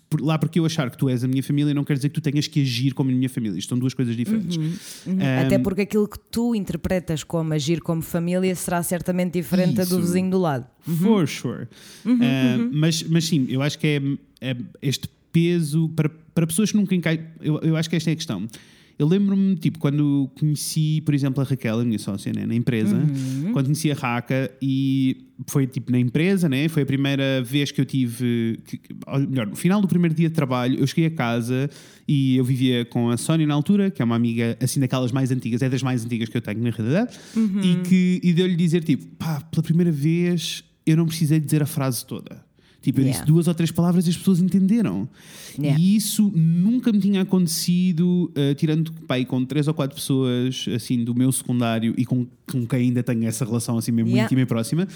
[0.10, 2.16] por- lá porque eu achar que tu és a minha família não quer dizer que
[2.16, 3.58] tu tenhas que agir como a minha família.
[3.58, 4.58] Isto são duas coisas diferentes.
[4.58, 5.14] Uhum.
[5.16, 9.86] Um, Até porque aquilo que tu interpretas como agir como família será certamente diferente da
[9.86, 10.66] do vizinho do lado.
[10.82, 11.68] For sure.
[12.06, 16.72] Uhum, Uh, Mas, mas sim, eu acho que é, é este peso para, para pessoas
[16.72, 17.26] que nunca encaixam.
[17.42, 18.48] Eu, eu acho que esta é a questão.
[19.00, 22.96] Eu lembro-me, tipo, quando conheci, por exemplo, a Raquel, a minha sócia, né, na empresa,
[22.98, 23.52] Uhum.
[23.52, 26.68] quando conheci a Raca e foi tipo na empresa, né?
[26.68, 28.80] Foi a primeira vez que eu tive, que,
[29.28, 31.68] melhor, no final do primeiro dia de trabalho, eu cheguei a casa
[32.08, 35.32] e eu vivia com a Sónia na altura, que é uma amiga assim daquelas mais
[35.32, 37.60] antigas, é das mais antigas que eu tenho na realidade, Uhum.
[37.64, 41.66] e que e deu-lhe dizer tipo, pá, pela primeira vez eu não precisei dizer a
[41.66, 42.44] frase toda.
[42.82, 43.20] Tipo, eu Yeah.
[43.20, 45.08] disse duas ou três palavras e as pessoas entenderam.
[45.58, 45.80] Yeah.
[45.80, 51.04] E isso nunca me tinha acontecido, eh, tirando pai, com três ou quatro pessoas assim
[51.04, 54.26] do meu secundário e com, com quem ainda tenho essa relação assim mesmo Yeah.
[54.26, 54.88] íntima e próxima.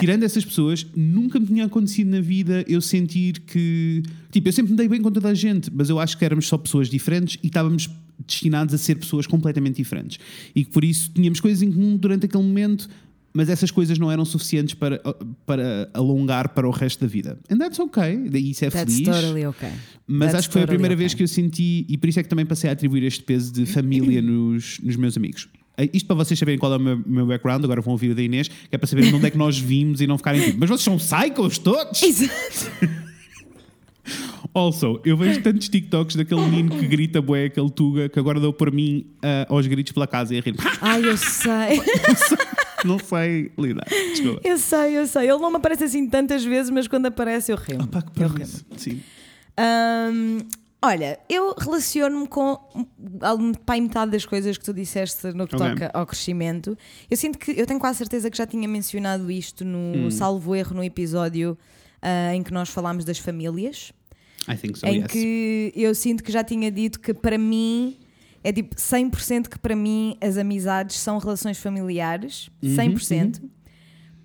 [0.00, 4.02] Tirando essas pessoas, nunca me tinha acontecido na vida eu sentir que.
[4.30, 6.46] Tipo, eu sempre me dei bem com toda a gente, mas eu acho que éramos
[6.46, 7.88] só pessoas diferentes e estávamos
[8.28, 10.18] destinados a ser pessoas completamente diferentes.
[10.54, 12.88] E que por isso tínhamos coisas em comum durante aquele momento.
[13.36, 15.00] Mas essas coisas não eram suficientes para,
[15.44, 17.36] para alongar para o resto da vida.
[17.50, 18.14] And that's okay.
[18.32, 19.08] Isso é That's feliz.
[19.08, 19.72] totally okay.
[20.06, 21.02] Mas That's acho que foi a totally primeira okay.
[21.04, 23.52] vez que eu senti, e por isso é que também passei a atribuir este peso
[23.52, 25.48] de família nos, nos meus amigos.
[25.76, 28.14] Eh, Isto para vocês saberem qual é o meu, meu background, agora vão ouvir o
[28.14, 30.40] da Inês, que é para saberem de onde é que nós vimos e não ficarem
[30.40, 32.02] tipo, mas vocês são psychos todos?
[32.02, 32.34] Exato.
[34.52, 38.52] Also, eu vejo tantos TikToks daquele menino que grita bué, aquele tuga, que agora deu
[38.52, 40.54] por mim ah, aos gritos pela casa e a rir.
[40.80, 41.80] Ai, eu sei.
[42.84, 43.86] não sei lidar.
[43.88, 44.40] Desculpa.
[44.44, 45.28] Eu sei, eu sei.
[45.30, 47.86] Ele não me aparece assim tantas vezes, mas quando aparece eu rimo.
[47.88, 48.46] Pá, que eu rimo.
[48.76, 49.00] Sim.
[49.58, 50.38] Hum,
[50.82, 52.58] olha, eu relaciono-me com
[53.64, 55.68] pai metade das coisas que tu disseste no que Ok.
[55.70, 56.76] toca ao crescimento.
[57.10, 60.04] Eu sinto que eu tenho quase certeza que já tinha mencionado isto Hum.
[60.04, 61.56] no salvo erro no episódio
[62.02, 63.92] ah, em que nós falámos das famílias.
[64.48, 65.06] I think so, em yes.
[65.06, 67.96] que eu sinto que já tinha dito que para mim
[68.44, 73.42] é tipo 100% que para mim as amizades são relações familiares, Uhum, 100%,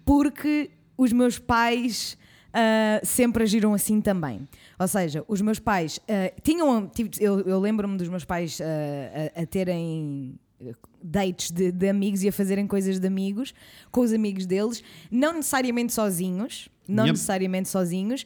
[0.05, 2.17] porque os meus pais
[2.53, 4.47] ah, sempre agiram assim também.
[4.77, 6.91] Ou seja, os meus pais ah, tinham.
[7.19, 12.23] eu eu lembro-me dos meus pais ah, a, a terem eh, dates de, de amigos
[12.23, 13.53] e a fazerem coisas de amigos
[13.91, 17.13] com os amigos deles, não necessariamente sozinhos, não Yep.
[17.13, 18.25] necessariamente sozinhos,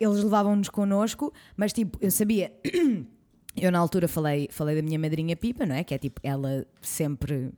[0.00, 2.50] eles levavam-nos connosco, mas tipo, eu sabia.
[3.60, 5.84] Eu na altura falei, falei da minha madrinha Pipa, não é?
[5.84, 7.50] Que é tipo, ela sempre.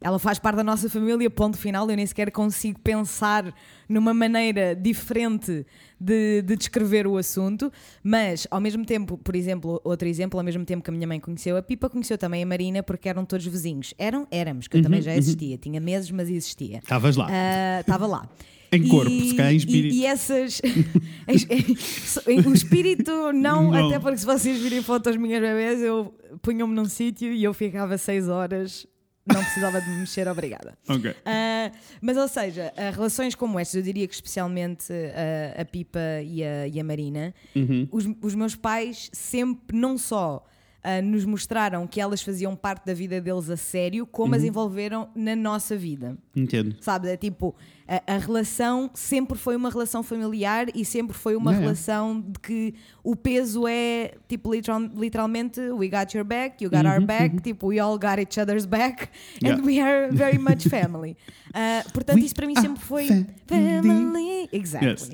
[0.00, 1.88] ela faz parte da nossa família, ponto final.
[1.88, 3.54] Eu nem sequer consigo pensar
[3.88, 5.64] numa maneira diferente
[6.00, 7.70] de, de descrever o assunto,
[8.02, 11.20] mas ao mesmo tempo, por exemplo, outro exemplo, ao mesmo tempo que a minha mãe
[11.20, 13.94] conheceu a Pipa, conheceu também a Marina porque eram todos vizinhos.
[13.96, 14.26] Eram?
[14.30, 15.56] Éramos, que eu também já existia.
[15.56, 16.78] Tinha meses, mas existia.
[16.78, 17.28] Estavas lá.
[17.30, 18.28] Ah, Estava lá.
[18.72, 19.94] Em corpo, se calhar em e- espírito.
[19.94, 20.60] E, essas.
[22.46, 23.88] o espírito, não, Não.
[23.88, 27.96] até porque se vocês virem fotos minhas bebês, eu punham-me num sítio e eu ficava
[27.98, 28.86] seis horas,
[29.26, 30.76] não precisava de me mexer, obrigada.
[30.88, 31.14] Ok.
[31.24, 31.70] Ah,
[32.00, 36.42] mas, ou seja, ah, relações como estas, eu diria que especialmente ah, a Pipa e
[36.42, 37.86] a, e a Marina, Uhum.
[37.90, 40.44] os, os meus pais sempre, não só
[40.84, 44.38] ah, nos mostraram que elas faziam parte da vida deles a sério, como Uhum.
[44.38, 46.16] as envolveram na nossa vida.
[46.34, 46.74] Entendo.
[46.80, 47.10] Sabes?
[47.10, 47.54] É tipo,
[47.86, 51.58] a, a relação sempre foi uma relação familiar e sempre foi uma É.
[51.58, 52.74] relação de que
[53.04, 57.68] o peso é tipo literal- literalmente we got your back, you got our back, tipo
[57.68, 59.04] we all got each other's back
[59.42, 59.60] Uhum, Yeah.
[59.62, 61.16] and we are very much family.
[61.54, 63.06] Ah, portanto, We isso para mim sempre foi
[63.46, 63.82] family.
[63.82, 64.48] family.
[64.52, 64.88] Exactly.
[64.90, 65.10] Yes.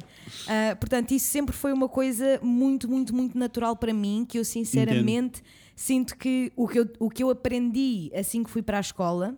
[0.46, 4.44] Ah, portanto, isso sempre foi uma coisa muito, muito, muito natural para mim que eu
[4.44, 5.42] sinceramente
[5.78, 9.36] sinto que o que eu, o que eu aprendi assim que fui para a escola.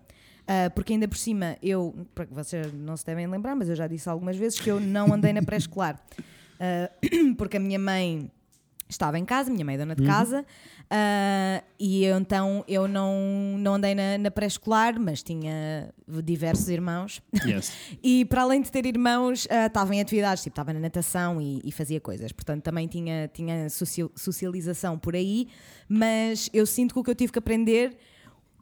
[0.48, 1.94] ah, porque ainda por cima, eu,
[2.30, 5.34] vocês não se devem lembrar, mas eu já disse algumas vezes que eu não andei
[5.34, 6.02] na pré-escolar.
[6.58, 6.90] Ah,
[7.36, 8.30] porque a minha mãe
[8.90, 10.44] estava em casa, minha mãe é dona de casa,
[10.90, 13.14] ah, e eu, então eu não,
[13.58, 15.92] não andei na, na pré-escolar, mas tinha
[16.24, 17.22] diversos irmãos.
[17.46, 17.72] Yes.
[18.02, 21.60] E para além de ter irmãos, ah, estava em atividades, tipo, estava na natação e,
[21.64, 22.32] e fazia coisas.
[22.32, 23.68] Portanto, também tinha, tinha
[24.16, 25.48] socialização por aí,
[25.88, 27.96] mas eu sinto que o que eu tive que aprender,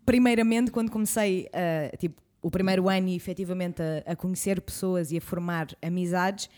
[0.04, 5.16] primeiramente, quando comecei, ah, tipo, o primeiro ano e efetivamente a, a conhecer pessoas e
[5.16, 6.48] a formar amizades,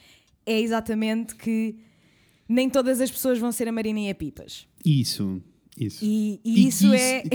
[0.44, 1.76] é exatamente que
[2.50, 4.66] nem todas as pessoas vão ser a Marina e a Pipas.
[4.84, 5.40] Isso.
[5.78, 6.04] Isso.
[6.04, 7.22] E, e isso, é.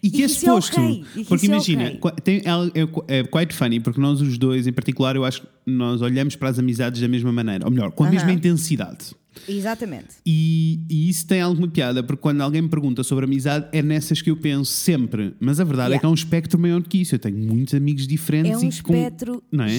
[0.00, 0.80] E que é isso é suposto.
[0.80, 1.98] ok, e que porque isso é imagina, ok.
[1.98, 5.48] qua- tem, é, é quite funny, porque nós os dois, em particular, eu acho que
[5.66, 7.64] nós olhamos para as amizades da mesma maneira.
[7.64, 8.14] Ou melhor, com a Aham.
[8.14, 9.06] mesma intensidade.
[9.48, 10.14] Exatamente.
[10.24, 14.22] E, e isso tem alguma piada, porque quando alguém me pergunta sobre amizade, é nessas
[14.22, 15.34] que eu penso sempre.
[15.40, 16.00] Mas a verdade é Yeah.
[16.00, 17.16] que é um espectro maior que isso.
[17.16, 19.70] Eu tenho muitos amigos diferentes É um e com- espectro não é?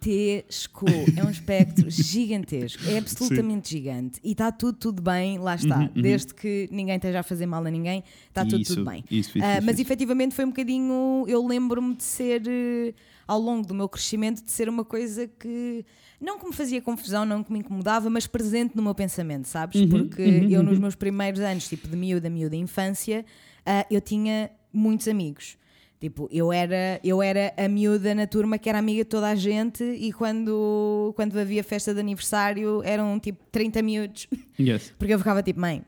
[0.00, 0.86] Gigantesco.
[1.16, 2.82] É um espectro gigantesco.
[2.88, 4.20] É absolutamente gigante.
[4.22, 5.90] E está tudo, tudo bem, lá está.
[5.94, 9.04] Desde que ninguém esteja a fazer mal a ninguém, está tudo, Uhum, Isso, tudo bem.
[9.10, 9.82] isso, isso, Ah, isso, mas isso.
[9.82, 11.24] efetivamente foi um bocadinho.
[11.28, 12.94] Eu lembro-me de ser, eh,
[13.26, 15.84] ao longo do meu crescimento, de ser uma coisa que.
[16.20, 19.80] Não que me fazia confusão, não que me incomodava, mas presente no meu pensamento, sabes?
[19.80, 23.24] Uhum, Porque eu, nos meus primeiros anos, tipo de miúda, miúda infância,
[23.64, 25.56] ah, eu tinha muitos amigos.
[26.00, 29.34] Tipo, eu era, eu era a miúda na turma que era amiga de toda a
[29.34, 34.28] gente e quando, quando havia festa de aniversário eram tipo 30 miúdos.
[34.58, 34.94] Yes.
[34.98, 35.82] Porque eu ficava tipo, mãe,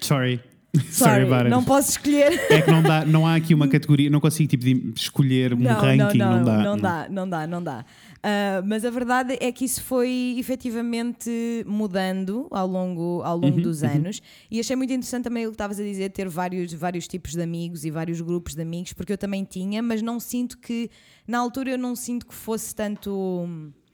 [0.00, 0.40] Sorry.
[0.90, 2.32] sorry, about não posso escolher.
[2.50, 4.64] É que não, dá, não há aqui uma categoria, não consigo tipo,
[4.96, 6.58] escolher um ranking, não, dá.
[6.58, 7.84] Não dá, não dá, não dá.
[8.26, 11.30] Ah, mas a verdade é que isso foi efetivamente
[11.66, 15.78] mudando ao longo, ao longo dos anos e achei muito interessante também o que estavas
[15.78, 19.18] a dizer, ter vários, vários tipos de amigos e vários grupos de amigos, porque eu
[19.18, 20.90] também tinha, mas não sinto que,
[21.28, 23.46] na altura eu não sinto que fosse tanto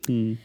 [0.09, 0.37] Hum.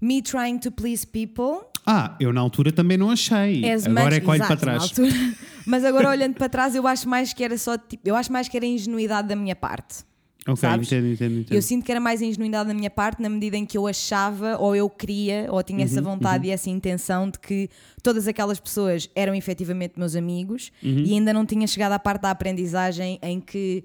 [0.00, 1.66] me trying to please people.
[1.84, 3.68] Ah, eu na altura também não achei.
[3.68, 4.92] as Agora much- é que olho para trás.
[5.66, 8.48] Mas agora olhando para trás, eu acho mais que era só tipo, eu acho mais
[8.48, 10.04] que era ingenuidade da minha parte.
[10.46, 10.86] Ok, sabes?
[10.88, 11.52] entendo, entendo, entendo.
[11.54, 13.86] Eu sinto que era mais a ingenuidade da minha parte na medida em que eu
[13.86, 17.68] achava, ou eu queria, ou tinha Uhum, essa vontade e essa intenção de que
[18.02, 21.04] todas aquelas pessoas eram efetivamente meus amigos Uhum.
[21.04, 23.84] e ainda não tinha chegado à parte da aprendizagem em que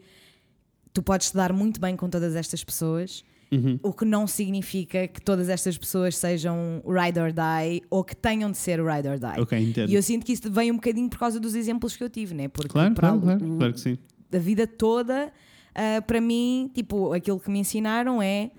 [0.93, 3.23] tu podes te dar muito bem com todas estas pessoas.
[3.51, 3.79] Uhum.
[3.81, 8.51] O que não significa que todas estas pessoas sejam ride or die ou que tenham
[8.51, 9.39] de ser ride or die.
[9.39, 9.89] Ok, entendo.
[9.89, 12.33] E eu sinto que isso vem um bocadinho por causa dos exemplos que eu tive,
[12.35, 12.47] né?
[12.49, 13.97] Porque Claro, claro, claro, claro que sim.
[14.29, 15.31] da vida toda,
[15.77, 18.51] ah, para mim, tipo, aquilo que me ensinaram é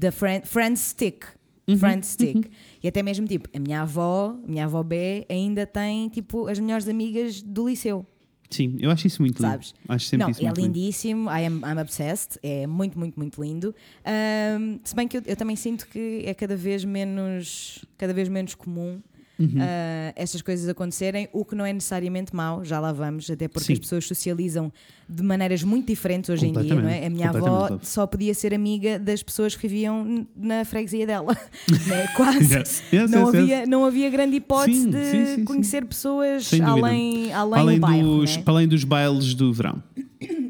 [0.00, 1.24] the friend, friend stick.
[1.68, 2.50] Uhum, Friend stick.
[2.82, 6.58] E até mesmo, tipo, a minha avó, a minha avó B, ainda tem, tipo, as
[6.58, 8.04] melhores amigas do liceu,
[8.50, 9.50] Sim, eu acho isso muito lindo.
[9.52, 9.74] sabes?
[9.88, 10.76] Acho sempre Não, isso é muito lindo.
[10.78, 13.74] lindíssimo, I am, I'm obsessed, é muito, muito, muito lindo.
[14.04, 18.28] Ahm, se bem que eu, eu também sinto que é cada vez menos, cada vez
[18.28, 19.00] menos comum
[19.42, 19.58] Uhum.
[19.60, 23.66] ah, estas coisas acontecerem, o que não é necessariamente mau, já lá vamos, até porque
[23.66, 23.72] Sim.
[23.72, 24.72] as pessoas socializam
[25.08, 27.06] de maneiras muito diferentes hoje em dia, não é?
[27.06, 31.36] A minha avó só podia ser amiga das pessoas que viviam na freguesia dela,
[31.86, 32.08] né?
[32.16, 32.52] quase.
[32.62, 36.50] Yes, yes, não, yes, havia, não havia grande hipótese Sim, de sim, sim, conhecer pessoas
[36.60, 38.42] além, além, Além, do bairro, dos, né?
[38.46, 39.82] além dos bailes do verão.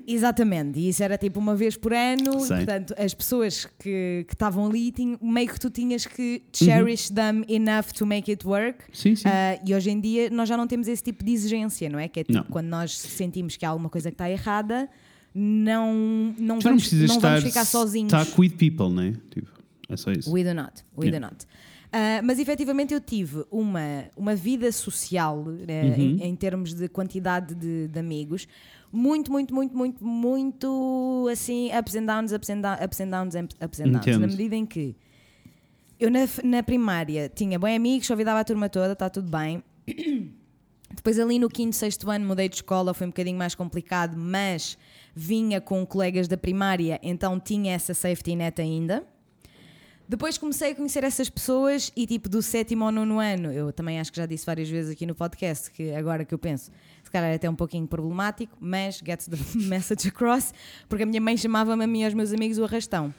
[0.06, 4.90] Exatamente, e isso era tipo uma vez por ano, portanto, as pessoas que estavam ali,
[4.92, 6.66] tinham, meio que tu tinhas que Uhum.
[6.66, 8.84] cherish them enough to make it work.
[8.92, 9.28] Sim, sim.
[9.28, 12.08] Ah, e hoje em dia nós já não temos esse tipo de exigência, não é?
[12.08, 12.44] Que é tipo Não.
[12.44, 14.88] quando nós sentimos que há alguma coisa que está errada,
[15.34, 15.94] não,
[16.38, 18.12] não, Tu não vamos, não estar, vamos ficar sozinhos.
[18.12, 19.14] estar with people, né?
[19.30, 19.48] Tipo,
[19.88, 20.30] é só isso.
[20.32, 21.18] We do not, we Yeah.
[21.28, 21.46] do not.
[21.94, 25.94] Ah, mas efetivamente eu tive uma, uma vida social, né, Uhum.
[26.20, 28.46] em, em termos de quantidade de, de amigos,
[28.92, 33.34] muito, muito, muito, muito, muito assim, ups and downs, ups and, down, ups and downs,
[33.34, 34.06] ups and downs.
[34.06, 34.20] Entendo.
[34.20, 34.94] Na medida em que
[35.98, 39.62] eu na, na primária tinha bem amigos, convidava a turma toda, está tudo bem.
[40.94, 44.76] Depois ali no quinto, sexto ano mudei de escola, foi um bocadinho mais complicado, mas
[45.14, 49.02] vinha com colegas da primária, então tinha essa safety net ainda.
[50.06, 53.98] Depois comecei a conhecer essas pessoas e tipo do sétimo ao nono ano, eu também
[53.98, 56.70] acho que já disse várias vezes aqui no podcast, que agora que eu penso,
[57.12, 59.36] calhar é até um pouquinho problemático, mas gets the
[59.68, 60.52] message across,
[60.88, 63.14] porque a minha mãe chamava-me a mim e aos meus amigos o arrastão.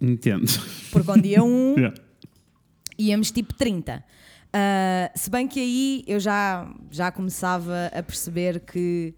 [0.00, 0.46] Entendo.
[0.90, 1.94] Porque um dia um Yeah.
[2.98, 4.04] íamos tipo 30.
[4.52, 9.14] Ah, se bem que aí eu já, já começava a perceber que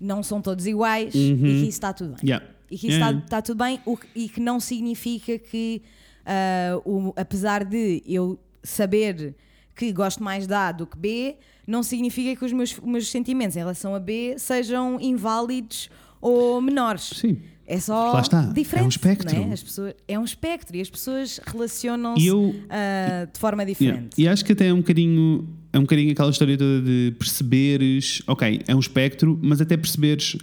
[0.00, 2.18] não são todos iguais e que isso está tudo bem.
[2.24, 2.46] Yeah.
[2.70, 3.12] E que isso Yeah.
[3.18, 5.82] está, está tudo bem o e que não significa que,
[6.26, 9.34] ah, o- apesar de eu saber
[9.74, 13.56] que gosto mais de A do que B, não significa que os meus, meus sentimentos
[13.56, 15.88] em relação a B sejam inválidos
[16.20, 17.10] ou menores.
[17.16, 17.38] Sim.
[17.64, 18.82] É só está, diferente.
[18.82, 19.34] é um espectro.
[19.34, 19.52] não é?
[19.52, 22.28] As pessoas, é um espectro e as pessoas relacionam-se
[22.68, 23.78] ah, de forma Yeah.
[23.78, 24.20] diferente.
[24.20, 28.20] E acho que até é um bocadinho é um bocadinho aquela história toda de perceberes,
[28.26, 30.36] ok, é um espectro, mas até perceberes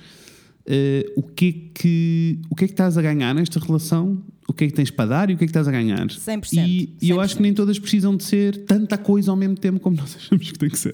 [0.66, 4.54] eh, o que é que o que é que estás a ganhar nesta relação, o
[4.54, 6.08] que é que tens para dar e o que é que estás a ganhar.
[6.08, 9.56] 100%, E, e eu acho que nem todas precisam de ser tanta coisa ao mesmo
[9.56, 10.94] tempo como nós achamos que tem que ser.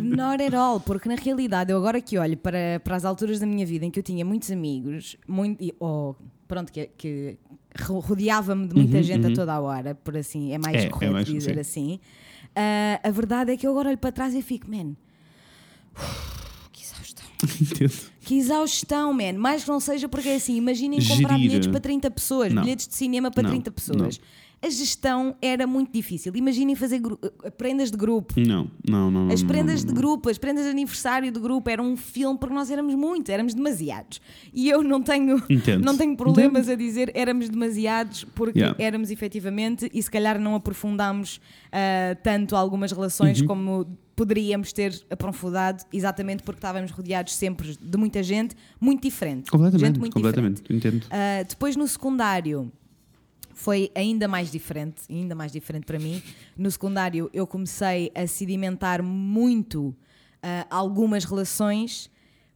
[0.00, 3.46] Not at all, porque na realidade eu agora que olho para, para as alturas da
[3.46, 6.16] minha vida em que eu tinha muitos amigos, muito, ou
[6.48, 7.36] pronto, que, que
[7.82, 10.86] ro- rodeava-me de muita gente a toda a hora, por assim, é mais Uhum, É,
[10.86, 11.60] é correto mais- dizer sim.
[11.60, 12.00] assim.
[12.56, 14.94] Ah, a verdade é que eu agora olho para trás e fico, man,
[16.72, 17.24] que exaustão.
[17.60, 18.13] Entendo.
[18.24, 19.34] Que exaustão, man.
[19.34, 21.48] Mais que não seja porque é assim, imaginem comprar Gerir.
[21.48, 22.62] bilhetes para 30 pessoas, Não.
[22.62, 24.20] bilhetes de cinema para Não, 30 pessoas.
[24.64, 26.32] A gestão era muito difícil.
[26.34, 27.00] Imaginem fazer
[27.44, 28.32] eh, prendas de grupo.
[28.40, 29.28] Não, não, não.
[29.30, 32.38] As não, prendas não, de grupo, as prendas de aniversário de grupo eram um filme
[32.38, 34.20] porque nós éramos muitos, éramos demasiados.
[34.52, 35.84] E eu não tenho, Entendo.
[35.84, 38.76] não tenho problemas a dizer éramos demasiados porque Yeah.
[38.82, 41.40] éramos efetivamente e se calhar não aprofundámos
[41.72, 43.46] ah, tanto algumas relações Uhum.
[43.46, 49.50] como poderíamos ter aprofundado, exatamente porque estávamos rodeados sempre de muita gente muito diferente.
[49.50, 50.62] Completamente, gente muito completamente.
[50.62, 50.86] diferente.
[50.86, 51.06] Entendo.
[51.10, 52.70] Ah, depois no secundário
[53.54, 56.22] foi ainda mais diferente, ainda mais diferente para mim.
[56.56, 59.94] No secundário eu comecei a sedimentar muito
[60.42, 62.10] ah, algumas relações,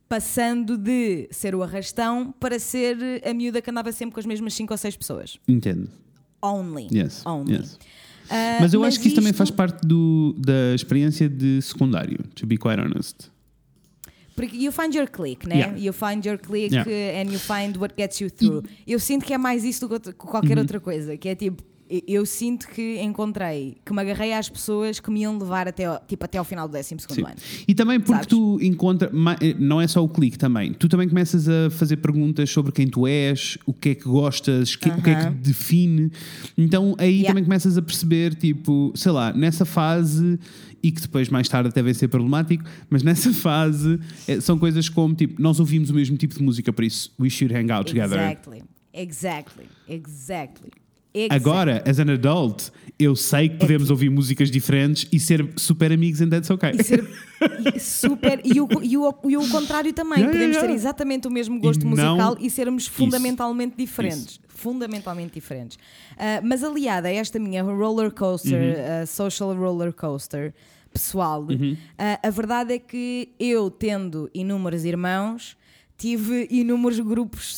[0.09, 2.97] passando de ser o arrastão para ser
[3.27, 5.39] a miúda que andava sempre com as mesmas 5 ou 6 pessoas.
[5.47, 5.89] Entendo.
[6.43, 6.89] Only.
[6.93, 7.25] Yes.
[7.27, 7.55] Only.
[7.55, 7.79] yes.
[8.31, 12.19] Ah, Mas eu acho que isso também isto- faz parte do, da experiência de secundário,
[12.35, 13.31] to be quite honest.
[14.39, 15.57] Porque you find your click, né?
[15.57, 15.77] Yeah.
[15.79, 17.21] You find your click Yeah.
[17.21, 18.63] and you find what gets you through.
[18.87, 20.63] Eu sinto que é mais isso do que outra- que qualquer Uhum.
[20.63, 21.17] outra coisa.
[21.17, 21.63] Que é tipo,
[22.07, 25.99] eu- sinto que encontrei, que me agarrei às pessoas que me iam levar até, ao-
[26.07, 27.23] tipo, até ao final do 12 Sim.
[27.23, 27.35] ano.
[27.67, 28.27] E também porque Sabes?
[28.27, 29.11] tu encontras,
[29.59, 33.07] não é só o clique também, tu também começas a fazer perguntas sobre quem tu
[33.07, 36.11] és, o que é que gostas, que- o que é que te define.
[36.57, 37.29] Então aí Yeah.
[37.29, 40.39] também começas a perceber, tipo, sei lá, nessa fase,
[40.83, 44.89] e que depois mais tarde até vai ser problemático, mas nessa fase eh, são coisas
[44.89, 47.87] como, tipo, nós ouvimos o mesmo tipo de música, por isso we should hang out
[47.93, 48.19] together.
[48.19, 48.63] Exactly.
[48.93, 49.67] Exactly.
[49.89, 50.71] Exactly.
[51.27, 51.37] Exactly.
[51.37, 56.21] Agora, as an adult, eu sei que podemos ouvir músicas diferentes e ser super amigos
[56.21, 56.73] and that's okay.
[56.79, 57.05] E ser
[57.79, 58.41] super.
[58.45, 60.19] E o, e, o, e o contrário também.
[60.21, 60.75] Yeah, yeah, Podemos ter yeah.
[60.75, 64.41] exatamente o mesmo gosto E não- musical e sermos fundamentalmente diferentes.
[64.49, 65.79] Fundamentalmente diferentes.
[66.19, 69.03] Ah, mas aliada a esta minha roller coaster, Uhum.
[69.03, 70.53] ah, social roller coaster
[70.93, 71.77] pessoal, Uhum.
[71.99, 75.57] ah, a verdade é que eu, tendo inúmeros irmãos,
[75.99, 77.57] tive inúmeros grupos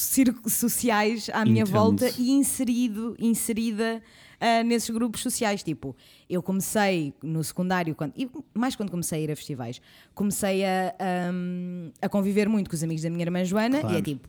[0.49, 1.73] sociais à minha Entendo.
[1.73, 4.03] volta e inserido, inserida
[4.41, 5.63] ah, nesses grupos sociais.
[5.63, 5.95] Tipo,
[6.29, 9.81] eu comecei no secundário, quando, e mais quando comecei a ir a festivais,
[10.15, 13.95] comecei a, ahm, a conviver muito com os amigos da minha irmã Joana Claro.
[13.95, 14.27] e é tipo.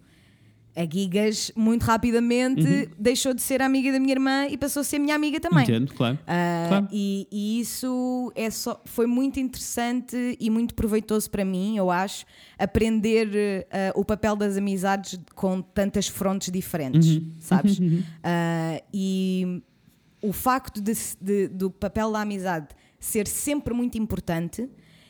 [0.73, 4.99] A Gigas, muito rapidamente, deixou de ser amiga da minha irmã e passou a ser
[4.99, 5.63] minha amiga também.
[5.63, 6.17] Entendo, claro.
[6.25, 6.87] Ah, Claro.
[6.91, 12.25] e, e isso é só, foi muito interessante e muito proveitoso para mim, eu acho,
[12.57, 17.31] aprender ah, o papel das amizades com tantas frontes diferentes, Uhum.
[17.39, 17.77] sabes?
[18.23, 19.61] Ah, e
[20.21, 22.67] o facto de de- do papel da amizade
[22.99, 24.69] ser sempre muito importante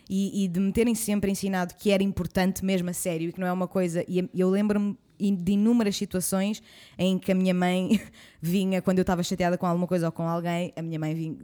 [0.10, 3.40] e, e de me terem sempre ensinado que era importante mesmo a sério e que
[3.40, 4.04] não é uma coisa.
[4.08, 4.98] E eu lembro-me
[5.30, 6.64] de inúmeras situações
[6.98, 8.02] em que a minha mãe
[8.42, 11.38] vinha, quando eu estava chateada com alguma coisa ou com alguém, a minha mãe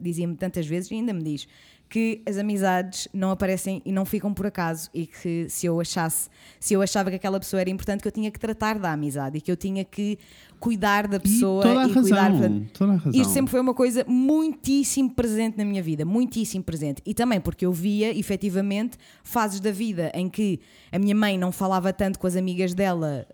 [0.00, 1.46] dizia-me tantas vezes e ainda me diz
[1.90, 6.30] que as amizades não aparecem e não ficam por acaso e que se eu achasse,
[6.60, 9.38] se eu achava que aquela pessoa era importante, que eu tinha que tratar da amizade
[9.38, 10.16] e que eu tinha que
[10.60, 12.38] cuidar da pessoa e toda a e cuidar razão.
[12.38, 13.20] portanto, toda a razão.
[13.20, 17.02] isto sempre foi uma coisa muitíssimo presente na minha vida, muitíssimo presente.
[17.04, 20.60] E também porque eu via, efetivamente, fases da vida em que
[20.92, 23.26] a minha mãe não falava tanto com as amigas dela.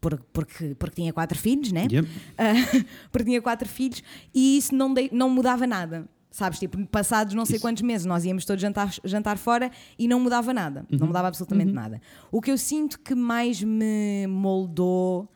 [0.00, 1.86] por- porque, porque tinha quatro filhos, né?
[1.90, 2.08] Yep.
[2.38, 2.52] Ah,
[3.12, 4.02] porque tinha quatro filhos
[4.34, 6.08] e isso não, dei- não mudava nada.
[6.30, 7.64] Sabes, tipo, passados não sei Isso.
[7.64, 10.86] quantos meses nós íamos todos jantar, jantar fora e não mudava nada.
[10.90, 10.98] Uhum.
[10.98, 12.00] Não mudava absolutamente nada.
[12.30, 15.28] O que eu sinto que mais me moldou,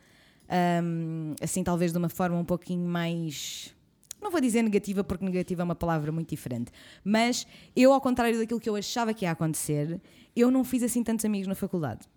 [0.82, 3.74] hum, assim, talvez de uma forma um pouquinho mais.
[4.22, 6.70] Não vou dizer negativa, porque negativa é uma palavra muito diferente.
[7.04, 10.00] Mas eu, ao contrário daquilo que eu achava que ia acontecer,
[10.34, 12.08] eu não fiz assim tantos amigos na faculdade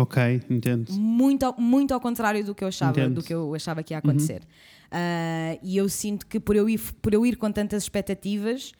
[0.00, 0.92] Ok, entendo.
[0.92, 3.14] muito, ao- muito ao contrário do que eu achava, Entendo.
[3.16, 4.42] do que eu achava que ia acontecer.
[4.90, 8.72] Ah, e eu sinto que por eu, ir, por eu ir com tantas expectativas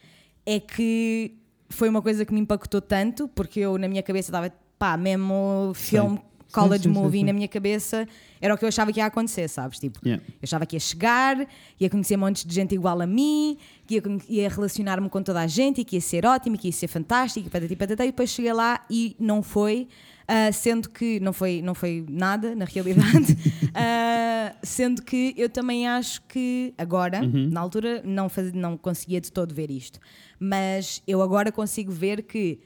[0.47, 1.35] é que
[1.69, 5.73] foi uma coisa que me impactou tanto, porque eu na minha cabeça estava, pá, mesmo
[5.75, 6.19] filme,
[6.51, 7.27] college Sim, sim, sim, movie sim.
[7.27, 8.09] na minha cabeça,
[8.41, 9.79] era o que eu achava que ia acontecer, sabes?
[9.79, 10.25] Tipo, Yeah.
[10.27, 11.47] eu achava que ia chegar,
[11.79, 14.03] ia conhecer montes de gente igual a mim, que ia,
[14.45, 17.47] ia relacionar-me com toda a gente e que ia ser ótimo, que ia ser fantástico,
[17.49, 19.89] e patati patatá, e depois cheguei lá e não foi,
[20.29, 23.37] ah, sendo que não foi, não foi nada, na realidade,
[23.75, 29.31] Ah, sendo que eu também acho que agora, na altura, não, faz, não conseguia de
[29.31, 30.01] todo ver isto,
[30.39, 32.59] mas eu agora consigo ver que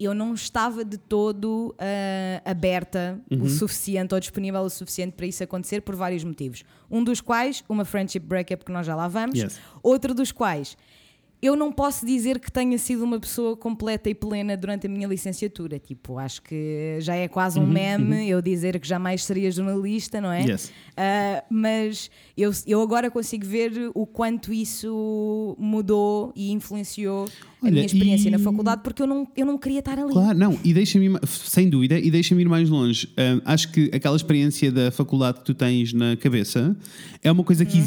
[0.00, 5.42] eu não estava de todo ah, aberta o suficiente ou disponível o suficiente para isso
[5.42, 6.64] acontecer por vários motivos.
[6.90, 9.38] Um dos quais, uma friendship breakup que nós já lá vamos.
[9.38, 9.60] Yes.
[9.82, 10.76] Outro dos quais,
[11.42, 15.06] eu não posso dizer que tenha sido uma pessoa completa e plena durante a minha
[15.06, 15.78] licenciatura.
[15.78, 20.32] Tipo, acho que já é quase um meme eu dizer que jamais seria jornalista, não
[20.32, 20.42] é?
[20.44, 20.72] Yes.
[20.96, 27.26] Ah, mas eu, eu agora consigo ver o quanto isso mudou e influenciou
[27.60, 30.12] a Olha, minha experiência e- na faculdade porque eu não, eu não queria estar ali.
[30.12, 33.08] Claro, não, e deixa-me, sem dúvida, e deixa-me ir mais longe.
[33.18, 36.74] Hum, acho que aquela experiência da faculdade que tu tens na cabeça
[37.22, 37.70] é uma coisa Uhum.
[37.70, 37.80] que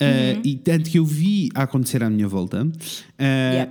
[0.00, 0.38] existe.
[0.38, 2.70] uh, E tanto que eu vi a acontecer à minha volta, uh,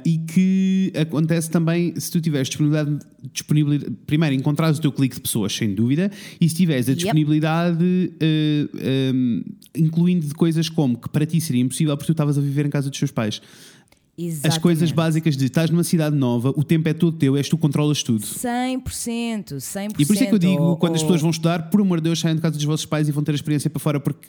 [0.05, 2.99] e que acontece também se tu tiveres disponibilidade,
[3.31, 7.83] disponibilidade primeiro, encontrares o teu clique de pessoas, sem dúvida, e se tiveres a disponibilidade,
[7.83, 9.43] uh, um,
[9.75, 12.69] incluindo de coisas como que para ti seria impossível porque tu estavas a viver em
[12.69, 13.41] casa dos teus pais.
[14.15, 14.93] As coisas Exatamente.
[14.93, 18.23] básicas de estás numa cidade nova, o tempo é todo teu, és tu controlas tudo.
[18.23, 19.95] 100%, 100%.
[19.99, 21.81] E por isso é que eu digo, ou- quando as ou- pessoas vão estudar, por
[21.81, 23.79] amor de Deus, saiam de casa dos vossos pais e vão ter a experiência para
[23.79, 24.27] fora, porque,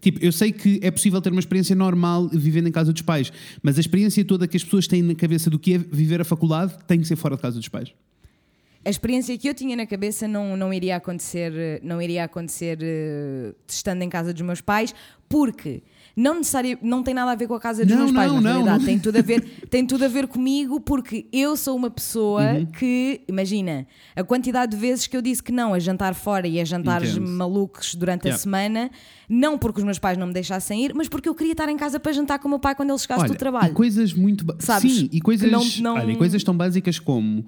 [0.00, 3.32] tipo, eu sei que é possível ter uma experiência normal vivendo em casa dos pais,
[3.62, 6.24] mas a experiência toda que as pessoas têm na cabeça do que é viver a
[6.24, 7.90] faculdade tem que ser fora de casa dos pais.
[8.84, 13.54] A experiência que eu tinha na cabeça não, não iria acontecer, não iria acontecer eh,
[13.68, 14.92] estando em casa dos meus pais,
[15.28, 15.80] porque
[16.16, 18.40] não necessário, não tem nada a ver com a casa dos Não, meus pais, não,
[18.40, 18.78] na não, realidade.
[18.80, 18.86] não.
[18.86, 19.40] Tem tudo a ver,
[19.70, 22.66] tem tudo a ver comigo, porque eu sou uma pessoa Uhum.
[22.66, 26.60] que, imagina, a quantidade de vezes que eu disse que não a jantar fora e
[26.60, 27.28] a jantares Entendo.
[27.30, 28.42] malucos durante a Yeah.
[28.42, 28.90] semana,
[29.28, 31.76] não porque os meus pais não me deixassem ir, mas porque eu queria estar em
[31.76, 33.72] casa para jantar com o meu pai quando ele chegasse do Olha, trabalho.
[33.72, 34.44] E coisas muito.
[34.58, 34.92] Sabes?
[34.94, 37.44] Sim, e coisas, não- não- olha, e coisas tão básicas como.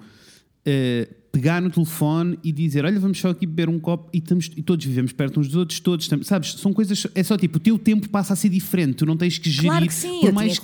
[0.65, 4.49] Eh, pegar no telefone e dizer olha vamos só aqui beber um copo e, estamos,
[4.55, 7.57] e todos vivemos perto uns dos outros todos estamos, sabes são coisas é só tipo
[7.57, 10.21] o teu tempo passa a ser diferente tu não tens que gerir Claro que sim,
[10.21, 10.63] por eu mais de os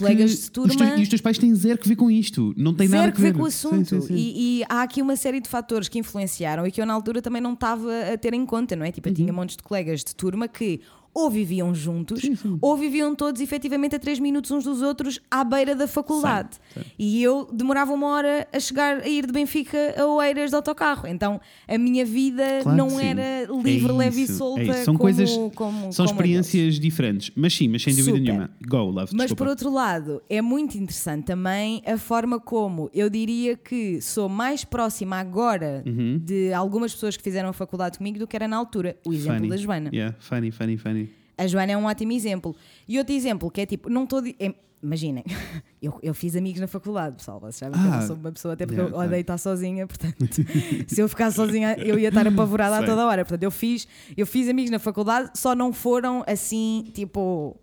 [0.50, 3.12] teus, e os teus pais têm zero que ver com isto não tem Zero nada
[3.12, 3.86] que ver com o Sim, assunto.
[3.90, 4.16] sim, sim.
[4.16, 7.22] E, e há aqui uma série de fatores que influenciaram e que eu na altura
[7.22, 8.92] também não estava a ter em conta, não é?
[8.94, 9.16] Tipo, eu Uhum.
[9.16, 10.80] tinha montes de colegas de turma que
[11.14, 12.22] ou viviam juntos
[12.62, 16.58] ou viviam todos efetivamente a 3 minutos uns dos outros à beira da faculdade.
[16.98, 21.08] E eu demorava uma hora a chegar a ir de Benfica a Oeiras de autocarro.
[21.08, 23.06] Então a minha vida Claro não sim.
[23.06, 24.62] era É livre, leve e isso, é solta.
[24.64, 24.74] isso.
[24.86, 27.32] São como- coisas, como- são como experiências diferentes.
[27.36, 28.22] Mas sim, mas sem dúvida Super.
[28.32, 28.50] nenhuma.
[28.68, 29.12] Go, love.
[29.14, 29.36] Mas desculpa.
[29.36, 34.64] por outro lado, é muito interessante também a forma como eu diria que sou mais
[34.64, 36.20] próxima agora Uhum.
[36.24, 38.96] de algumas pessoas que fizeram a faculdade comigo do que era na altura.
[39.06, 39.50] O exemplo Funny.
[39.50, 39.90] da Joana.
[39.94, 41.11] Yeah, funny, funny, funny.
[41.38, 42.56] A Joana é um ótimo exemplo.
[42.88, 44.22] E outro exemplo que é tipo, não estou.
[44.40, 44.54] é-
[44.84, 45.24] Imaginem,
[45.80, 47.40] eu, eu fiz amigos na faculdade, pessoal.
[47.40, 49.38] Vocês sabem que eu Ah, não sou uma pessoa, até porque yeah, eu odeio estar
[49.38, 50.26] sozinha, portanto,
[50.88, 53.24] se eu ficasse sozinha, eu ia estar apavorada a toda hora.
[53.24, 57.56] Portanto, eu fiz, eu fiz amigos na faculdade, só não foram assim, tipo,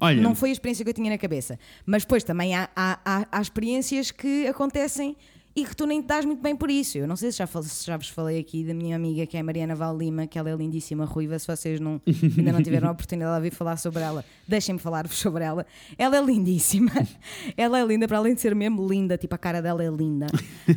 [0.00, 1.58] Olha, não foi a experiência que eu tinha na cabeça.
[1.84, 5.16] Mas depois também há, há, há, há experiências que acontecem
[5.56, 6.98] e que tu nem te dás muito bem por isso.
[6.98, 9.40] Eu não sei se já, se já vos falei aqui da minha amiga que é
[9.40, 11.38] a Mariana Val Lima, que ela é lindíssima, ruiva.
[11.38, 11.98] Se vocês não,
[12.36, 15.64] ainda não tiveram a oportunidade de ouvir falar sobre ela, deixem-me falar-vos sobre ela.
[15.96, 16.92] Ela é lindíssima.
[17.56, 20.26] Ela é linda, para além de ser mesmo linda, tipo a cara dela é linda.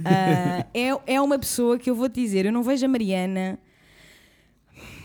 [0.05, 3.59] Ah, é, é uma pessoa que eu vou te dizer, eu não vejo a Mariana.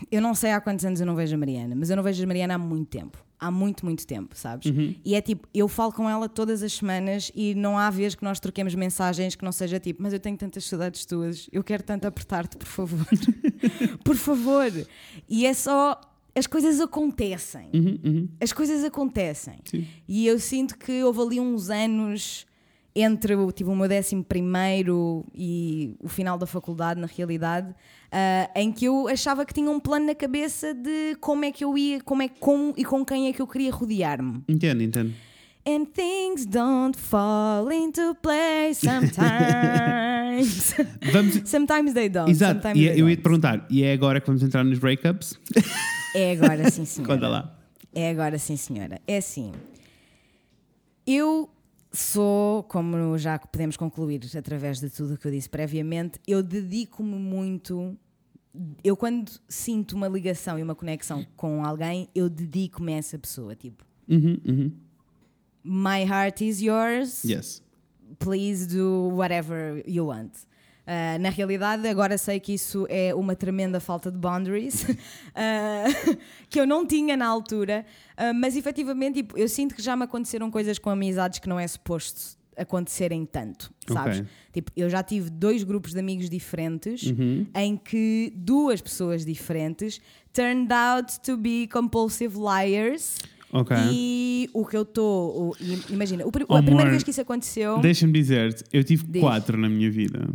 [0.09, 2.23] Eu não sei há quantos anos eu não vejo a Mariana, mas eu não vejo
[2.23, 3.24] a Mariana há muito tempo.
[3.39, 4.69] Há muito, muito tempo, sabes?
[4.71, 4.95] Uhum.
[5.03, 8.23] E é tipo, eu falo com ela todas as semanas e não há vez que
[8.23, 11.83] nós troquemos mensagens que não seja tipo, mas eu tenho tantas saudades tuas, eu quero
[11.83, 13.07] tanto apertar-te, por favor.
[14.03, 14.71] por favor.
[15.29, 15.99] E é só.
[16.37, 17.69] As coisas acontecem.
[17.73, 18.29] Uhum, uhum.
[18.41, 19.55] As coisas acontecem.
[19.63, 19.87] Sim.
[20.05, 22.45] E eu sinto que houve ali uns anos
[22.95, 27.75] entre o, tipo, o meu décimo primeiro e o final da faculdade, na realidade,
[28.11, 31.65] ah, em que eu achava que tinha um plano na cabeça de como é que
[31.65, 34.41] eu ia, como é, com e com quem é que eu queria rodear-me.
[34.47, 35.13] Entendo, entendo.
[35.67, 40.75] And things don't fall into place sometimes.
[41.11, 41.41] Vamos.
[41.49, 42.29] sometimes they don't.
[42.31, 43.23] Exato, sometimes e é- eu ia te don't.
[43.23, 45.37] perguntar, e é agora que vamos entrar nos breakups?
[46.15, 47.13] É agora, sim, senhora.
[47.15, 47.57] Conta lá.
[47.93, 49.01] É agora sim, senhora.
[49.07, 49.51] É assim.
[51.07, 51.49] Eu
[51.95, 57.15] sou, como já podemos concluir através de tudo o que eu disse previamente, eu dedico-me
[57.15, 57.97] muito.
[58.83, 63.55] Eu, quando sinto uma ligação e uma conexão com alguém, eu dedico-me a essa pessoa.
[63.55, 64.71] Tipo, Uhum, uhum.
[65.63, 67.61] my heart is yours, Yes.
[68.19, 70.31] please do whatever you want.
[70.85, 76.15] Uh, na realidade, agora sei que isso é uma tremenda falta de boundaries uh,
[76.47, 77.83] que eu não tinha na altura,
[78.19, 81.59] uh, mas efetivamente tipo, eu sinto que já me aconteceram coisas com amizades que não
[81.59, 84.19] é suposto acontecerem tanto, sabes?
[84.19, 84.29] Ok.
[84.53, 87.45] Tipo, eu já tive dois grupos de amigos diferentes Uhum.
[87.53, 89.99] em que duas pessoas diferentes
[90.31, 93.17] turned out to be compulsive liars.
[93.51, 93.75] Ok.
[93.91, 95.55] E o que eu estou.
[95.89, 97.79] Imagina, o Oh, a primeira amor, vez que isso aconteceu.
[97.79, 99.21] Deixa-me dizer-te, eu tive Diz.
[99.21, 100.27] quatro na minha vida.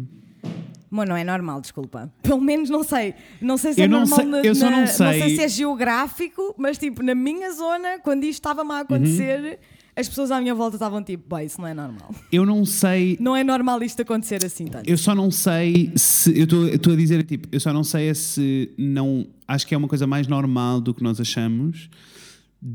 [0.91, 2.13] Mas não é normal, desculpa.
[2.23, 3.15] Pelo menos não sei.
[3.41, 5.21] Não sei se Eu é não normal sei- na- eu só não sei.
[5.23, 9.61] sei se é geográfico, mas tipo, na minha zona, quando isto estava-me a acontecer,
[9.95, 12.13] as pessoas à minha volta estavam tipo, boy, isso não é normal.
[12.33, 13.17] Eu não sei.
[13.21, 14.89] Não é normal isto acontecer assim tanto.
[14.89, 16.37] Eu só não sei se.
[16.37, 19.27] Eu estou- eu estou a dizer, tipo, eu só não sei é se não.
[19.47, 21.89] Acho que é uma coisa mais normal do que nós achamos.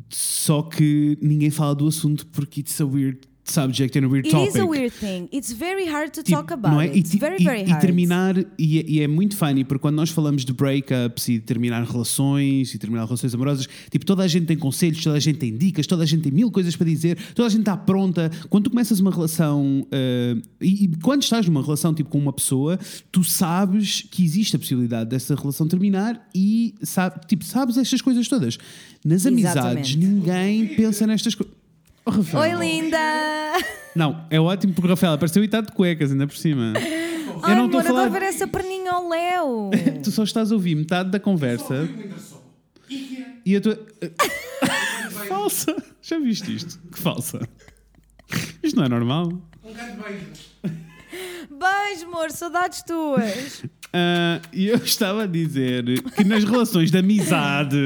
[0.10, 4.32] Só que ninguém fala do assunto porque it's a weird subject and a weird It
[4.32, 4.50] topic.
[4.50, 5.30] is a weird thing.
[5.32, 6.88] It's very hard to Tipo, talk about é?
[6.98, 7.16] it.
[7.16, 7.82] E, very, e- very e hard.
[7.82, 11.40] terminar, e, é- e é muito funny, porque quando nós falamos de breakups e de
[11.42, 15.38] terminar relações e terminar relações amorosas, tipo, toda a gente tem conselhos, toda a gente
[15.38, 18.32] tem dicas, toda a gente tem mil coisas para dizer, toda a gente está pronta.
[18.50, 22.34] Quando tu começas uma relação, eh, e, e quando estás numa relação tipo com uma
[22.34, 22.80] pessoa,
[23.12, 28.28] tu sabes que existe a possibilidade dessa relação terminar e sabe, tipo, sabes estas coisas
[28.28, 28.58] todas.
[29.06, 29.98] Nas amizades, Exatamente.
[29.98, 31.54] ninguém pensa nestas coisas.
[32.06, 32.60] Oh, Rafael.
[32.60, 32.98] Oi, linda!
[33.96, 36.74] Não, é ótimo porque o Rafael apareceu e está de cuecas, ainda por cima.
[37.42, 38.02] Ai, eu não estou amor, a falar.
[38.06, 39.72] adoro ver essa perninha ao Léo.
[40.04, 41.88] Tu só estás a ouvir metade da conversa.
[42.90, 43.76] E eu estou.
[45.28, 45.76] falsa!
[46.02, 46.80] Já viste isto?
[46.92, 47.40] Que falsa!
[48.62, 49.30] Isto não é normal.
[51.50, 53.64] Beijo, amor, saudades tuas.
[53.94, 55.84] Ah, E eu estava a dizer
[56.16, 57.78] que nas relações de amizade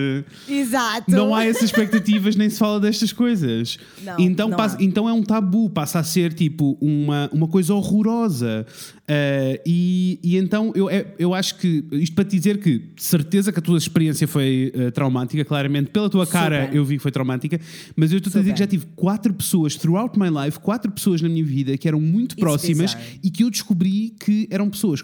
[1.07, 3.77] não há essas expectativas nem se fala destas coisas.
[4.03, 7.73] Não, então, não passa- então é um tabu, passa a ser tipo uma, uma coisa
[7.73, 8.65] horrorosa.
[9.07, 13.03] Ah, e, e então eu, é- eu acho que isto para te dizer que de
[13.03, 16.75] certeza que a tua experiência foi ah, traumática, claramente, pela tua cara Super.
[16.77, 17.59] eu vi que foi traumática,
[17.95, 21.21] mas eu estou a dizer que já tive quatro pessoas throughout my life, quatro pessoas
[21.21, 23.19] na minha vida que eram muito It's próximas bizarre.
[23.23, 25.03] e que eu descobri que eram pessoas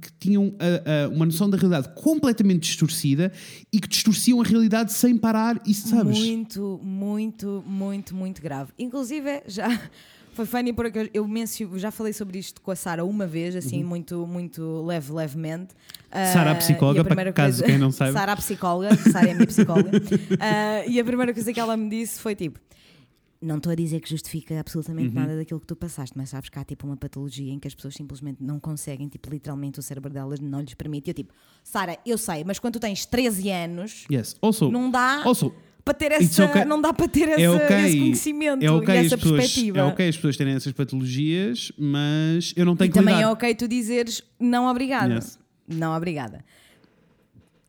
[0.00, 3.32] que tinham ah, ah, uma noção da realidade completamente distorcida
[3.72, 6.18] e que distorciam a realidade sem parar e sabes?
[6.18, 8.70] Muito, muito, muito, muito grave.
[8.78, 9.68] Inclusive, já
[10.34, 13.56] foi funny porque eu- eu mencio, já falei sobre isto com a Sara uma vez,
[13.56, 15.74] assim, muito, muito leve, levemente.
[16.14, 16.32] Uhum.
[16.32, 18.12] Sara, a Ah, psicóloga, a para caso quem não saiba.
[18.18, 19.90] Sara, a psicóloga, Sara é a minha psicóloga.
[20.40, 22.58] Ah, e a primeira coisa que ela me disse foi tipo.
[23.40, 25.14] Não estou a dizer que justifica absolutamente Uhum.
[25.14, 27.74] nada daquilo que tu passaste, mas sabes que há tipo uma patologia em que as
[27.74, 31.08] pessoas simplesmente não conseguem, tipo, literalmente o cérebro delas não lhes permite.
[31.10, 31.32] Eu tipo,
[31.62, 34.34] Sara, eu sei, mas quando tu tens 13 anos, Yes.
[34.42, 36.64] Also, não dá also, para ter essa, okay.
[36.64, 39.78] não dá para ter essa, é ok, esse conhecimento é ok e essa pessoas, perspectiva.
[39.78, 43.28] é ok as pessoas terem essas patologias, mas eu não tenho E que também lidar.
[43.28, 45.14] é ok tu dizeres não obrigada.
[45.14, 45.38] Yes.
[45.68, 46.44] Não obrigada.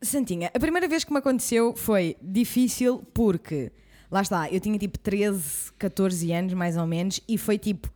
[0.02, 3.70] Santinha, a primeira vez que me aconteceu foi difícil porque,
[4.10, 7.88] lá está, eu tinha tipo 13, 14 anos mais ou menos e foi tipo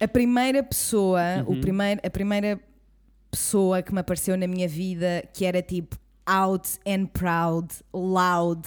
[0.00, 1.58] a primeira pessoa, Uhum.
[1.58, 2.60] o primeiro, a primeira
[3.30, 5.96] pessoa que me apareceu na minha vida que era tipo
[6.26, 8.62] out and proud, loud,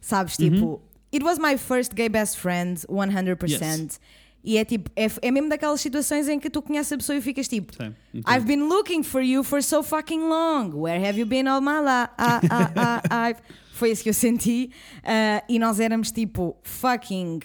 [0.00, 0.38] sabes?
[0.38, 0.50] Uhum.
[0.50, 0.82] Tipo,
[1.12, 3.48] it was my first gay best friend, 100%.
[3.50, 4.00] Yes.
[4.42, 7.20] E é tipo, é, é mesmo daquelas situações em que tu conheces a pessoa e
[7.20, 7.94] ficas tipo, Sim.
[8.26, 10.70] I've been looking for you for so fucking long.
[10.74, 13.40] Where have you been all my life?
[13.80, 14.70] Foi isso que eu senti.
[15.02, 17.40] Ah, e nós éramos tipo fucking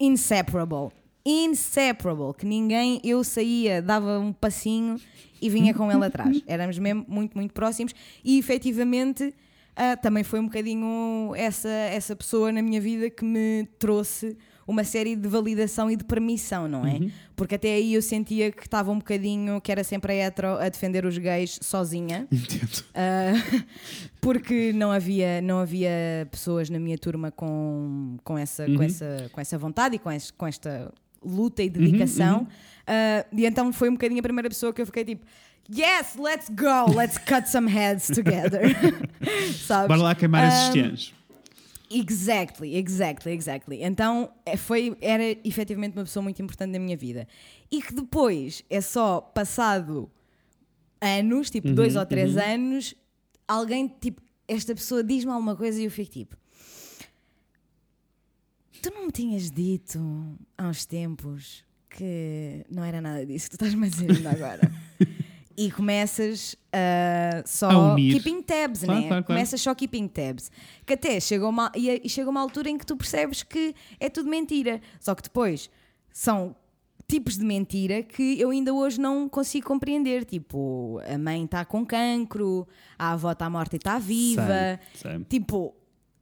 [0.00, 0.90] inseparable.
[1.24, 2.34] Inseparable.
[2.36, 4.96] Que ninguém, eu saía, dava um passinho
[5.40, 6.42] e vinha com ele atrás.
[6.48, 7.94] Éramos mesmo muito, muito próximos.
[8.24, 9.32] E efetivamente
[9.76, 14.36] ah, também foi um bocadinho essa, essa pessoa na minha vida que me trouxe
[14.66, 16.94] uma série de validação e de permissão, não é?
[16.94, 17.10] Uhum.
[17.36, 20.68] Porque até aí eu sentia que estava um bocadinho, que era sempre a hetero a
[20.68, 22.26] defender os gays sozinha.
[22.32, 22.84] Entendo.
[22.90, 23.64] Uh,
[24.20, 28.76] porque não havia, não havia pessoas na minha turma com, com, essa, Uhum.
[28.76, 30.92] com, essa, com essa vontade e com, es- com esta
[31.24, 32.38] luta e dedicação.
[32.40, 32.44] uhum.
[32.44, 35.24] Uh, e então foi um bocadinho a primeira pessoa que eu fiquei tipo.
[35.68, 38.62] Yes, let's go, let's cut some heads together.
[39.66, 39.88] Sabes?
[39.88, 41.12] Bora lá queimar Um, tiãs.
[41.90, 43.82] Exactly, exactly, exactly.
[43.82, 47.26] Então é, foi, era efetivamente uma pessoa muito importante na minha vida.
[47.70, 50.10] E que depois é só passado
[51.00, 52.94] anos, tipo dois ou três anos,
[53.46, 56.36] alguém, tipo, esta pessoa diz-me alguma coisa e eu fico tipo.
[58.82, 59.98] Tu não me tinhas dito
[60.56, 64.70] há uns tempos que não era nada disso que tu estás-me a dizer ainda agora.
[65.56, 69.08] e começas a só A keeping tabs, Claro, né?
[69.08, 69.24] claro, claro.
[69.24, 70.50] Começas só keeping tabs.
[70.84, 74.28] Que até chega uma, e chega uma altura em que tu percebes que é tudo
[74.28, 74.80] mentira.
[75.00, 75.70] Só que depois
[76.12, 76.54] são
[77.08, 80.24] tipos de mentira que eu ainda hoje não consigo compreender.
[80.24, 82.66] Tipo, a mãe está com cancro,
[82.98, 84.78] a avó está morta e está viva.
[84.94, 85.24] Sei, sei.
[85.28, 85.74] Tipo,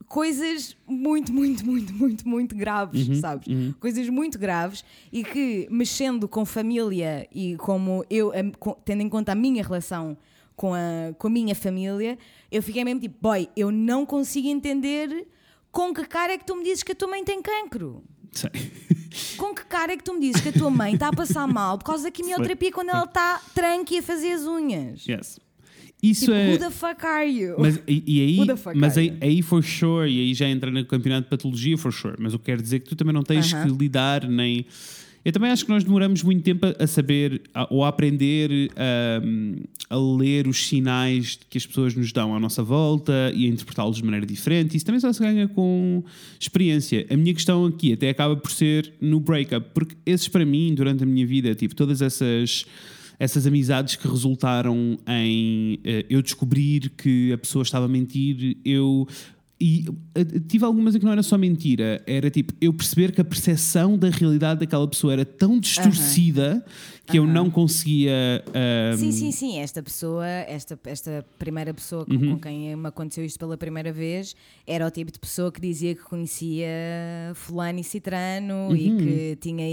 [0.08, 3.46] coisas muito, muito, muito, muito, muito graves, Uhum, sabes?
[3.80, 8.32] Coisas muito graves e que, mexendo com família e como eu,
[8.84, 10.16] tendo em conta a minha relação
[10.56, 12.18] com a, com a minha família,
[12.50, 15.26] eu fiquei mesmo tipo, boy, eu não consigo entender
[15.72, 18.04] com que cara é que tu me dizes que a tua mãe tem cancro.
[18.30, 18.50] Sei.
[19.36, 21.46] Com que cara é que tu me dizes que a tua mãe está a passar
[21.46, 25.06] mal por causa da quimioterapia quando ela está tranqui a fazer as unhas?
[25.06, 25.38] Yes.
[26.10, 26.50] Isso Tipo, é.
[26.52, 27.54] who the fuck are you?
[27.58, 30.34] Mas, e, e Who the aí, fuck mas are aí, aí for sure, e aí
[30.34, 32.14] já entra no campeonato de patologia for sure.
[32.18, 33.66] Mas eu quero dizer que tu também não tens Aham.
[33.70, 34.66] que lidar nem.
[35.24, 38.70] Eu também acho que nós demoramos muito tempo a, a saber a- ou a aprender
[38.76, 39.54] ahm,
[39.88, 43.96] a ler os sinais que as pessoas nos dão à nossa volta e a interpretá-los
[43.96, 44.76] de maneira diferente.
[44.76, 46.04] Isso também só se ganha com
[46.38, 47.06] experiência.
[47.08, 51.02] A minha questão aqui até acaba por ser no breakup, porque esses para mim, durante
[51.04, 52.66] a minha vida, tipo, todas essas
[53.18, 59.06] essas amizades que resultaram em eh, eu descobrir que a pessoa estava a mentir, eu.
[59.60, 59.84] E
[60.16, 63.24] eh, tive algumas em que não era só mentira, era tipo eu perceber que a
[63.24, 66.62] percepção da realidade daquela pessoa era tão distorcida
[67.06, 68.42] que eu não conseguia.
[68.52, 69.58] ahm, Sim, sim, sim.
[69.58, 72.30] Esta pessoa, esta, esta primeira pessoa com, Uhum.
[72.34, 74.34] com quem me aconteceu isto pela primeira vez,
[74.66, 76.66] era o tipo de pessoa que dizia que conhecia
[77.34, 79.64] fulano e citrano e que tinha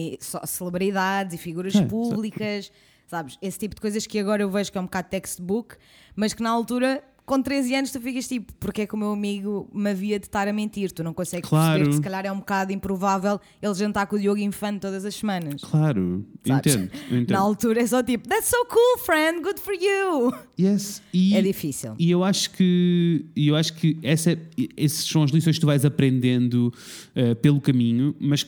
[0.45, 1.81] celebridades e figuras Uhum.
[1.81, 2.71] É, públicas,
[3.11, 3.37] sabes?
[3.41, 5.75] Esse tipo de coisas que agora eu vejo que é um bocado textbook,
[6.15, 7.03] mas que na altura...
[7.23, 10.25] Com 13 anos tu ficas tipo, porque é que o meu amigo me havia de
[10.25, 10.91] estar a mentir?
[10.91, 11.73] Tu não consegues Claro.
[11.75, 15.05] perceber que se calhar é um bocado improvável ele jantar com o Diogo Infante todas
[15.05, 15.61] as semanas.
[15.61, 16.73] Claro, Sabes?
[16.75, 16.91] entendo.
[17.07, 17.31] entendo.
[17.31, 20.33] Na altura é só tipo, that's so cool, friend, good for you.
[20.59, 21.01] Yes.
[21.13, 21.93] E, É difícil.
[21.97, 24.37] E eu acho que, eu acho que essa,
[24.75, 26.73] essas são as lições que tu vais aprendendo
[27.15, 28.45] eh, pelo caminho, mas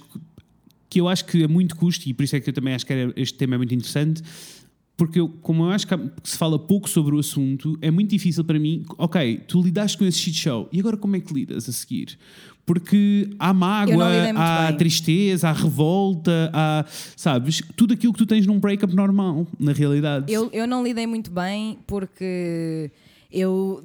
[0.94, 2.86] que- eu acho que a muito custo, e por isso é que eu também acho
[2.86, 4.22] que era- este tema é muito interessante,
[4.96, 8.44] porque eu, como eu acho que, se fala pouco sobre o assunto, é muito difícil
[8.44, 8.86] para mim.
[8.98, 12.18] Ok, tu lidaste com esse shit show, e agora como é que lidas a seguir?
[12.66, 14.06] Porque há mágoa,
[14.38, 14.78] há bem.
[14.78, 16.86] tristeza, há revolta, há,
[17.18, 20.32] sabes, tudo aquilo que tu tens num breakup normal, na realidade.
[20.32, 22.90] Eu, eu não lidei muito bem porque
[23.30, 23.84] eu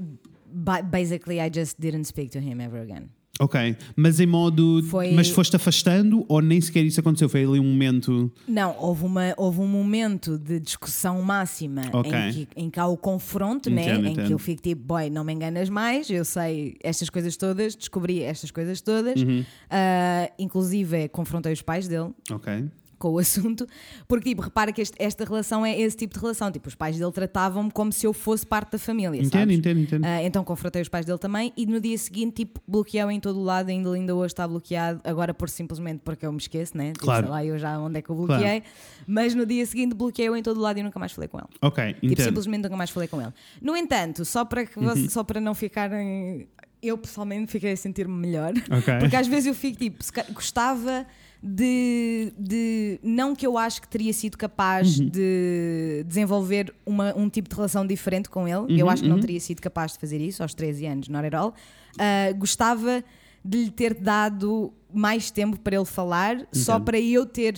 [0.52, 3.06] ba- basically I just didn't speak to him ever again.
[3.40, 4.82] Ok, mas em modo.
[4.84, 7.28] Foi- Mas foste afastando ou nem sequer isso aconteceu?
[7.28, 8.32] Foi ali um momento.
[8.48, 12.12] Não, houve, uma, houve um momento de discussão máxima Ok.
[12.12, 13.82] em, que, em que há o confronto, né?
[13.82, 14.30] Entendo, em que entendo.
[14.32, 18.50] eu fico tipo, boy, não me enganas mais, eu sei estas coisas todas, descobri estas
[18.50, 19.44] coisas todas, Uhum.
[19.70, 22.10] Ah, inclusive confrontei os pais dele.
[22.30, 22.64] Ok.
[22.98, 23.66] Com o assunto,
[24.06, 26.50] porque tipo, repara que este- esta relação é esse tipo de relação.
[26.50, 29.16] Tipo, os pais dele tratavam-me como se eu fosse parte da família.
[29.18, 29.56] Entendo, sabes?
[29.58, 30.04] entendo, entendo.
[30.04, 33.38] Ah, então confrontei os pais dele também e no dia seguinte, tipo, bloqueou em todo
[33.38, 36.92] o lado, ainda, ainda hoje está bloqueado, agora por simplesmente porque eu me esqueço, né?
[36.92, 37.26] Tipo, Claro.
[37.26, 38.62] sei lá, eu já onde é que eu bloqueei,
[39.06, 41.38] mas no dia seguinte bloqueou em todo o lado e eu nunca mais falei com
[41.38, 41.46] ele.
[41.62, 42.24] Ok, Tipo, entendo.
[42.24, 43.32] simplesmente nunca mais falei com ele.
[43.62, 45.08] No entanto, só para, que você- Uhum.
[45.10, 46.48] só para não ficarem.
[46.80, 48.52] Eu pessoalmente fiquei a sentir-me melhor.
[48.70, 48.94] Ok.
[49.12, 49.98] Porque às vezes eu fico tipo,
[50.32, 51.04] gostava
[51.42, 52.98] de, de.
[53.02, 55.08] Não que eu acho que teria sido capaz Uhum.
[55.08, 58.56] de desenvolver uma, um tipo de relação diferente com ele.
[58.58, 61.26] Uhum, eu acho que não teria sido capaz de fazer isso aos 13 anos, not
[61.26, 61.54] at all.
[61.98, 63.04] Ah, gostava
[63.44, 66.84] de lhe ter dado mais tempo para ele falar, só Entendo.
[66.84, 67.54] para eu ter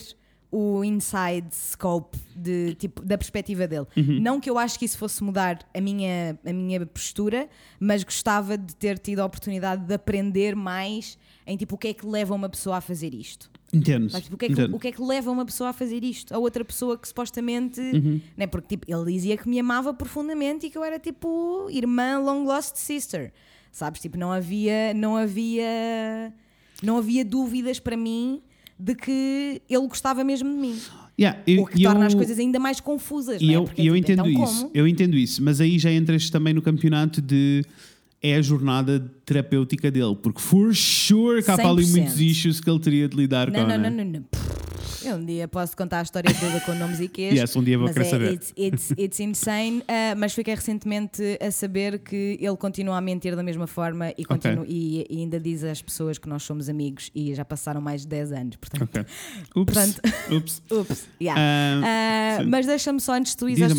[0.53, 3.87] o inside scope de, tipo, da perspectiva dele.
[3.97, 4.18] Uhum.
[4.20, 8.59] Não que eu acho que isso fosse mudar a minha, a minha postura, mas gostava
[8.59, 11.16] de ter tido a oportunidade de aprender mais
[11.47, 13.49] em tipo o que é que leva uma pessoa a fazer isto.
[13.72, 14.10] Entendo.
[14.10, 14.24] Sabes?
[14.24, 16.34] Tipo, o, que é que, o que é que leva uma pessoa a fazer isto?
[16.34, 17.80] A outra pessoa que supostamente.
[17.80, 18.20] Uhum.
[18.36, 22.18] Né, porque tipo, ele dizia que me amava profundamente e que eu era tipo irmã
[22.18, 23.32] long lost sister.
[23.70, 24.00] Sabes?
[24.00, 26.32] Tipo, não havia, não havia,
[26.82, 28.40] não havia dúvidas para mim
[28.78, 30.76] de que ele gostava mesmo de mim.
[31.20, 33.56] Yeah, eu- o que e torna eu- as coisas ainda mais confusas, E não é?
[33.58, 34.70] eu, Porque, e eu tipo, entendo então isso, como?
[34.74, 37.62] eu entendo isso, mas aí já entras também no campeonato de
[38.22, 41.90] é a jornada terapêutica dele, porque for sure que há para ali 100%.
[41.96, 43.66] muitos issues que ele teria de lidar Não, com.
[43.68, 43.90] não, né?
[43.90, 44.24] não, não, não.
[45.05, 47.39] Eu um dia posso contar a história toda com nomes e queixos.
[47.39, 48.33] Yes, um dia vou querer é, saber.
[48.35, 49.83] It's, it's, it's insane.
[49.89, 54.24] ah, mas fiquei recentemente a saber que ele continua a mentir da mesma forma e,
[54.24, 58.03] continua, e, e ainda diz às pessoas que nós somos amigos e já passaram mais
[58.03, 58.57] de 10 anos.
[58.57, 59.03] Portanto, Ok.
[59.57, 59.74] Ups.
[59.74, 60.01] Portanto-
[60.37, 60.62] Ups.
[60.70, 61.09] ups.
[61.20, 61.41] yeah.
[61.41, 62.49] Ah, Ah, sim.
[62.49, 63.72] mas deixa-me só antes de tu Diz, às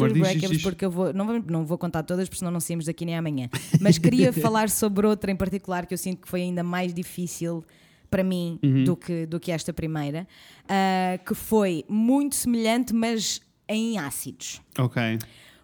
[0.50, 0.62] diz.
[0.62, 3.16] porque eu vou, não, vou, não vou contar todas, porque senão não saímos daqui nem
[3.16, 3.50] amanhã.
[3.80, 7.64] Mas queria falar sobre outra em particular que eu sinto que foi ainda mais difícil
[8.12, 8.84] para mim Uhum.
[8.84, 10.28] do, que, do que esta primeira,
[10.70, 14.62] ah, que foi muito semelhante, mas em ácidos.
[14.78, 15.18] ok.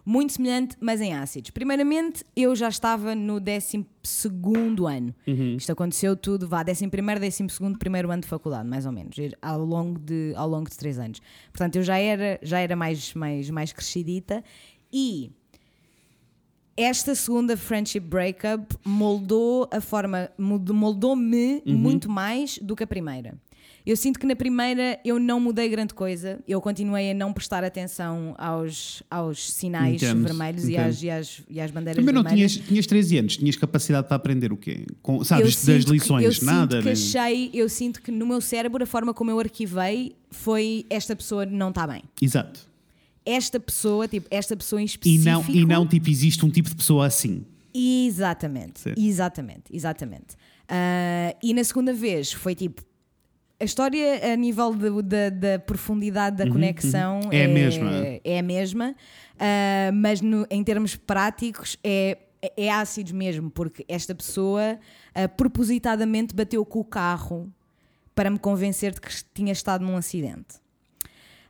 [0.06, 1.50] Muito semelhante, mas em ácidos.
[1.50, 3.84] Primeiramente, eu já estava no 12
[4.88, 5.14] ano.
[5.58, 9.14] Isto aconteceu tudo, vá, 11 primeiro, 12 segundo, primeiro ano de faculdade, mais ou menos,
[9.42, 11.20] ao longo de, ao longo de três anos.
[11.52, 14.42] Portanto, eu já era, já era mais, mais, mais crescidita
[14.90, 15.30] e
[16.80, 23.34] esta segunda friendship breakup moldou a forma, mold- moldou-me muito mais do que a primeira.
[23.86, 27.64] Eu sinto que na primeira eu não mudei grande coisa, eu continuei a não prestar
[27.64, 32.22] atenção aos, aos sinais Entendo, vermelhos e às, e, às, e às bandeiras Também não
[32.22, 32.52] vermelhas.
[32.52, 34.84] tinhas, tinhas 13 anos, tinhas capacidade para aprender o quê?
[35.00, 36.76] Com, Eu sabes, das sinto que- lições, eu nada.
[36.76, 40.14] Sinto que nem- achei, eu sinto que no meu cérebro a forma como eu arquivei
[40.30, 42.02] foi esta pessoa não está bem.
[42.20, 42.68] Exato.
[43.30, 45.24] Esta pessoa, tipo, esta pessoa em E específico.
[45.30, 47.44] não, e não, tipo, existe um tipo de pessoa assim.
[47.74, 48.94] Exatamente, Sim.
[48.96, 50.36] exatamente, exatamente.
[50.68, 52.82] Ah, e na segunda vez foi tipo.
[53.60, 57.90] A história a nível de- da- da profundidade da conexão É a mesma.
[58.24, 58.94] É a mesma,
[59.38, 62.18] ah, mas no- em termos práticos é,
[62.56, 64.78] é ácido mesmo, porque esta pessoa
[65.14, 67.52] ah, propositadamente bateu com o carro
[68.14, 70.54] para me convencer de que tinha estado num acidente.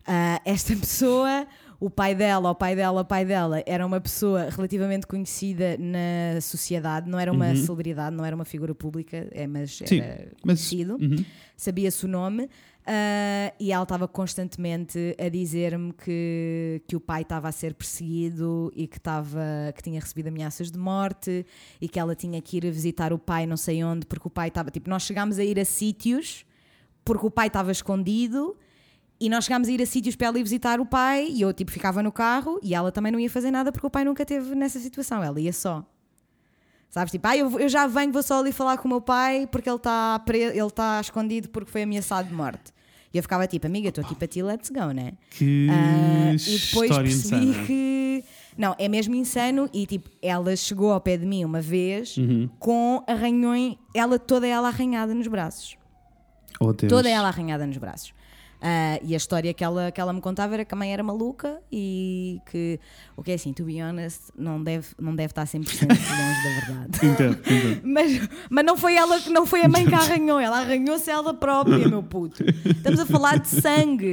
[0.06, 1.46] Ah, esta pessoa,
[1.80, 6.40] o pai dela, o pai dela, o pai dela, era uma pessoa relativamente conhecida na
[6.40, 9.86] sociedade, não era uma celebridade, não era uma figura pública, é, mas Uhum.
[9.86, 11.24] Sim, era mas- conhecido, Uhum.
[11.56, 12.48] sabia-se o nome.
[12.90, 18.72] ah, e ela estava constantemente a dizer-me que, que o pai estava a ser perseguido
[18.74, 19.40] e que, estava,
[19.76, 21.44] que tinha recebido ameaças de morte
[21.82, 24.48] e que ela tinha que ir visitar o pai não sei onde, porque o pai
[24.48, 24.70] estava.
[24.70, 26.46] Tipo, nós chegámos a ir a sítios
[27.04, 28.56] porque o pai estava escondido
[29.20, 31.52] e nós chegámos a ir a sítios para ela ir visitar o pai e eu
[31.52, 34.24] tipo ficava no carro e ela também não ia fazer nada porque o pai nunca
[34.24, 35.84] teve nessa situação, ela ia só.
[36.90, 39.46] Sabes, tipo, ah, eu, eu já venho, vou só ali falar com o meu pai
[39.50, 42.72] porque ele está ele está escondido porque foi ameaçado de morte.
[43.12, 45.12] E eu ficava tipo, amiga, estou aqui para ti, let's go, né?
[45.30, 47.64] Que Ah, e depois percebi insana.
[47.66, 48.24] que.
[48.56, 49.68] Não, é mesmo insano.
[49.72, 52.48] E tipo, ela chegou ao pé de mim uma vez Uhum.
[52.58, 55.76] com arranhões, ela toda ela arranhada nos braços.
[56.60, 56.90] Oh, Deus.
[56.90, 58.12] Toda ela arranhada nos braços.
[58.60, 61.02] Ah, e a história que ela, que ela me contava era que a mãe era
[61.02, 62.80] maluca e que,
[63.16, 66.02] o que é assim, to be honest, não deve, não deve estar 100% longe
[66.42, 66.98] da verdade.
[67.06, 67.80] Entendo, entendo.
[67.84, 71.08] Mas, mas não foi ela que não foi a mãe que a arranhou, ela arranhou-se
[71.10, 72.42] ela própria, meu puto.
[72.44, 74.12] Estamos a falar de sangue.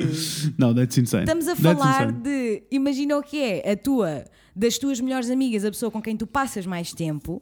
[0.57, 1.23] Não, that's insane.
[1.23, 2.63] Estamos a falar de.
[2.69, 4.25] Imagina o que é a tua,
[4.55, 7.41] das tuas melhores amigas, a pessoa com quem tu passas mais tempo,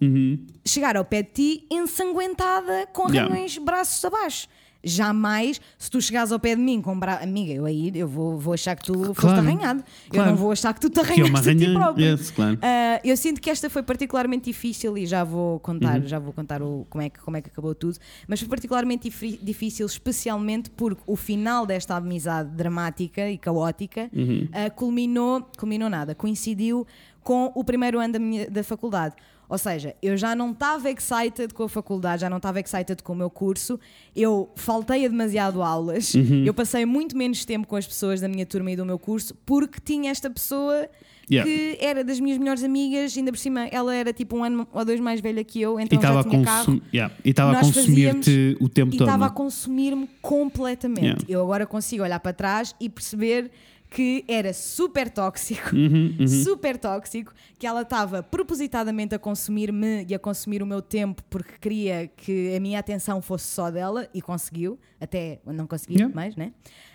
[0.66, 3.62] chegar ao pé de ti ensanguentada com Yeah.
[3.62, 4.48] braços abaixo.
[4.84, 7.16] Jamais, se tu chegares ao pé de mim com bra...
[7.24, 9.84] amiga, eu aí eu vou, vou achar que tu foste Claro, arranhado.
[10.08, 10.30] Eu claro.
[10.32, 12.06] não vou achar que tu te é arranhaste a ti próprio.
[12.06, 12.60] Yes, claro.
[12.62, 16.08] Ah, eu sinto que esta foi particularmente difícil e já vou contar, Uhum.
[16.08, 19.10] já vou contar o, como, é que, como é que acabou tudo, mas foi particularmente
[19.42, 24.48] difícil, especialmente porque o final desta amizade dramática e caótica Uhum.
[24.52, 26.86] ah, culminou, culminou nada, coincidiu
[27.24, 29.16] com o primeiro ano da, minha, da faculdade.
[29.50, 33.14] Ou seja, eu já não estava excited com a faculdade, já não estava excited com
[33.14, 33.80] o meu curso,
[34.16, 36.44] eu faltei a demasiado aulas, Uhum.
[36.46, 39.36] eu passei muito menos tempo com as pessoas da minha turma e do meu curso
[39.46, 40.88] porque tinha esta pessoa
[41.32, 41.50] Yeah.
[41.50, 44.84] que era das minhas melhores amigas, ainda por cima ela era tipo um ano ou
[44.84, 46.82] dois mais velha que eu, E então estava já tinha carro.
[46.94, 47.16] yeah.
[47.24, 49.08] e estava a consumir-te o tempo E todo.
[49.08, 51.02] estava a consumir-me completamente.
[51.06, 51.26] Yeah.
[51.30, 53.50] Eu agora consigo olhar para trás e perceber
[53.94, 60.20] que era super tóxico, Uhum, super tóxico, que ela estava propositadamente a consumir-me e a
[60.20, 64.80] consumir o meu tempo porque queria que a minha atenção fosse só dela e conseguiu,
[65.00, 66.16] até não consegui Yeah.
[66.16, 66.54] mais, né?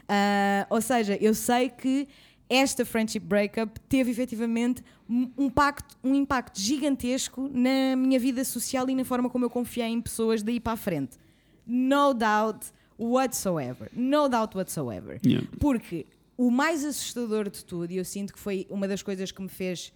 [0.09, 2.09] Ah, ou seja, eu sei que
[2.51, 8.91] esta friendship breakup teve efetivamente um, um impacto, um impacto gigantesco na minha vida social
[8.91, 11.17] e na forma como eu confiei em pessoas daí para a frente.
[11.65, 13.89] No doubt whatsoever.
[13.95, 15.21] No doubt whatsoever.
[15.25, 15.47] Yeah.
[15.61, 16.07] Porque
[16.39, 19.49] o mais assustador de tudo, e eu sinto que foi uma das coisas que me
[19.49, 19.93] fez,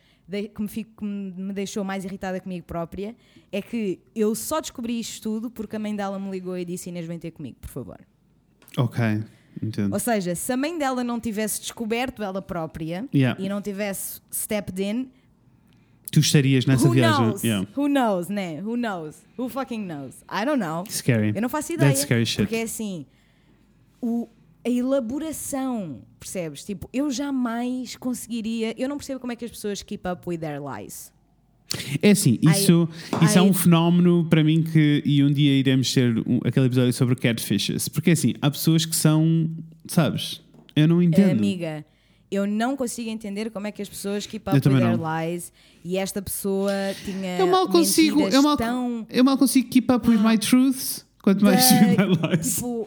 [0.54, 3.14] que me, fico- que me deixou mais irritada comigo própria,
[3.52, 6.88] é que eu só descobri isto tudo porque a mãe dela me ligou e disse:
[6.90, 8.00] Inês, vem ter comigo, por favor.
[8.76, 9.22] Ok,
[9.62, 9.92] entendo.
[9.92, 13.40] Ou seja, se a mãe dela não tivesse descoberto ela própria Yeah.
[13.40, 15.10] e não tivesse stepped in,
[16.10, 17.24] Tu estarias nessa who viagem.
[17.26, 17.44] knows?
[17.44, 17.68] Yeah.
[17.76, 18.60] Who knows, né?
[18.62, 19.22] Who knows?
[19.38, 20.16] Who fucking knows?
[20.30, 20.84] I don't know.
[20.90, 21.32] Scary.
[21.34, 21.88] Eu não faço ideia.
[21.90, 22.42] That's scary shit.
[22.42, 23.06] Porque é assim,
[24.00, 24.28] o,
[24.64, 26.64] a elaboração, percebes?
[26.64, 28.74] Tipo, eu jamais conseguiria.
[28.78, 31.12] Eu não percebo como é que as pessoas keep up with their lies.
[32.02, 32.86] É assim, isso,
[33.20, 35.02] I- isso é I- um fenómeno para mim que.
[35.06, 37.88] E um dia iremos ter um- aquele episódio sobre catfishes.
[37.88, 39.48] Porque assim, há pessoas que são.
[39.88, 40.40] Sabes?
[40.76, 41.30] Eu não entendo.
[41.30, 41.84] Amiga,
[42.30, 45.00] eu não consigo entender como é que as pessoas keep up with their não.
[45.24, 45.52] lies
[45.84, 46.70] e esta pessoa
[47.04, 47.38] tinha.
[47.38, 48.20] eu mal consigo.
[48.28, 49.06] Eu mal, tão.
[49.10, 51.04] eu mal consigo keep up with my truths.
[51.22, 52.54] Quanto mais my lies.
[52.56, 52.86] tipo,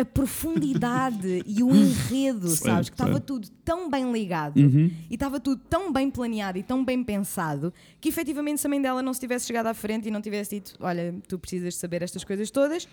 [0.00, 2.88] a profundidade e o enredo, sabes?
[2.88, 4.90] Que estava tudo tão bem ligado Uhum.
[5.10, 8.80] e estava tudo tão bem planeado e tão bem pensado que efetivamente se a mãe
[8.80, 11.80] dela não se tivesse chegado à frente e não tivesse dito: Olha, tu precisas de
[11.80, 12.88] saber estas coisas todas.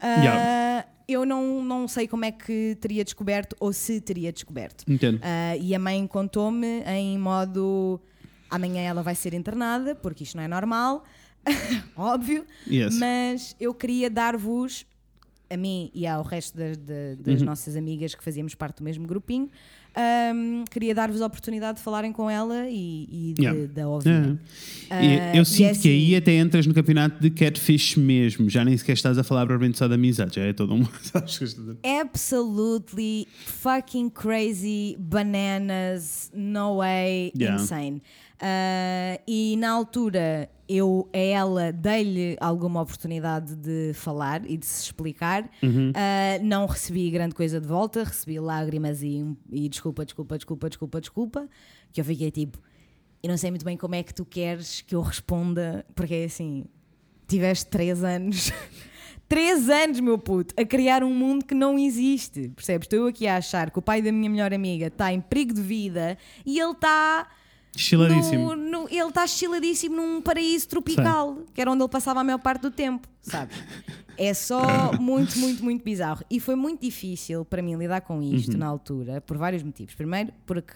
[0.00, 0.86] ah, Yeah.
[1.08, 4.84] Eu não, não sei como é que teria descoberto ou se teria descoberto.
[4.86, 5.18] Entendo.
[5.22, 8.00] Ah, e a mãe contou-me em modo
[8.48, 11.02] amanhã ela vai ser internada, porque isto não é normal,
[11.96, 12.96] óbvio, Yes.
[12.98, 14.86] mas eu queria dar-vos,
[15.52, 19.06] a mim e ao resto das, da- das nossas amigas que fazíamos parte do mesmo
[19.06, 19.50] grupinho,
[19.96, 23.66] ahm, queria dar-vos a oportunidade de falarem com ela e, e de, Yeah.
[23.74, 24.38] de a ouvirem.
[24.90, 25.04] Yeah.
[25.16, 28.48] E Ah, eu sinto é que aí assim- até entras no campeonato de catfish mesmo.
[28.48, 30.84] Já nem sequer estás a falar propriamente só de amizade, já é todo um.
[32.00, 37.60] Absolutely fucking crazy bananas no way Yeah.
[37.60, 38.00] insane
[38.40, 44.84] Uh, e na altura eu a ela dei-lhe alguma oportunidade de falar e de se
[44.84, 45.90] explicar Uhum.
[45.90, 51.00] Uh, não recebi grande coisa de volta recebi lágrimas e, e desculpa, desculpa, desculpa, desculpa,
[51.00, 51.48] desculpa
[51.92, 52.58] que eu fiquei tipo
[53.22, 56.24] eu não sei muito bem como é que tu queres que eu responda porque é
[56.24, 56.64] assim
[57.28, 58.50] tiveste três anos.
[59.28, 62.48] Três anos, meu puto, a criar um mundo que não existe.
[62.48, 62.86] Percebes?
[62.86, 65.54] Estou eu aqui a achar que o pai da minha melhor amiga está em perigo
[65.54, 67.28] de vida e ele está.
[67.76, 68.54] Chiladíssimo.
[68.56, 72.38] no- no- ele está chiladíssimo num paraíso tropical, que era onde ele passava a maior
[72.38, 73.56] parte do tempo, sabes?
[74.18, 74.60] É só
[75.00, 76.22] muito, muito, muito bizarro.
[76.30, 79.94] E foi muito difícil para mim lidar com isto na altura, por vários motivos.
[79.94, 80.74] Primeiro, porque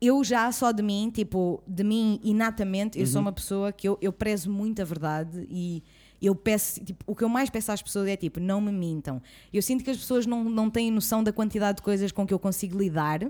[0.00, 3.98] eu já só de mim, tipo, de mim inatamente, eu sou uma pessoa que eu,
[4.00, 5.82] eu prezo muito a verdade e
[6.22, 9.20] eu peço, tipo, o que eu mais peço às pessoas é tipo, não me mintam.
[9.52, 12.32] Eu sinto que as pessoas não, não têm noção da quantidade de coisas com que
[12.34, 13.20] eu consigo lidar,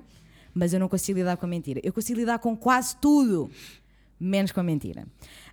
[0.55, 1.81] mas eu não consigo lidar com a mentira.
[1.83, 3.51] Eu consigo lidar com quase tudo,
[4.21, 5.07] menos com a mentira.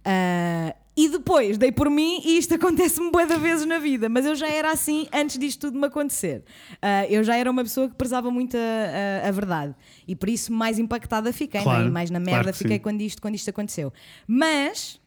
[0.03, 4.25] Ah, e depois dei por mim e isto acontece-me bué de vezes na vida, mas
[4.25, 6.43] eu já era assim antes disto tudo me acontecer.
[6.81, 9.75] Ah, eu já era uma pessoa que prezava muito a, a- a verdade
[10.07, 11.63] e por isso mais impactada fiquei, é?
[11.63, 12.83] Claro, E mais na claro merda que fiquei sim.
[12.83, 13.91] quando isto, quando isto aconteceu.
[14.27, 14.99] Mas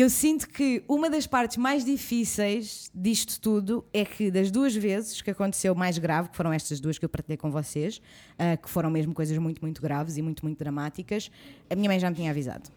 [0.00, 5.22] eu sinto que uma das partes mais difíceis disto tudo é que das duas vezes
[5.22, 8.00] que aconteceu mais grave, que foram estas duas que eu partilhei com vocês,
[8.38, 11.30] ah, que foram mesmo coisas muito, muito graves e muito, muito dramáticas,
[11.70, 12.68] a minha mãe já me tinha avisado.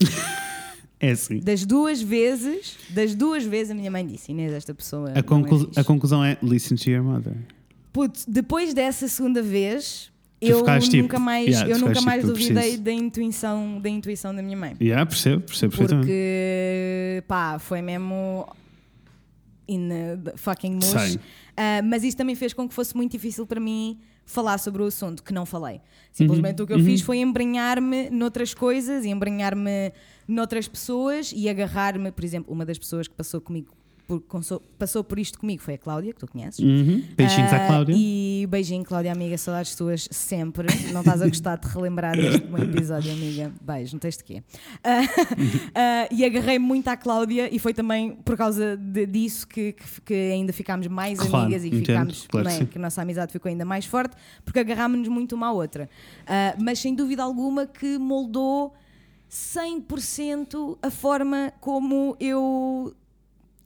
[1.00, 1.38] É assim.
[1.40, 5.22] Das duas vezes, das duas vezes a minha mãe disse, Inês, esta pessoa A, não
[5.22, 7.34] conclu- é fixe." a conclusão é listen to your mother.
[7.92, 12.32] Puto, depois dessa segunda vez, eu ficaste tipo, nunca mais, yeah, eu nunca mais tipo,
[12.32, 12.82] duvidei preciso.
[12.82, 14.76] da intuição, da intuição da minha mãe.
[14.80, 16.06] Yeah, percebo, percebo perfeitamente.
[16.06, 18.46] Porque, pá, foi mesmo
[19.68, 19.88] in
[20.36, 21.18] fucking mush.
[21.56, 24.86] Ah, mas isso também fez com que fosse muito difícil para mim falar sobre o
[24.86, 25.80] assunto, que não falei.
[26.12, 26.64] Simplesmente Uhum.
[26.64, 29.92] o que eu fiz foi embrenhar-me noutras coisas e embrenhar-me
[30.26, 33.74] noutras pessoas e agarrar-me, por exemplo, uma das pessoas que passou comigo
[34.06, 34.22] por,
[34.78, 36.58] passou por isto comigo foi a Cláudia, que tu conheces.
[36.58, 37.02] Uhum.
[37.16, 37.94] Beijinhos à Ah, Cláudia.
[37.96, 40.68] E beijinho, Cláudia, amiga, saudades tuas sempre.
[40.92, 43.52] Não estás a gostar de relembrar deste bom episódio, amiga.
[43.62, 44.42] Beijo, não tens de quê.
[44.82, 45.00] Ah,
[45.74, 50.00] ah, e agarrei muito à Cláudia e foi também por causa de- disso que, que,
[50.02, 52.78] que ainda ficámos mais Claro, amigas e que ficámos, claro não que é?
[52.78, 54.14] a nossa amizade ficou ainda mais forte,
[54.44, 55.88] porque agarrámos-nos muito uma à outra.
[56.58, 58.74] Mas sem dúvida alguma que moldou
[59.30, 62.94] 100% a forma como eu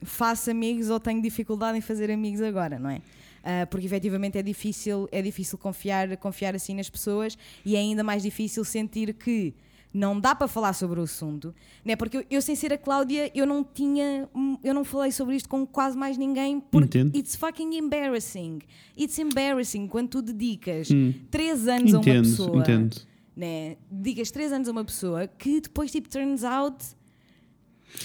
[0.02, 3.00] faço amigos ou tenho dificuldade em fazer amigos agora, não é?
[3.42, 8.02] Ah, porque efetivamente é difícil, é difícil confiar, confiar assim nas pessoas e é ainda
[8.04, 9.54] mais difícil sentir que
[9.94, 11.96] não dá para falar sobre o assunto, né?
[11.96, 15.34] Porque eu, eu, sem ser a Cláudia, eu não tinha, hum, eu não falei sobre
[15.34, 17.16] isto com quase mais ninguém porque Entendo.
[17.16, 18.58] it's fucking embarrassing.
[18.98, 21.14] It's embarrassing quando tu dedicas Hum.
[21.30, 22.96] três anos a uma Entendo, pessoa entendo.
[23.34, 23.76] né?
[23.90, 26.84] Digas três anos a uma pessoa que depois, tipo, turns out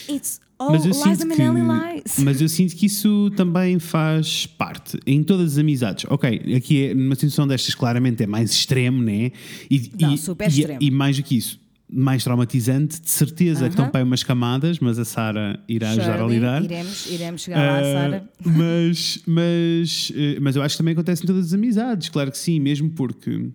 [0.10, 2.20] It's all Mas eu, lies sinto que, lies.
[2.20, 6.06] mas eu sinto que isso também faz parte em todas as amizades.
[6.10, 9.32] Ok, aqui é, numa situação destas claramente é mais extremo, né?
[9.70, 10.80] E, Não, e, super e- extremo.
[10.82, 11.60] E, mais do que isso,
[11.92, 13.92] mais traumatizante, de certeza que estão Aham.
[13.92, 16.64] para aí umas camadas, mas a Sara irá ajudar a Shirley, lidar.
[16.64, 18.30] Iremos, iremos chegar lá, Ah, Sara.
[18.44, 22.38] mas, mas, eh, mas eu acho que também acontece em todas as amizades, claro que
[22.38, 23.50] sim, mesmo porque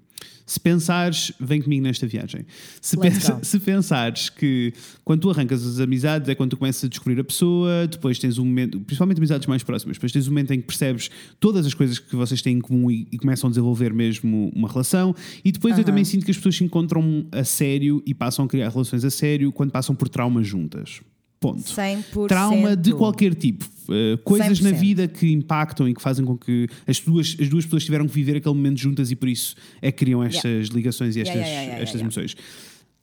[0.48, 2.46] se pensares, vem comigo nesta viagem.
[2.80, 4.72] Se, pensa- se pensares que
[5.04, 8.38] quando tu arrancas as amizades é quando tu começas a descobrir a pessoa, depois tens
[8.38, 11.74] um momento, principalmente amizades mais próximas, depois tens um momento em que percebes todas as
[11.74, 15.14] coisas que vocês têm em comum e, e começam a desenvolver mesmo uma relação,
[15.44, 15.84] e depois eu Aham.
[15.86, 19.10] também sinto que as pessoas se encontram a sério e passam a criar relações a
[19.10, 21.02] sério quando passam por traumas juntas.
[21.38, 22.26] Ponto 100%.
[22.26, 23.64] trauma de qualquer tipo.
[23.88, 24.74] Uh, coisas na 100%.
[24.74, 28.12] vida que impactam e que fazem com que as duas, as duas pessoas tiveram que
[28.12, 31.48] viver aquele momento juntas e por isso é que criam estas ligações e estas, Yeah,
[31.48, 32.36] yeah, yeah, estas yeah, emoções.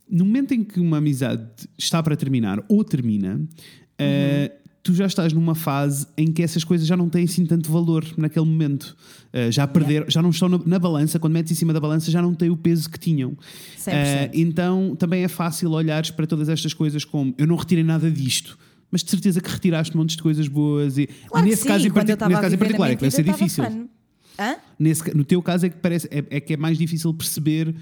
[0.08, 1.44] No momento em que uma amizade
[1.76, 6.86] está para terminar ou termina, uh, tu já estás numa fase em que essas coisas
[6.86, 8.96] já não têm assim tanto valor naquele momento.
[9.34, 12.08] Uh, já perderam, já não estão na, na balança, quando metes em cima da balança
[12.08, 13.36] já não têm o peso que tinham.
[13.76, 13.92] 100%.
[13.92, 18.08] Uh, então também é fácil olhares para todas estas coisas como eu não retirei nada
[18.08, 18.56] disto.
[18.90, 21.90] Mas de certeza que retiraste montes de coisas boas e Claro nesse sim, caso em,
[21.90, 23.64] nesse caso em particular é que deve ser difícil.
[24.78, 27.74] Nesse no teu caso é que parece é, é que é mais difícil perceber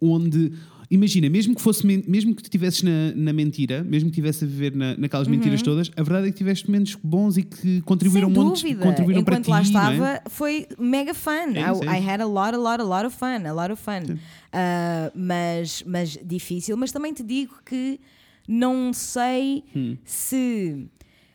[0.00, 0.52] onde
[0.90, 4.46] imagina mesmo que fosse mesmo que tu estivesses na, na mentira mesmo que estivesse a
[4.46, 8.28] viver na, naquelas mentiras todas a verdade é que tiveste momentos bons e que contribuíram
[8.28, 8.34] Uhum.
[8.34, 9.62] Sem montes contribuíram Enquanto para ti lá é?
[9.62, 11.54] estava, foi mega fun.
[11.54, 13.46] É I, é I had a lot, a lot, a lot of fun.
[13.46, 14.14] A lot of fun.
[14.14, 16.76] Uh, mas, mas difícil.
[16.76, 18.00] Mas também te digo que
[18.48, 19.96] não sei Hum.
[20.04, 20.86] se.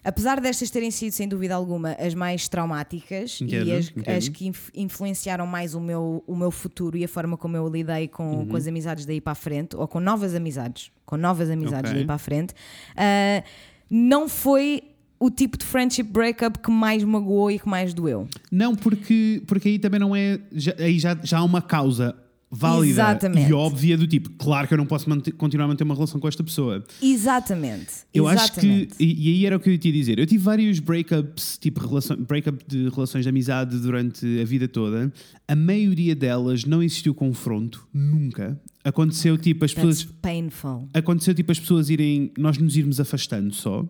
[0.03, 4.47] Apesar destas terem sido, sem dúvida alguma, as mais traumáticas Entendo, e as, as que
[4.47, 8.37] inf- influenciaram mais o meu, o meu futuro e a forma como eu lidei com,
[8.37, 8.47] Uhum.
[8.47, 11.93] com as amizades daí para a frente, ou com novas amizades, com novas amizades Ok.
[11.99, 13.43] daí para a frente, uh,
[13.91, 14.81] não foi
[15.19, 18.27] o tipo de friendship breakup que mais magoou e que mais doeu.
[18.51, 20.39] Não, porque, porque aí também não é.
[20.51, 22.15] já- aí já, já há uma causa
[22.51, 23.49] válida Exatamente.
[23.49, 26.19] e óbvia do tipo, claro que eu não posso manter- continuar a manter uma relação
[26.19, 26.83] com esta pessoa.
[27.01, 27.87] Exatamente.
[28.13, 28.59] Eu acho que.
[28.67, 28.93] Exatamente.
[28.99, 30.19] E, e aí era o que eu te ia dizer.
[30.19, 35.11] Eu tive vários breakups, tipo relação, breakup de relações de amizade durante a vida toda.
[35.47, 38.59] A maioria delas não existiu confronto, nunca.
[38.83, 40.15] Aconteceu tipo as That's pessoas.
[40.21, 40.89] painful.
[40.93, 42.31] Aconteceu tipo as pessoas irem.
[42.37, 43.87] Nós nos irmos afastando só.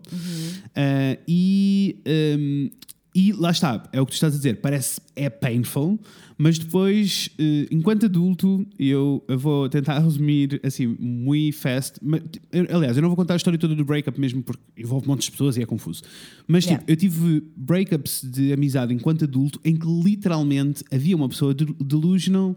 [0.74, 1.96] Ah, e.
[2.38, 2.70] hum,
[3.14, 6.00] e lá está, é o que tu estás a dizer, parece é painful,
[6.38, 11.98] mas depois, eh, enquanto adulto, eu, vou tentar resumir assim, muito fast.
[12.02, 12.22] Mas,
[12.72, 15.32] aliás, eu não vou contar a história toda do breakup mesmo porque envolve montes de
[15.32, 16.02] pessoas e é confuso.
[16.48, 16.84] Mas tipo, Yeah.
[16.92, 22.56] eu tive breakups de amizade enquanto adulto em que literalmente havia uma pessoa del- delusional.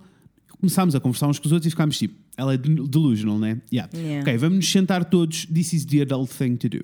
[0.60, 3.62] Começámos a conversar uns com os outros e ficámos tipo, ela é del- delusional, né?
[3.72, 3.92] Yeah.
[3.94, 4.22] Yeah.
[4.22, 5.46] Ok, vamos nos sentar todos.
[5.48, 6.80] This is the adult thing to do.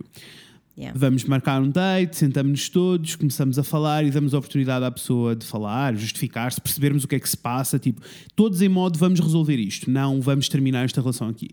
[0.81, 0.97] Yeah.
[0.97, 5.35] Vamos marcar um date, sentamos-nos todos, começamos a falar e damos a oportunidade à pessoa
[5.35, 7.77] de falar, justificar-se, percebermos o que é que se passa.
[7.77, 8.01] Tipo,
[8.35, 11.49] todos em modo vamos resolver isto, não vamos terminar esta relação aqui.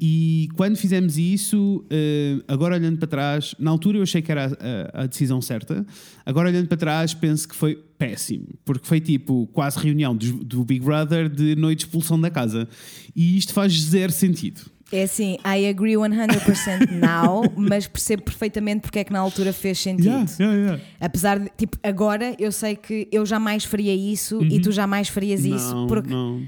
[0.00, 4.46] E quando fizemos isso, eh, agora olhando para trás, na altura eu achei que era
[4.46, 5.84] a, a- a decisão certa,
[6.24, 10.64] agora olhando para trás penso que foi péssimo, porque foi tipo quase reunião do, do
[10.64, 12.68] Big Brother de noite de expulsão da casa.
[13.16, 14.60] E isto faz zero sentido.
[14.92, 19.78] É assim, I agree 100% now, mas percebo perfeitamente porque é que na altura fez
[19.78, 20.06] sentido.
[20.08, 20.82] Yeah, yeah, yeah.
[21.00, 25.44] Apesar de, tipo, agora eu sei que eu jamais faria isso e tu jamais farias
[25.44, 25.74] isso.
[25.74, 26.42] Não, Porque não.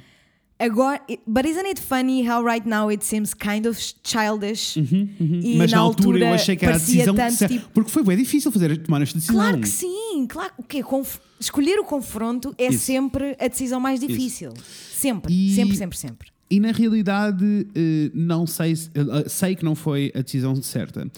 [0.58, 1.00] agora.
[1.24, 4.76] But isn't it funny how right now it seems kind of childish?
[4.76, 7.68] E Uhum, Mas na, altura, eu achei que era a decisão tanto certa, tipo.
[7.72, 9.36] porque foi bem difícil fazer tomar esta decisão.
[9.36, 10.52] Claro que sim, claro.
[10.58, 10.82] O quê?
[10.82, 12.84] Conf- Escolher o confronto é Isso.
[12.86, 14.52] sempre a decisão mais difícil.
[14.92, 16.31] Sempre, E- sempre, sempre, sempre.
[16.54, 21.10] E na realidade, eh, não sei, se- eh, sei que não foi a decisão certa.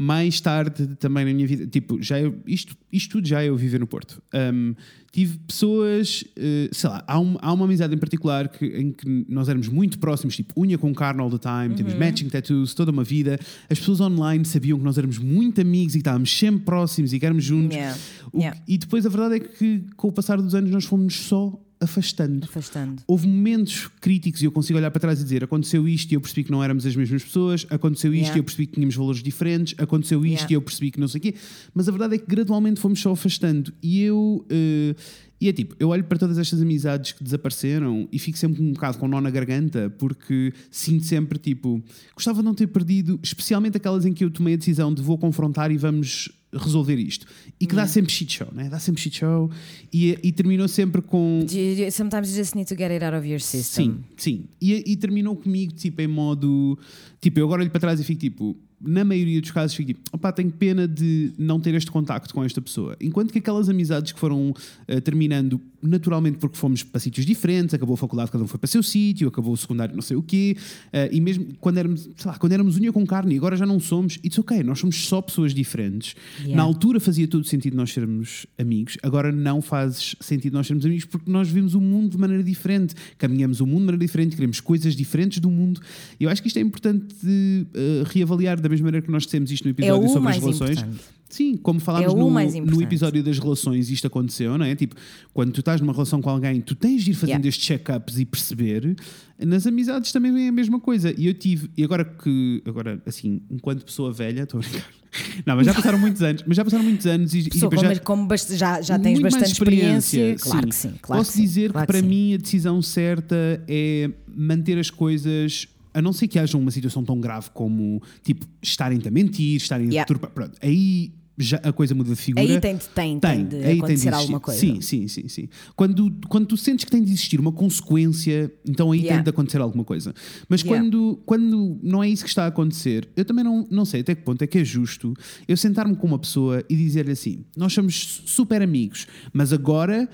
[0.00, 3.80] Mais tarde, também na minha vida, tipo, já eu, isto, isto tudo já eu viver
[3.80, 4.22] no Porto.
[4.32, 4.72] Um,
[5.10, 9.26] tive pessoas, eh, sei lá, há, um- há uma amizade em particular que, em que
[9.28, 11.98] nós éramos muito próximos, tipo, unha com carne all the time, temos Uhum.
[11.98, 13.40] matching tattoos toda uma vida.
[13.68, 17.18] As pessoas online sabiam que nós éramos muito amigos e que estávamos sempre próximos e
[17.18, 17.76] que éramos juntos.
[17.76, 17.98] Yeah,
[18.34, 18.56] yeah.
[18.64, 21.60] que- E depois a verdade é que, com o passar dos anos, nós fomos só
[21.80, 23.02] afastando Afastando.
[23.06, 26.20] houve momentos críticos e eu consigo olhar para trás e dizer aconteceu isto e eu
[26.20, 28.36] percebi que não éramos as mesmas pessoas, aconteceu isto Yeah.
[28.36, 30.52] e eu percebi que tínhamos valores diferentes, aconteceu isto Yeah.
[30.52, 31.34] e eu percebi que não sei o quê,
[31.74, 34.94] mas a verdade é que gradualmente fomos só afastando e eu eh,
[35.40, 38.72] e é tipo, eu olho para todas estas amizades que desapareceram e fico sempre um
[38.72, 41.80] bocado com nó na garganta porque sinto sempre tipo,
[42.12, 45.16] gostava de não ter perdido, especialmente aquelas em que eu tomei a decisão de vou
[45.16, 47.26] confrontar e vamos resolver isto
[47.60, 48.68] e que dá sempre shit show, né?
[48.68, 49.50] dá sempre shit show
[49.92, 51.44] e, e terminou sempre com
[51.90, 53.84] Sometimes you just need to get it out of your system.
[53.84, 54.44] Sim, sim.
[54.60, 56.78] E, e terminou comigo, tipo, em modo.
[57.20, 58.56] Tipo, eu agora olho para trás e fico tipo.
[58.80, 62.44] na maioria dos casos, fico tipo, opá, tenho pena de não ter este contacto com
[62.44, 62.96] esta pessoa.
[63.00, 64.54] Enquanto que aquelas amizades que foram
[64.86, 68.66] eh, terminando naturalmente porque fomos para sítios diferentes, acabou a faculdade, cada um foi para
[68.66, 70.56] o seu sítio, acabou o secundário, não sei o quê,
[70.92, 73.66] eh, e mesmo quando éramos, sei lá, quando éramos unha com carne e agora já
[73.66, 76.14] não somos, it's ok, nós somos só pessoas diferentes.
[76.38, 76.56] Yeah.
[76.56, 81.04] Na altura fazia todo sentido nós sermos amigos, agora não faz sentido nós sermos amigos
[81.04, 84.60] porque nós vimos o mundo de maneira diferente, caminhamos o mundo de maneira diferente, queremos
[84.60, 85.80] coisas diferentes do mundo.
[86.18, 89.50] E eu acho que isto é importante eh, reavaliar da mesma maneira que nós dissemos
[89.50, 90.70] isto no É episódio o sobre as relações.
[90.78, 91.00] importante.
[91.30, 92.30] Sim, como falámos É no,
[92.70, 94.74] no episódio das relações, isto aconteceu, não é?
[94.74, 94.94] Tipo,
[95.34, 97.48] quando tu estás numa relação com alguém, tu tens de ir fazendo Yeah.
[97.50, 98.96] estes check-ups e perceber.
[99.38, 101.12] Nas amizades também vem a mesma coisa.
[101.18, 104.88] E eu tive, e agora que, agora assim, enquanto pessoa velha, estou a brincar.
[105.44, 107.82] Não, mas já passaram muitos anos, mas já passaram muitos anos e, e Pessoa, tipo,
[107.82, 110.34] como, já, como bast- já, já tens bastante experiência.
[110.40, 112.08] Claro que sim, claro Posso que sim, dizer claro que para sim.
[112.08, 115.68] mim a decisão certa é manter as coisas.
[115.94, 119.86] A não ser que haja uma situação tão grave como, tipo, estarem-te a mentir, estarem
[119.88, 120.06] a Yeah.
[120.06, 120.30] turpar.
[120.30, 122.44] Pronto, aí já a coisa muda de figura.
[122.44, 124.58] Aí tem, de- tem, tem, de aí tem de acontecer alguma coisa.
[124.58, 125.48] Sim, sim, sim, sim.
[125.76, 129.16] Quando, quando tu sentes que tem de existir uma consequência, então aí Yeah.
[129.18, 130.12] tem de acontecer alguma coisa.
[130.48, 130.82] Mas Yeah.
[130.82, 134.14] quando, quando não é isso que está a acontecer, eu também não, não sei até
[134.16, 135.14] que ponto é que é justo
[135.46, 140.08] eu sentar-me com uma pessoa e dizer-lhe assim: nós somos super amigos, mas agora.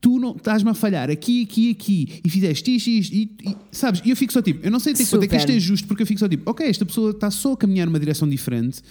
[0.00, 4.02] Tu não estás-me a falhar aqui, aqui, aqui e fizeste isto, isto, e, e- sabes?
[4.04, 5.58] E eu fico só tipo, eu não sei até que ponto é que isto é
[5.58, 8.28] justo, porque eu fico só tipo, ok, esta pessoa está só a caminhar numa direção
[8.28, 8.82] diferente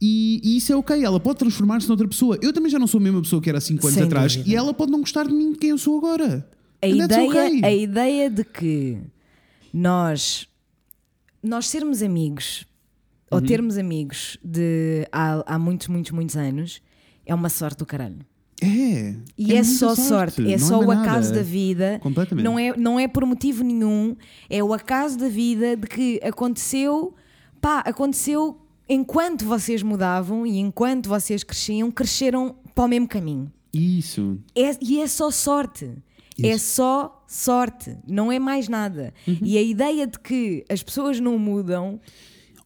[0.00, 2.38] e, e isso é ok, ela pode transformar-se noutra pessoa.
[2.40, 4.34] Eu também já não sou a mesma pessoa que era há 5 anos Sem atrás
[4.36, 4.50] dúvida.
[4.50, 6.48] e ela pode não gostar de mim de quem eu sou agora.
[6.82, 7.60] A And ideia, okay.
[7.64, 8.98] a ideia de que
[9.72, 10.46] nós,
[11.42, 12.66] nós sermos amigos
[13.30, 13.40] Uhum.
[13.40, 16.80] ou termos amigos de há, há muitos, muitos, muitos anos
[17.26, 18.20] é uma sorte do caralho.
[18.62, 19.14] É.
[19.36, 21.36] E é, muita só sorte, é não só o mais acaso nada.
[21.36, 21.98] da vida.
[22.02, 22.44] Completamente.
[22.44, 24.16] Não é, não é por motivo nenhum,
[24.50, 27.14] é o acaso da vida de que aconteceu,
[27.60, 28.58] pá, aconteceu
[28.88, 33.52] enquanto vocês mudavam e enquanto vocês cresciam, cresceram para o mesmo caminho.
[33.72, 34.38] Isso.
[34.56, 35.90] É- e é só sorte.
[36.40, 39.12] É só sorte, não é mais nada.
[39.26, 39.38] Uhum.
[39.42, 42.00] E a ideia de que as pessoas não mudam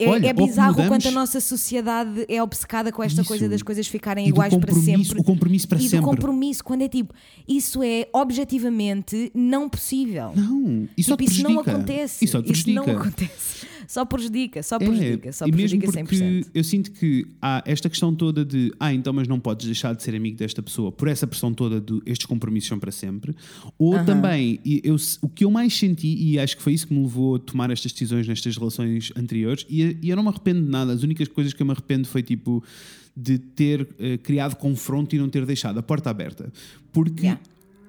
[0.04, 3.28] é, Olha, é bizarro mudamos- quanto a nossa sociedade é obcecada com esta Isso.
[3.28, 5.20] coisa das coisas ficarem E iguais para sempre.
[5.20, 5.98] o compromisso para e sempre.
[5.98, 7.14] do compromisso, quando é tipo,
[7.48, 10.32] isso é objetivamente não possível.
[10.34, 10.88] Não.
[10.96, 12.24] E só Tipo, isso não acontece.
[12.24, 13.66] E te isso não acontece.
[13.92, 16.46] Só prejudica, só É, prejudica, só e mesmo prejudica porque 100%.
[16.54, 20.02] eu sinto que há esta questão toda de ah, então, mas não podes deixar de
[20.02, 23.36] ser amigo desta pessoa por essa pressão toda de estes compromissos são para sempre.
[23.78, 24.04] Ou Aham.
[24.06, 27.02] também, e eu, o que eu mais senti, e acho que foi isso que me
[27.02, 30.70] levou a tomar estas decisões nestas relações anteriores, e, e eu não me arrependo de
[30.70, 32.64] nada, as únicas coisas que eu me arrependo foi tipo
[33.14, 36.50] de ter eh, criado confronto e não ter deixado a porta aberta.
[36.90, 37.40] Porque Yeah.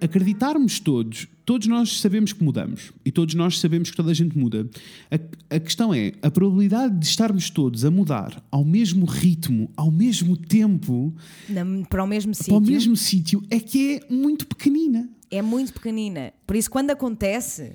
[0.01, 4.37] acreditarmos todos, todos nós sabemos que mudamos e todos nós sabemos que toda a gente
[4.37, 4.67] muda.
[5.11, 9.91] A, a questão é a probabilidade de estarmos todos a mudar ao mesmo ritmo, ao
[9.91, 11.13] mesmo tempo,
[11.49, 12.61] Na- para o mesmo para o sítio.
[12.61, 15.09] mesmo sítio, é que é muito pequenina.
[15.29, 16.31] é muito pequenina.
[16.45, 17.71] Por isso, quando acontece,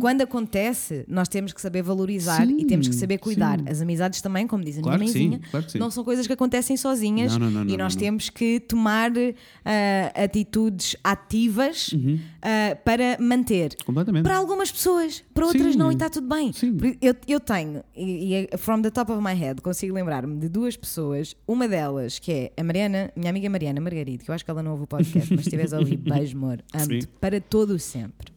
[0.00, 2.56] quando acontece, nós temos que saber valorizar Uhum.
[2.56, 3.58] Sim, e temos que saber cuidar.
[3.58, 3.64] sim.
[3.68, 6.26] As amizades também, como diz a Claro minha que sim, mãezinha, claro não são coisas
[6.26, 9.10] que acontecem sozinhas Não, não, não, e nós temos que tomar
[9.64, 11.94] ah, atitudes ativas
[12.42, 13.76] ah, para manter.
[13.84, 14.22] Completamente.
[14.24, 15.78] Para algumas pessoas, para outras Uhum.
[15.78, 16.52] Não, e está tudo bem.
[17.00, 20.48] Eu, eu tenho, e, e é from the top of my head, consigo lembrar-me de
[20.48, 21.36] duas pessoas.
[21.46, 24.62] Uma delas, que é a Mariana, minha amiga Mariana Margarida, que eu acho que ela
[24.62, 27.78] não ouve o podcast, mas se estiveres a ouvir, beijo, amor, amo-te para todo o
[27.78, 28.35] sempre.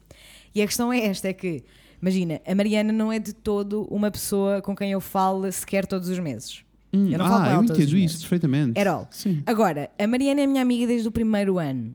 [0.54, 1.64] E a questão é esta: é que,
[2.02, 6.10] imagina, a Mariana não é de todo uma pessoa com quem eu falo sequer todos
[6.10, 6.64] os meses.
[6.92, 8.80] Hum, eu não falo ah, com eu ela os entendo isso perfeitamente.
[8.80, 9.08] At all.
[9.12, 9.44] Sim.
[9.46, 11.94] Agora, a Mariana é minha amiga desde o primeiro ano.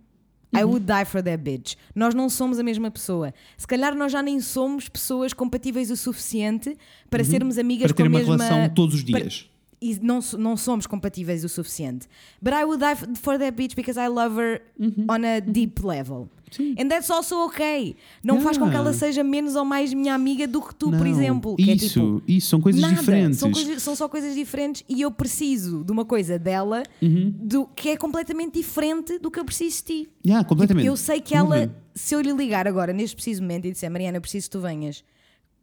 [0.53, 0.61] Uhum.
[0.61, 1.75] I would die for that bitch.
[1.97, 3.35] Nós não somos a mesma pessoa.
[3.57, 6.77] Se calhar nós já nem somos pessoas compatíveis o suficiente
[7.11, 7.97] para sermos amigas Uhum.
[7.97, 8.37] Para ter com uma mesma...
[8.37, 9.51] relação todos os para- dias.
[9.83, 12.07] E não, não somos compatíveis o suficiente.
[12.41, 15.07] But I would die for that bitch because I love her Uhum.
[15.11, 16.29] on a deep level.
[16.57, 16.75] Sim.
[16.79, 17.97] And that's also okay.
[18.23, 21.01] Não faz com que ela seja menos ou mais minha amiga do que tu, por
[21.01, 21.57] Não, exemplo.
[21.57, 22.95] Que é Isso, tipo, isso, são coisas Nada.
[22.95, 23.39] diferentes.
[23.39, 27.35] São, coisas- são só coisas diferentes e eu preciso de uma coisa dela Uhum.
[27.37, 30.09] do, que é completamente diferente do que eu preciso de ti.
[30.25, 30.87] Yeah, completamente.
[30.87, 34.19] Eu sei que ela, se eu lhe ligar agora, neste preciso momento, e disser Mariana,
[34.19, 35.03] eu preciso que tu venhas,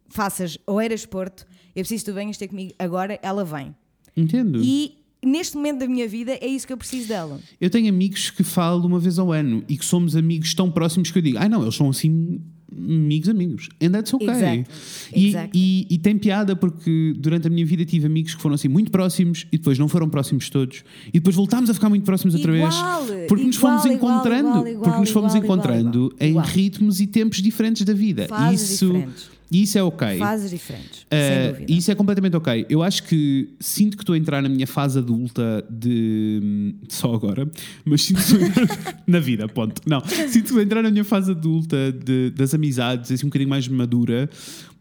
[0.09, 1.45] faças Oeiras Porto,
[1.75, 3.75] eu preciso que tu venhas ter comigo agora, ela vem.
[4.15, 4.59] Entendo.
[4.61, 7.39] E neste momento da minha vida é isso que eu preciso dela.
[7.59, 11.11] Eu tenho amigos que falo uma vez ao ano e que somos amigos tão próximos
[11.11, 12.39] que eu digo, ai não, eles são assim
[12.71, 13.69] amigos, amigos.
[13.81, 14.29] And that's okay.
[14.29, 14.65] Exactly.
[15.13, 15.59] E, Exactly.
[15.61, 18.91] e, e tem piada porque durante a minha vida tive amigos que foram assim muito
[18.91, 22.51] próximos e depois não foram próximos todos e depois voltámos a ficar muito próximos outra
[22.51, 22.73] vez
[23.27, 27.41] porque nos igual, fomos igual, encontrando igual, porque nos fomos encontrando em ritmos e tempos
[27.41, 29.40] diferentes da vida Fases isso diferentes.
[29.51, 30.17] E isso é ok.
[30.17, 31.65] Fases diferentes, Uh, sem dúvida.
[31.73, 32.65] e isso é completamente ok.
[32.69, 36.73] Eu acho que sinto que estou a entrar na minha fase adulta de.
[36.87, 37.49] só agora,
[37.83, 38.21] mas sinto
[39.05, 39.81] na vida, ponto.
[39.85, 43.29] Não, sinto que estou a entrar na minha fase adulta de- das amizades, assim um
[43.29, 44.29] bocadinho mais madura,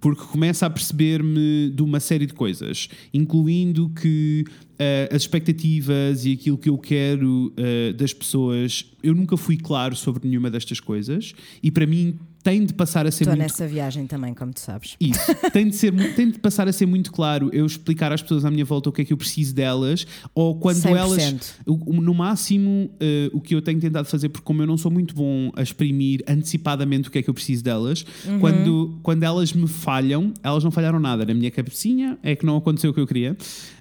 [0.01, 6.33] porque começo a perceber-me de uma série de coisas, incluindo que uh, as expectativas e
[6.33, 11.35] aquilo que eu quero uh, das pessoas, eu nunca fui claro sobre nenhuma destas coisas,
[11.63, 14.61] e para mim tem de passar a ser Estou muito nessa viagem também, como tu
[14.61, 14.97] sabes.
[15.01, 15.21] isso.
[15.53, 18.51] Tem de, ser, tem de passar a ser muito claro eu explicar às pessoas à
[18.51, 20.97] minha volta o que é que eu preciso delas, ou quando 100%.
[20.97, 21.55] elas.
[21.67, 25.15] No máximo, eh, o que eu tenho tentado fazer, porque como eu não sou muito
[25.15, 28.39] bom a exprimir antecipadamente o que é que eu preciso delas, Uhum.
[28.41, 31.25] quando, quando elas me falham, elas não falharam nada.
[31.25, 33.37] Na minha cabecinha é que não aconteceu o que eu queria.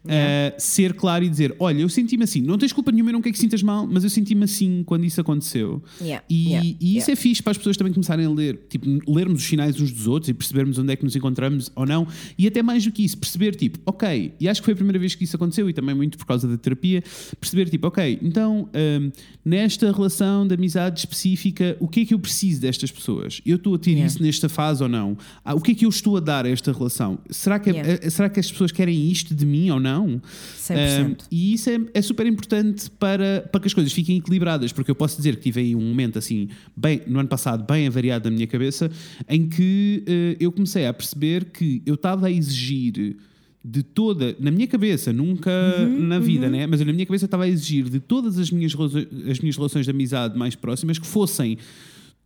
[0.08, 3.22] Eh, ser claro e dizer: Olha, eu senti-me assim, não tens culpa nenhuma, eu não
[3.22, 5.84] quero que sintas mal, mas eu senti-me assim quando isso aconteceu.
[6.02, 7.14] Yeah, E, yeah, e isso yeah.
[7.14, 10.08] é fixe para as pessoas também começarem a ler, tipo, lermos os sinais uns dos
[10.08, 12.08] outros e percebermos onde é que nos encontramos ou não.
[12.38, 15.00] E até mais do que isso, perceber, tipo, ok, e acho que foi a primeira
[15.00, 17.04] vez que isso aconteceu e também muito por causa da terapia,
[17.40, 19.12] perceber, tipo, ok, então hum,
[19.44, 23.42] nesta relação de amizade específica, o que é que eu preciso destas pessoas?
[23.46, 24.06] Eu estou a ter Yeah.
[24.08, 25.18] isso nesta fase ou não?
[25.44, 27.20] Ah, o que é que eu estou a dar a esta relação?
[27.30, 28.00] Será que, Yeah.
[28.04, 30.22] eh, será que as pessoas querem isto de mim ou não?
[30.58, 31.12] 100%.
[31.12, 34.92] Um, e isso é, é super importante para, para que as coisas fiquem equilibradas, porque
[34.92, 38.30] eu posso dizer que tive aí um momento assim, bem, no ano passado, bem avariado
[38.30, 38.90] na minha cabeça,
[39.28, 43.18] em que eh, eu comecei a perceber que eu estava a exigir
[43.64, 46.66] de toda, na minha cabeça, nunca Uhum, na vida, né?
[46.66, 49.86] mas na minha cabeça estava a exigir de todas as minhas, relações- as minhas relações
[49.86, 51.58] de amizade mais próximas que fossem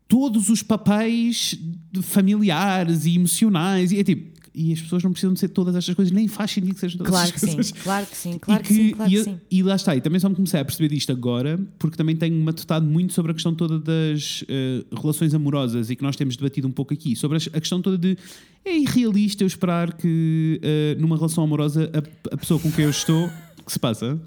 [0.08, 1.58] todos os papéis
[2.04, 5.96] familiares e emocionais e é tipo e as pessoas não precisam de ser todas estas
[5.96, 8.38] coisas nem faz sentido que sejam todas Claro estas que sim, coisas claro que sim,
[8.38, 9.40] claro e que, sim, claro e, que sim.
[9.50, 12.40] e lá está, e também só me comecei a perceber disto agora, porque também tenho
[12.42, 16.68] matutado muito sobre a questão toda das eh, relações amorosas e que nós temos debatido
[16.68, 18.18] um pouco aqui, sobre a questão toda de
[18.66, 22.92] é irrealista eu esperar que eh, numa relação amorosa a, a pessoa com quem eu
[22.92, 23.26] estou.
[23.60, 24.20] O que se passa?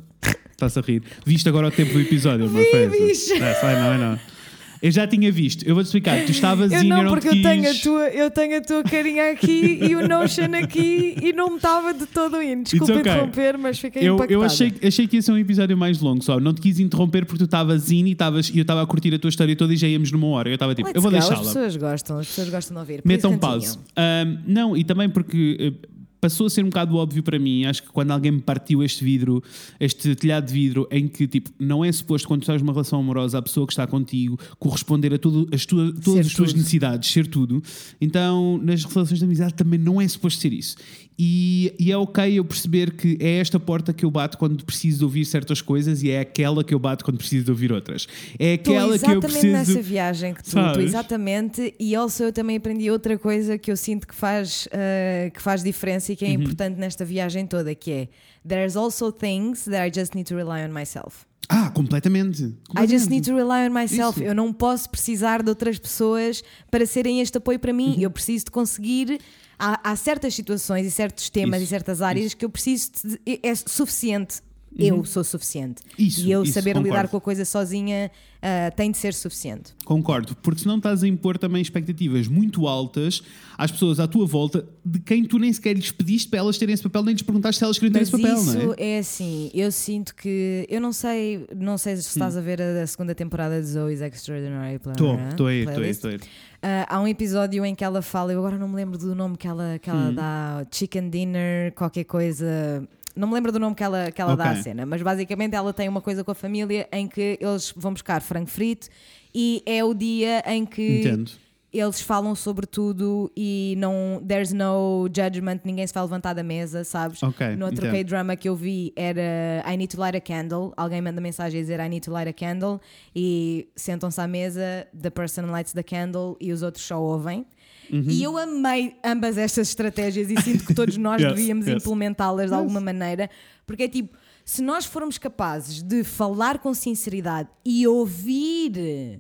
[0.51, 1.03] Está-se a rir.
[1.25, 2.85] Viste agora o tempo do episódio, não foi?
[2.85, 4.36] É, sai, não é não.
[4.83, 6.25] Eu já tinha visto, eu vou-te explicar.
[6.25, 9.31] Tu estavas Eu in, não, porque eu tenho, a tua, eu tenho a tua carinha
[9.31, 12.65] aqui e o Notion aqui e não me estava de todo indo.
[12.65, 13.13] Desculpa okay.
[13.13, 14.33] interromper, mas fiquei Eu, impactada.
[14.35, 16.39] eu achei, achei que ia ser um episódio mais longo só.
[16.39, 19.15] Não te quis interromper porque tu estavas in e, estavas, e eu estava a curtir
[19.15, 20.49] a tua história toda e já íamos numa hora.
[20.51, 21.47] Eu estava tipo, Let's eu vou go, As deixá-la.
[21.47, 23.03] pessoas gostam, as pessoas gostam de ouvir.
[23.05, 23.79] Metam isso, pause.
[23.97, 25.87] Ahm, não, e também porque eh,
[26.21, 27.65] passou a ser um bocado óbvio para mim.
[27.65, 29.43] Acho que quando alguém me partiu este vidro,
[29.79, 33.39] este telhado de vidro, em que tipo, não é suposto quando estás numa relação amorosa,
[33.39, 36.57] a pessoa que está contigo corresponder a tudo, as tua- todas Ser as tuas tudo.
[36.59, 37.63] necessidades, ser tudo.
[38.01, 40.77] Então, nas relações de amizade também não é suposto ser isso.
[41.19, 44.99] E, e é ok eu perceber que é esta porta que eu bato quando preciso
[44.99, 48.07] de ouvir certas coisas e é aquela que eu bato quando preciso de ouvir outras.
[48.39, 49.53] É aquela que eu exatamente preciso.
[49.53, 53.77] nessa viagem que tu, tu exatamente, e also eu também aprendi outra coisa que eu
[53.79, 56.35] sinto que faz, uh, que faz diferença e que é Uhum.
[56.35, 58.09] importante nesta viagem toda, que é
[58.47, 61.25] There's also things that I just need to rely on myself.
[61.49, 62.43] Ah, completamente.
[62.43, 63.11] I just completamente.
[63.11, 64.19] need to rely on myself.
[64.21, 64.29] Isso.
[64.29, 67.77] Eu não posso precisar de outras pessoas para serem este apoio para Uhum.
[67.77, 67.97] mim.
[68.03, 69.19] Eu preciso de conseguir.
[69.59, 73.41] Há, há certas situações e certos temas Isso, e certas áreas que eu preciso de.
[73.43, 74.45] É suficiente.
[74.79, 75.81] Eu sou suficiente.
[75.99, 76.05] Uhum.
[76.07, 76.89] Isso, e eu isso, saber concordo.
[76.95, 78.11] lidar com a coisa sozinha
[78.43, 79.75] ah, tem de ser suficiente.
[79.87, 83.23] Concordo, porque senão estás a impor também expectativas muito altas
[83.57, 86.75] às pessoas à tua volta de quem tu nem sequer lhes pediste para elas terem
[86.75, 88.97] esse papel, nem lhes perguntaste se elas queriam ter Mas esse papel, isso não é?
[88.97, 92.83] é assim, eu sinto que eu não sei, não sei se estás a ver a,
[92.83, 96.21] a segunda temporada de Zoe's Extraordinary Plan- Estou, estou aí, estou aí, estou aí.
[96.63, 99.37] Ah, há um episódio em que ela fala, eu agora não me lembro do nome
[99.37, 99.95] que ela, que Hum.
[99.95, 102.87] ela dá, chicken dinner, qualquer coisa.
[103.15, 105.73] Não me lembro do nome que ela, que ela dá à cena, mas basicamente ela
[105.73, 108.89] tem uma coisa com a família em que eles vão buscar frango frito
[109.35, 111.31] e é o dia em que Entendo.
[111.73, 116.85] Eles falam sobre tudo e não there's no judgment, ninguém se vai levantar da mesa,
[116.85, 117.23] sabes?
[117.23, 117.91] Ok, no outro.
[117.91, 120.73] K-drama que eu vi era I need to light a candle.
[120.77, 122.81] Alguém manda mensagem a dizer I need to light a candle
[123.15, 127.47] e sentam-se à mesa, the person lights the candle e os outros só ouvem.
[127.91, 128.05] Uhum.
[128.09, 131.77] E eu amei ambas estas estratégias e sinto que todos nós Yes, devíamos yes.
[131.83, 133.31] implementá-las de alguma maneira,
[133.65, 138.73] porque é tipo, se nós formos capazes de falar com sinceridade e ouvir,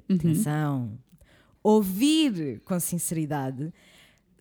[0.08, 0.16] Uhum.
[0.16, 0.90] atenção,
[1.70, 3.72] ouvir com sinceridade,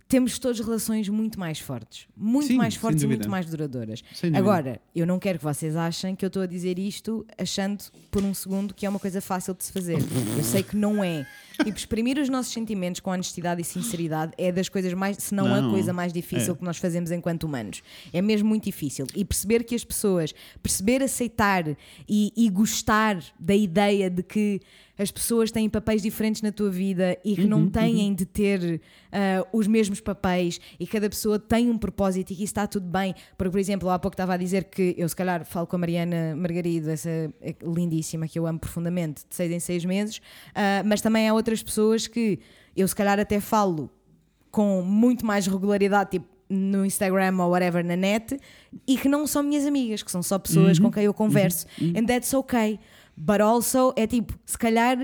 [0.08, 2.08] temos todas relações muito mais fortes.
[2.16, 4.04] Muito Sim, mais fortes e muito mais duradouras.
[4.36, 8.24] Agora, eu não quero que vocês achem que eu estou a dizer isto achando por
[8.24, 9.98] um segundo que é uma coisa fácil de se fazer.
[10.38, 11.26] Eu sei que não é.
[11.64, 15.48] Tipo, exprimir os nossos sentimentos com honestidade e sinceridade é das coisas mais, se não,
[15.48, 15.70] Não.
[15.70, 16.58] a coisa mais difícil É.
[16.58, 17.82] que nós fazemos enquanto humanos.
[18.12, 19.08] É mesmo muito difícil.
[19.16, 21.66] E perceber que as pessoas, perceber, aceitar
[22.08, 24.60] e, e gostar da ideia de que
[24.98, 28.82] as pessoas têm papéis diferentes na tua vida e que Uhum, não têm de ter
[29.12, 32.88] ah, os mesmos papéis e cada pessoa tem um propósito e que isso está tudo
[32.88, 33.14] bem.
[33.38, 35.80] Porque, por exemplo, há pouco estava a dizer que eu, se calhar, falo com a
[35.80, 37.10] Mariana Margarido, essa
[37.62, 40.22] lindíssima que eu amo profundamente, de seis em seis meses,
[40.54, 42.40] ah, mas também há outras pessoas que
[42.76, 43.90] eu, se calhar, até falo
[44.52, 48.40] com muito mais regularidade, tipo no Instagram ou whatever na net,
[48.88, 51.66] e que não são minhas amigas, que são só pessoas com quem eu converso.
[51.98, 52.80] And that's okay.
[53.18, 54.98] But also é tipo, se calhar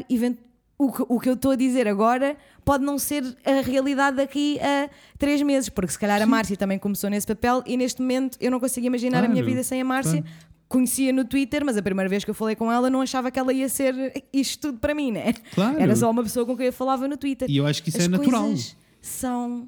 [0.78, 2.36] o que, o que eu estou a dizer agora
[2.66, 6.80] pode não ser a realidade daqui a três meses, porque se calhar a Márcia também
[6.80, 9.82] começou nesse papel e neste momento eu não consigo imaginar a minha Claro, vida sem
[9.82, 10.24] a Márcia.
[10.68, 13.38] Conhecia no Twitter, mas a primeira vez que eu falei com ela não achava que
[13.38, 15.34] ela ia ser isto tudo para mim, né?
[15.54, 15.78] Claro.
[15.78, 17.50] Era só uma pessoa com quem eu falava no Twitter.
[17.52, 18.54] E eu acho que isso As é natural.
[19.02, 19.68] São.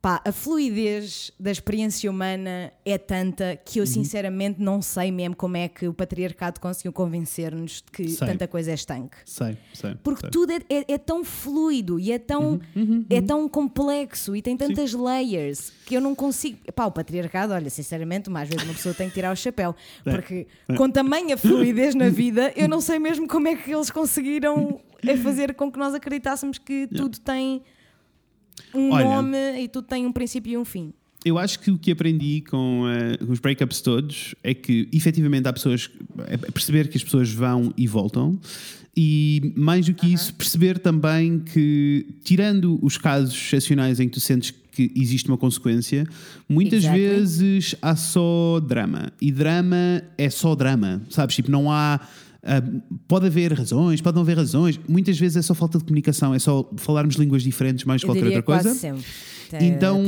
[0.00, 3.86] Pá, a fluidez da experiência humana é tanta que eu Uhum.
[3.86, 8.28] sinceramente não sei mesmo como é que o patriarcado conseguiu convencer-nos de que Sei.
[8.28, 9.16] tanta coisa é estanque.
[9.24, 9.96] Sei, sei.
[10.04, 10.30] Porque sei.
[10.30, 14.56] tudo é, é- é tão fluido e é tão, Uhum, é tão complexo e tem
[14.56, 16.58] tantas layers que eu não consigo.
[16.72, 19.74] Pá, o patriarcado, olha, sinceramente, mais vezes uma pessoa tem que tirar o chapéu.
[20.06, 20.46] É, Porque
[20.76, 24.80] com tamanha fluidez na vida, eu não sei mesmo como é que eles conseguiram
[25.24, 27.62] fazer com que nós acreditássemos que tudo tem
[28.74, 29.04] um Olha.
[29.04, 30.92] nome e tudo tem um princípio e um fim.
[31.24, 35.52] Eu acho que o que aprendi com eh, os breakups todos é que efetivamente há
[35.52, 35.90] pessoas.
[36.28, 38.38] É perceber que as pessoas vão e voltam.
[38.96, 44.20] E mais do que isso, perceber também que, tirando os casos excepcionais em que tu
[44.20, 46.06] sentes que existe uma consequência,
[46.48, 47.00] muitas Exactly.
[47.00, 49.12] vezes há só drama.
[49.20, 51.36] E drama é só drama, sabes?
[51.36, 52.00] Tipo, não há.
[52.42, 52.62] Ah,
[53.06, 54.78] pode haver razões, pode não haver razões.
[54.88, 58.24] Muitas vezes é só falta de comunicação, é só falarmos línguas diferentes mais Eu qualquer
[58.26, 58.74] outra coisa.
[58.74, 59.04] sempre.
[59.60, 60.04] Então-.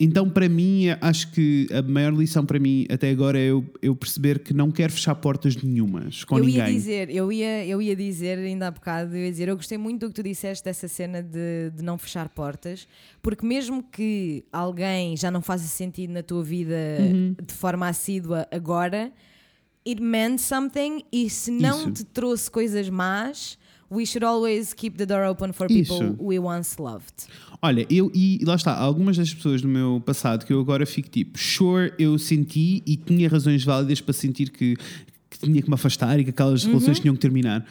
[0.00, 3.94] Então, para mim, acho que a maior lição para mim até agora é eu, eu
[3.96, 6.60] perceber que não quero fechar portas nenhumas com eu ninguém.
[6.60, 9.76] ia dizer, eu ia, eu ia dizer ainda há bocado, eu ia dizer, eu gostei
[9.76, 12.86] muito do que tu disseste dessa cena de, de não fechar portas,
[13.20, 17.34] porque mesmo que alguém já não faça sentido na tua vida Uhum.
[17.44, 19.12] de forma assídua agora,
[19.88, 21.92] it meant something e se não Isso.
[21.92, 23.56] te trouxe coisas más,
[23.90, 26.16] we should always keep the door open for people Isso.
[26.20, 27.26] we once loved.
[27.62, 31.08] Olha, eu e lá está, algumas das pessoas do meu passado que eu agora fico
[31.08, 34.76] tipo, sure, eu senti e tinha razões válidas para sentir que,
[35.30, 36.70] que tinha que me afastar e que aquelas Uhum.
[36.72, 37.66] relações tinham que terminar.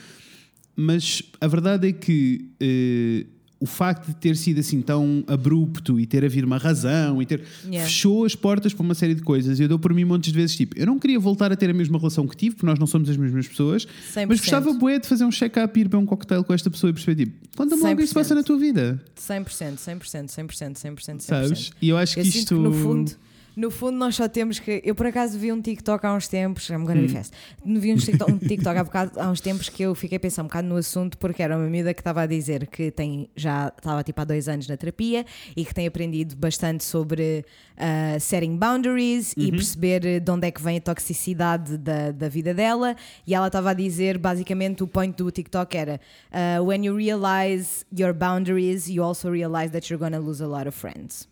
[0.75, 3.25] Mas a verdade é que eh,
[3.59, 7.43] o facto de ter sido assim tão abrupto e ter havido uma razão e ter
[7.65, 7.85] Yeah.
[7.87, 9.59] fechou as portas para uma série de coisas.
[9.59, 11.73] Eu dou por mim montes de vezes tipo, eu não queria voltar a ter a
[11.73, 14.25] mesma relação que tive, porque nós não somos as mesmas pessoas, 100%.
[14.27, 16.89] mas gostava bué de fazer um check-up e ir beber um cocktail com esta pessoa
[16.91, 18.15] e perceber tipo, conta-me logo o que se 100%.
[18.15, 19.01] passa na tua vida.
[19.19, 21.19] 100%, 100%, 100%, 100%, 100%.
[21.21, 21.71] Sabes?
[21.81, 22.37] E eu acho que Eu isto.
[22.39, 23.11] sinto que no fundo,
[23.57, 24.81] no fundo nós só temos que.
[24.85, 27.33] Eu por acaso vi um TikTok há uns tempos, I'm gonna be fast.
[27.65, 30.43] Vi um TikTok, um TikTok há, bocado, há uns tempos que eu fiquei a pensar
[30.43, 33.73] um bocado no assunto porque era uma miúda que estava a dizer que tem já
[33.75, 35.25] estava tipo há dois anos na terapia
[35.55, 37.43] e que tem aprendido bastante sobre
[37.77, 39.43] uh, setting boundaries Uhum.
[39.43, 42.95] e perceber de onde é que vem a toxicidade da, da vida dela.
[43.25, 45.99] E ela estava a dizer basicamente o point do TikTok era
[46.31, 50.67] uh, when you realize your boundaries, you also realize that you're gonna lose a lot
[50.67, 51.27] of friends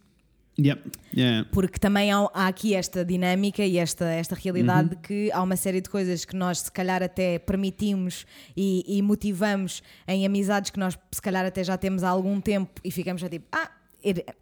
[0.57, 0.81] Yeah,
[1.13, 1.45] yeah.
[1.51, 4.87] porque também há, há aqui esta dinâmica e esta, esta realidade Uhum.
[4.89, 8.25] de que há uma série de coisas que nós se calhar até permitimos
[8.55, 12.71] e, e motivamos em amizades que nós se calhar até já temos há algum tempo
[12.85, 13.69] e ficamos já tipo, ah,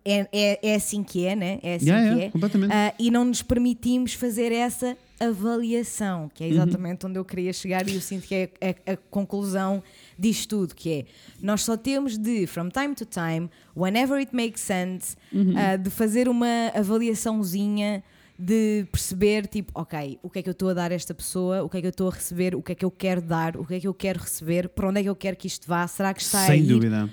[0.05, 1.57] é, é, é assim que é, né?
[1.63, 2.29] É assim Yeah, que yeah, é.
[2.31, 2.71] completamente.
[2.73, 6.53] Ah, e não nos permitimos fazer essa avaliação, que é Uhum.
[6.53, 8.49] exatamente onde eu queria chegar e eu sinto que é
[8.87, 9.81] a, a conclusão
[10.17, 11.05] disto tudo, que é
[11.41, 15.53] nós só temos de, from time to time, whenever it makes sense, Uhum.
[15.57, 16.71] ah, de fazer uma
[17.17, 18.03] avaliaçãozinha
[18.37, 21.63] de perceber, tipo, ok, o que é que eu estou a dar a esta pessoa,
[21.63, 23.55] o que é que eu estou a receber, o que é que eu quero dar,
[23.55, 25.67] o que é que eu quero receber, para onde é que eu quero que isto
[25.67, 26.67] vá, será que está a Sem ir?
[26.67, 27.09] dúvida.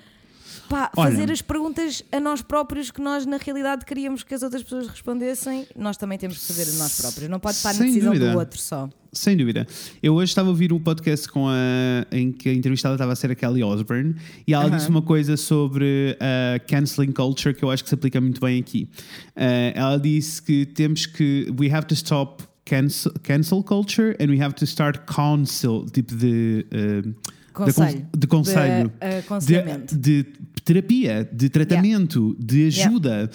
[0.69, 1.11] Pá, Olha.
[1.11, 4.89] fazer as perguntas a nós próprios que nós na realidade queríamos que as outras pessoas
[4.89, 7.29] respondessem, nós também temos que fazer a nós próprios.
[7.29, 8.33] Não pode estar na decisão dúvida.
[8.33, 8.89] do outro só.
[9.13, 9.67] Sem dúvida.
[10.01, 13.17] Eu hoje estava a ouvir um podcast com a, em que a entrevistada estava a
[13.17, 14.15] ser a Kelly Osbourne
[14.47, 14.77] e ela Aham.
[14.77, 18.61] disse uma coisa sobre a canceling culture que eu acho que se aplica muito bem
[18.61, 18.89] aqui.
[19.37, 21.53] Uh, ela disse que temos que.
[21.59, 26.65] We have to stop cancel, cancel culture and we have to start counsel, tipo de.
[26.73, 27.15] uh,
[27.53, 28.07] Conselho.
[28.13, 28.93] De, de conselho.
[29.01, 29.97] De, uh, aconselhamento.
[29.97, 30.33] de, de
[30.65, 33.31] terapia, de tratamento, de ajuda.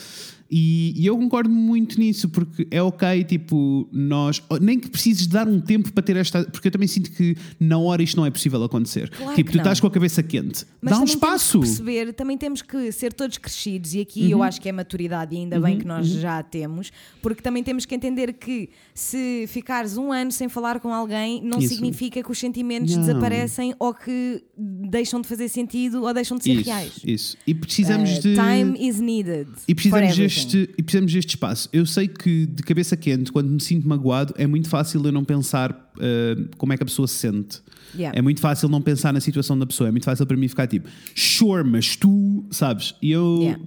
[0.57, 4.41] E, e eu concordo muito nisso, porque é ok, tipo, nós.
[4.61, 6.45] Nem que precises dar um tempo para ter esta.
[6.45, 9.09] Porque eu também sinto que na hora isto não é possível acontecer.
[9.09, 9.81] Claro tipo, tu estás não.
[9.81, 10.63] com a cabeça quente.
[10.81, 11.59] Mas Dá um espaço.
[11.59, 14.29] Temos que perceber, também temos que ser todos crescidos, e aqui Uhum.
[14.29, 16.89] eu acho que é maturidade, e ainda bem que nós já a temos,
[17.21, 21.59] porque também temos que entender que se ficares um ano sem falar com alguém, não
[21.59, 21.67] Isso.
[21.73, 23.01] significa que os sentimentos Não.
[23.05, 26.93] desaparecem ou que deixam de fazer sentido ou deixam de ser Isso, reais.
[27.03, 27.37] isso.
[27.45, 28.35] E precisamos Uh, de.
[28.35, 29.49] Time is needed.
[29.67, 30.44] E precisamos, everything.
[30.45, 31.69] Deste, e precisamos deste espaço.
[31.73, 35.23] Eu sei que de cabeça quente, quando me sinto magoado, é muito fácil eu não
[35.23, 37.61] pensar uh, como é que a pessoa se sente.
[37.95, 38.17] Yeah.
[38.17, 39.87] É muito fácil não pensar na situação da pessoa.
[39.87, 42.93] É muito fácil para mim ficar tipo, sure, mas tu, sabes?
[43.01, 43.63] E eu Yeah.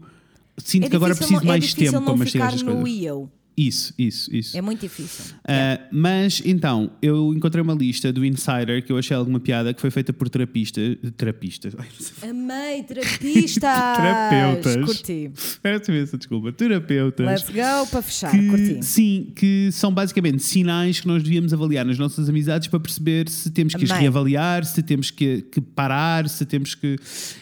[0.59, 3.03] sinto É que agora preciso não- mais é tempo para ficar estas coisas.
[3.03, 3.31] eu.
[3.59, 4.57] Isso, isso, isso.
[4.57, 5.35] É muito difícil.
[5.39, 9.81] Uh, mas então, eu encontrei uma lista do Insider que eu achei alguma piada que
[9.81, 10.97] foi feita por terapistas.
[11.17, 11.75] Terapistas.
[11.77, 12.31] Ai, não sei.
[12.31, 13.97] Amei, terapistas!
[13.99, 14.85] Terapeutas.
[14.85, 15.33] Curti.
[15.61, 16.53] Peço imensa desculpa.
[16.53, 17.27] Terapeutas.
[17.27, 18.31] Let's go para fechar.
[18.31, 18.85] que, Curti.
[18.85, 23.51] sim, que são basicamente sinais que nós devíamos avaliar nas nossas amizades para perceber se
[23.51, 24.03] temos que as Amei.
[24.03, 26.97] reavaliar, se temos que, que parar, se temos que.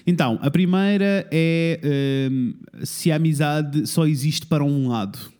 [0.06, 5.35] Então, a primeira é hum, se a amizade só existe para um lado.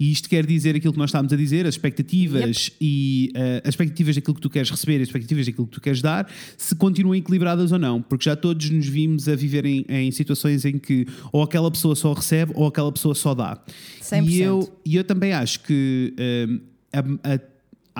[0.00, 3.68] E isto quer dizer aquilo que nós estávamos a dizer, as expectativas e eh, as
[3.68, 7.14] expectativas daquilo que tu queres receber, as expectativas daquilo que tu queres dar, se continuam
[7.14, 11.06] equilibradas ou não, porque já todos nos vimos a viver em, em situações em que
[11.30, 13.62] ou aquela pessoa só recebe ou aquela pessoa só dá.
[14.02, 14.26] 100%.
[14.30, 16.14] E eu, e eu também acho que
[16.48, 16.60] hum,
[16.92, 17.40] a- a-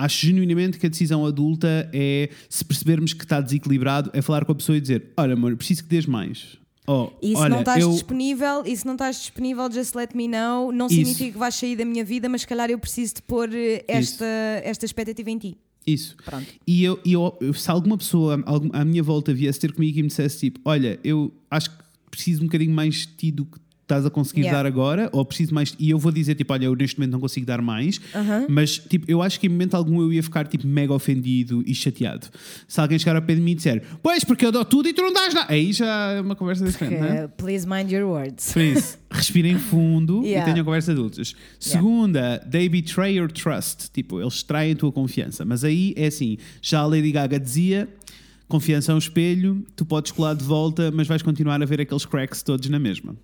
[0.05, 4.51] acho genuinamente que a decisão adulta é se percebermos que está desequilibrado, é falar com
[4.53, 6.57] a pessoa e dizer: Olha, amor, preciso que dês mais.
[6.87, 10.13] Oh, E se olha, não estás eu, disponível, e se não estás disponível, just let
[10.15, 10.71] me know.
[10.71, 10.95] Não Isso.
[10.95, 13.85] significa que vais sair da minha vida, mas se calhar eu preciso de pôr eh,
[13.87, 14.25] esta,
[14.63, 15.57] esta expectativa em ti.
[15.85, 16.15] Isso.
[16.25, 16.45] Pronto.
[16.65, 18.43] E eu, eu- se alguma pessoa
[18.73, 21.77] à minha volta viesse ter comigo e me dissesse tipo: Olha, eu acho que
[22.09, 23.57] preciso um bocadinho mais de ti do que
[23.91, 24.63] estás a conseguir Yeah.
[24.63, 25.75] dar agora, ou preciso mais.
[25.77, 28.45] E eu vou dizer tipo: Olha, eu neste momento não consigo dar mais, Aham.
[28.49, 31.75] mas tipo, eu acho que em momento algum eu ia ficar tipo mega ofendido e
[31.75, 32.27] chateado.
[32.67, 34.93] Se alguém chegar ao pé de mim e disser: Pois, porque eu dou tudo e
[34.93, 35.51] tu não dás nada.
[35.51, 37.17] Aí já é uma conversa diferente, não é?
[37.23, 38.53] Eh, please mind your words.
[38.53, 40.49] Por isso, respirem fundo Yeah.
[40.49, 41.33] e tenham conversas adultas.
[41.59, 43.89] Segunda, they betray your trust.
[43.91, 45.43] Tipo, eles traem a tua confiança.
[45.45, 47.87] Mas aí é assim, já a Lady Gaga dizia.
[48.47, 52.05] Confiança é um espelho, tu podes colar de volta, mas vais continuar a ver aqueles
[52.05, 53.15] cracks todos na mesma.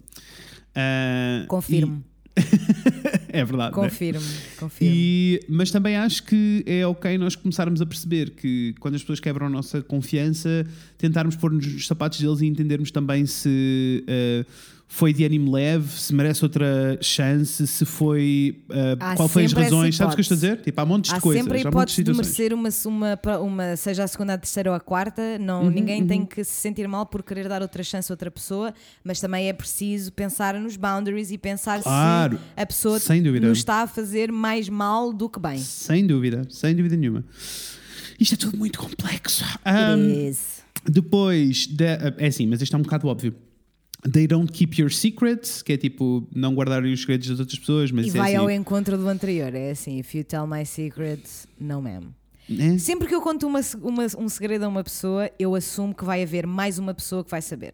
[0.79, 2.17] Ah, Confirmo, e-
[3.29, 3.75] é verdade.
[3.75, 3.83] né?
[3.83, 4.21] confirmo,
[4.59, 4.95] confirmo.
[4.95, 9.19] E- mas também acho que é ok nós começarmos a perceber que quando as pessoas
[9.19, 10.65] quebram a nossa confiança,
[10.99, 14.45] tentarmos pôr-nos nos sapatos deles e entendermos também se eh,
[14.89, 18.63] foi de ânimo leve, se merece outra chance, se foi.
[18.99, 19.95] Há qual foi as razões.
[19.97, 20.61] Sabes o que eu estou a dizer?
[20.61, 21.43] Tipo, há montes Há de coisas.
[21.43, 24.75] sempre a de hipótese de merecer uma, uma, uma- seja a segunda, a terceira ou
[24.75, 25.37] a quarta.
[25.39, 28.31] Não, Uhum, ninguém tem que se sentir mal por querer dar outra chance a outra
[28.31, 28.73] pessoa,
[29.03, 32.97] mas também é preciso pensar nos boundaries e pensar Claro, se a pessoa
[33.41, 35.59] nos está a fazer mais mal do que bem.
[35.59, 37.25] Sem dúvida, sem dúvida nenhuma.
[38.19, 39.43] Isto é tudo muito complexo.
[39.65, 40.57] Um, is.
[40.85, 43.35] Depois, da- é assim, mas isto é um bocado óbvio.
[44.03, 47.91] They don't keep your secrets, que é tipo não guardarem os segredos das outras pessoas,
[47.91, 49.53] mas E é vai assim, ao encontro do anterior.
[49.55, 52.13] É assim: if you tell my secrets, no ma'am.
[52.47, 52.77] né?
[52.77, 56.21] Sempre que eu conto uma, uma- um segredo a uma pessoa, eu assumo que vai
[56.23, 57.73] haver mais uma pessoa que vai saber.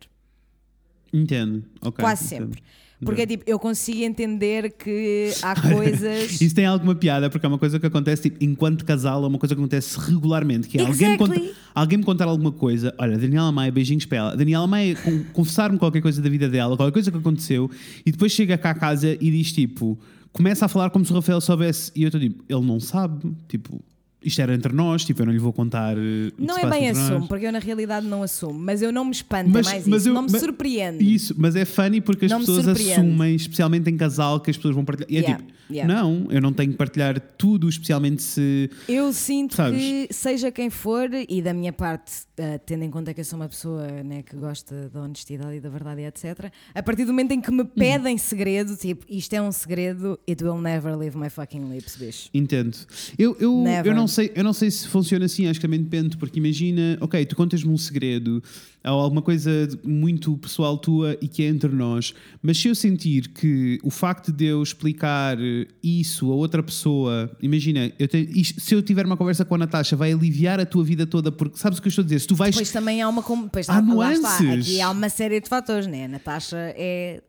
[1.12, 1.64] Entendo.
[1.82, 2.46] ok, Quase entendo.
[2.48, 2.64] sempre.
[3.06, 6.40] Porque é tipo, eu consigo entender que há coisas.
[6.42, 9.38] Isso tem alguma piada, porque é uma coisa que acontece tipo, enquanto casal, é uma
[9.38, 10.68] coisa que acontece regularmente.
[10.68, 11.40] Que é alguém, me Exactly.
[11.40, 14.38] conta, alguém me contar alguma coisa, olha, Daniela Maia, beijinhos para ela.
[14.38, 17.70] Daniela Maia con- confessar-me qualquer coisa da vida dela, qualquer coisa que aconteceu,
[18.06, 19.98] e depois chega cá a casa e diz tipo,
[20.32, 23.32] começa a falar como se o Rafael soubesse, e eu estou tipo, ele não sabe,
[23.48, 23.84] tipo,
[24.24, 25.98] isto era entre nós, tipo, eu não lhe vou contar.
[25.98, 27.12] eh, Não é bem entre nós.
[27.12, 30.10] assumo, porque eu na realidade não assumo, mas eu não me espanto, é mais isso,
[30.10, 31.04] eu- não me mas- surpreende.
[31.14, 34.76] Isso, mas é funny porque as Não pessoas assumem, especialmente em casal, que as pessoas
[34.76, 35.12] vão partilhar.
[35.12, 35.94] E é Yeah, tipo, yeah.
[35.94, 38.70] não, eu não tenho que partilhar tudo, especialmente se.
[38.88, 39.80] Eu sinto Sabes?
[39.80, 43.38] que, seja quem for, e da minha parte, eh, tendo em conta que eu sou
[43.40, 47.12] uma pessoa né, que gosta da honestidade e da verdade e etc., a partir do
[47.14, 47.58] momento em que Uhum.
[47.58, 51.96] me pedem segredo, tipo, isto é um segredo, it will never leave my fucking lips,
[51.96, 52.30] bicho.
[52.34, 52.78] Entendo.
[53.18, 53.92] Eu, eu, Never.
[53.92, 56.98] eu, não sei, eu não sei se funciona assim, acho que também depende, porque imagina,
[57.02, 58.42] ok, tu contas-me um segredo
[58.86, 63.30] ou alguma coisa muito pessoal tua e que é entre nós, mas se eu sentir
[63.30, 65.38] que o facto de eu explicar
[65.82, 69.58] isso a outra pessoa, imagina, eu tenho- isto- se eu tiver uma conversa com a
[69.58, 72.20] Natasha, vai aliviar a tua vida toda, porque sabes o que eu estou a dizer?
[72.20, 72.54] Se tu vais.
[72.56, 73.22] Depois também há uma.
[73.22, 74.68] Depois Há lá está, nuances.
[74.68, 76.06] Aqui há uma série de fatores, né?
[76.06, 77.22] A Natasha é.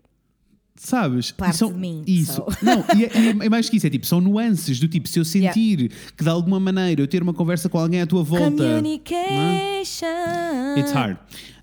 [0.76, 1.30] Sabes?
[1.30, 2.34] Parte de mim, Isso.
[2.34, 2.46] so.
[2.64, 3.10] Não, e é,
[3.42, 6.24] e é mais que isso, é tipo, são nuances do tipo, se eu sentir que
[6.24, 8.51] de alguma maneira eu ter uma conversa com alguém à tua volta.
[8.51, 10.06] Communication.
[10.78, 11.16] It's hard.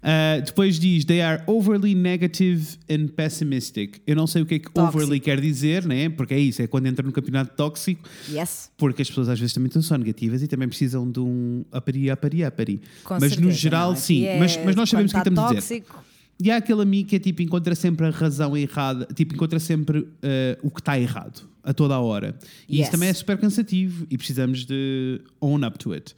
[0.04, 4.02] Uh, depois diz: They are overly negative and pessimistic.
[4.08, 4.98] Eu não sei o que é que Tóxico.
[4.98, 6.10] overly quer dizer, né?
[6.10, 8.72] porque é isso, é quando entra no campeonato tóxico, Yes.
[8.78, 12.10] porque as pessoas às vezes também estão só negativas e também precisam de um apari,
[12.10, 12.82] apari, apari.
[13.04, 13.94] Com Mas no certeza, geral, não.
[13.94, 14.26] Aqui sim.
[14.26, 15.84] é Mas, mas nós sabemos o que quando estamos tá a dizer.
[16.44, 20.08] E há aquele amigo que é tipo, encontra sempre a razão errada, tipo, encontra sempre
[20.22, 22.36] eh, o que está errado a toda a hora.
[22.68, 22.84] E Yes.
[22.84, 26.16] isso também é super cansativo e precisamos de own up to it.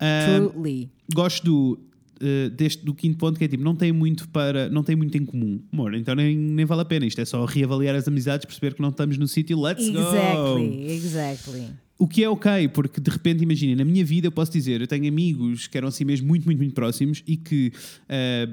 [0.00, 0.90] Ah, Truly.
[1.14, 1.78] gosto do,
[2.20, 5.16] eh, deste, do quinto ponto que é tipo, não tem muito para, não tem muito
[5.16, 5.60] em comum.
[5.72, 7.06] Amor, então nem, nem vale a pena.
[7.06, 9.98] Isto é só reavaliar as amizades, perceber que não estamos no sítio, let's go!
[10.00, 11.66] Exactly, exactly.
[11.98, 14.86] O que é ok, porque de repente, imagina, na minha vida eu posso dizer, eu
[14.86, 17.72] tenho amigos que eram assim mesmo muito, muito, muito próximos e que
[18.08, 18.48] eh,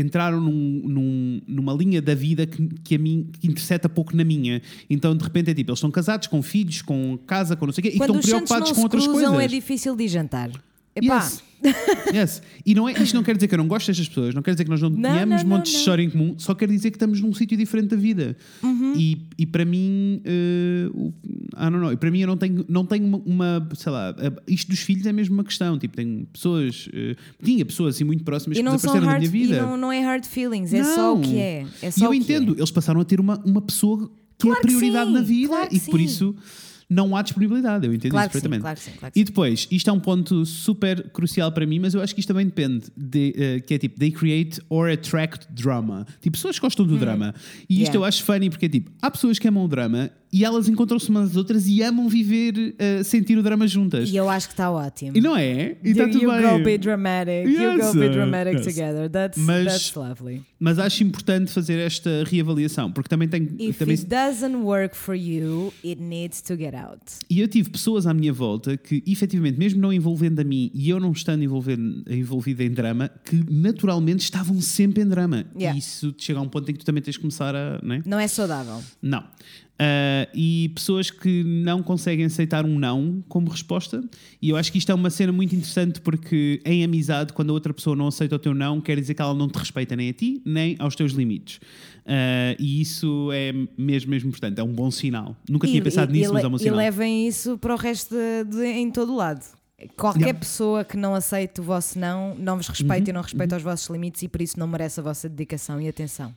[0.00, 4.24] entraram num- num- numa linha da vida que, que a mim que interseta pouco na
[4.24, 4.60] minha.
[4.88, 7.82] Então, de repente, é tipo, eles são casados, com filhos, com casa, com não sei
[7.82, 9.44] o quê, e Quando estão os santos preocupados com outras cruzam coisas.
[9.44, 10.50] é difícil de jantar.
[11.02, 11.42] Epá, Yes.
[12.14, 12.42] Yes.
[12.64, 14.52] E não é, isto não quer dizer que eu não gosto destas pessoas, não quer
[14.52, 16.68] dizer que nós não, Não, tenhamos não, montes de não, história em comum, só quer
[16.68, 18.36] dizer que estamos num sítio diferente da vida.
[18.62, 18.94] Uhum.
[18.96, 20.22] E, e para mim,
[20.94, 21.12] o-
[21.56, 24.14] I don't know, e para mim eu não tenho, não tenho uma, uma, sei lá,
[24.46, 25.76] isto dos filhos é mesmo uma questão.
[25.78, 29.28] Tipo, tenho pessoas, eh, tinha pessoas assim muito próximas e que não desapareceram da hard,
[29.32, 29.62] minha e vida.
[29.62, 31.66] não, não é hard feelings, é só o que é.
[31.82, 32.58] É e só eu o que entendo, é.
[32.58, 34.08] eles passaram a ter uma, uma pessoa
[34.38, 36.04] que Claro é a que prioridade sim, na vida claro e por sim.
[36.04, 36.36] isso
[36.90, 37.86] não há disponibilidade.
[37.86, 38.62] Eu entendo Claro isso que sim, perfeitamente.
[38.62, 42.00] claro sim, claro E depois, isto é um ponto super crucial para mim, mas eu
[42.00, 46.06] acho que isto também depende, de, eh, que é tipo, they create or attract drama.
[46.20, 47.34] Tipo, pessoas gostam do drama.
[47.68, 47.78] E isto Hum.
[47.82, 47.96] Yeah.
[47.98, 51.08] eu acho funny porque é tipo, há pessoas que amam o drama e elas encontram-se
[51.10, 54.10] umas às outras e amam viver, eh, sentir o drama juntas.
[54.10, 55.16] E eu acho que está ótimo.
[55.16, 55.76] E não é?
[55.82, 56.58] E está you, tudo you bem.
[56.58, 57.46] go be dramatic.
[57.46, 58.64] You Yes, go be uh, dramatic yes.
[58.64, 59.08] together.
[59.10, 60.42] That's, Mas- that's lovely.
[60.58, 63.48] Mas acho importante fazer esta reavaliação, porque também tenho.
[63.58, 67.00] If também, it doesn't work for you, it needs to get out.
[67.30, 70.90] E eu tive pessoas à minha volta que, efetivamente, mesmo não envolvendo a mim e
[70.90, 75.46] eu não estando envolvendo, envolvida em drama, que naturalmente estavam sempre em drama.
[75.56, 75.76] Yeah.
[75.76, 77.80] E isso chega a um ponto em que tu também tens de começar a.
[77.82, 77.94] Não.
[77.94, 78.02] é?
[78.04, 78.82] Não é saudável.
[79.00, 79.24] não.
[79.80, 84.02] Ah, e pessoas que não conseguem aceitar um não como resposta.
[84.42, 87.52] E eu acho que isto é uma cena muito interessante porque, em amizade, quando a
[87.52, 90.08] outra pessoa não aceita o teu não, quer dizer que ela não te respeita nem
[90.10, 91.60] a ti, nem aos teus limites.
[92.04, 94.58] Ah, e isso é mesmo, mesmo importante.
[94.60, 95.36] É um bom sinal.
[95.48, 96.76] Nunca tinha E- pensado e, nisso, e, mas é um bom e sinal.
[96.76, 99.44] levem isso para o resto de, de- em todo o lado.
[99.96, 100.38] Qualquer Yeah.
[100.40, 103.62] pessoa que não aceite o vosso não, não vos Uhum, respeita e não respeita os
[103.62, 106.34] vossos limites e por isso não merece a vossa dedicação e atenção.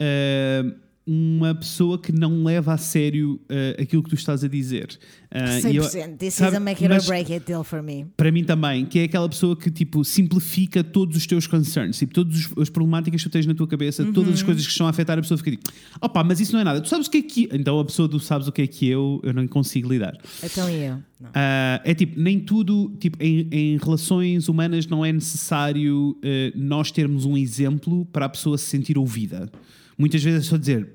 [0.00, 0.74] uh,
[1.12, 4.96] uma pessoa que não leva a sério uh, aquilo que tu estás a dizer.
[5.32, 6.16] Uh, e eu- 100%.
[6.18, 8.06] This sabe, is a make it or break it deal for me.
[8.16, 12.14] Para mim também, que é aquela pessoa que tipo simplifica todos os teus concerns, tipo,
[12.14, 14.34] todas as problemáticas que tu tens na tua cabeça, todas Uhum.
[14.34, 15.68] as coisas que estão a afetar a pessoa fica tipo,
[16.00, 16.80] opa, mas isso não é nada.
[16.80, 17.48] Tu sabes o que é que.
[17.52, 20.16] Então a pessoa tu sabes o que é que eu, eu não consigo lidar.
[20.44, 20.98] Então eu?
[21.34, 26.90] Ah, é tipo, nem tudo, tipo, em, em relações humanas não é necessário eh, nós
[26.92, 29.50] termos um exemplo para a pessoa se sentir ouvida.
[29.98, 30.88] Muitas vezes é só dizer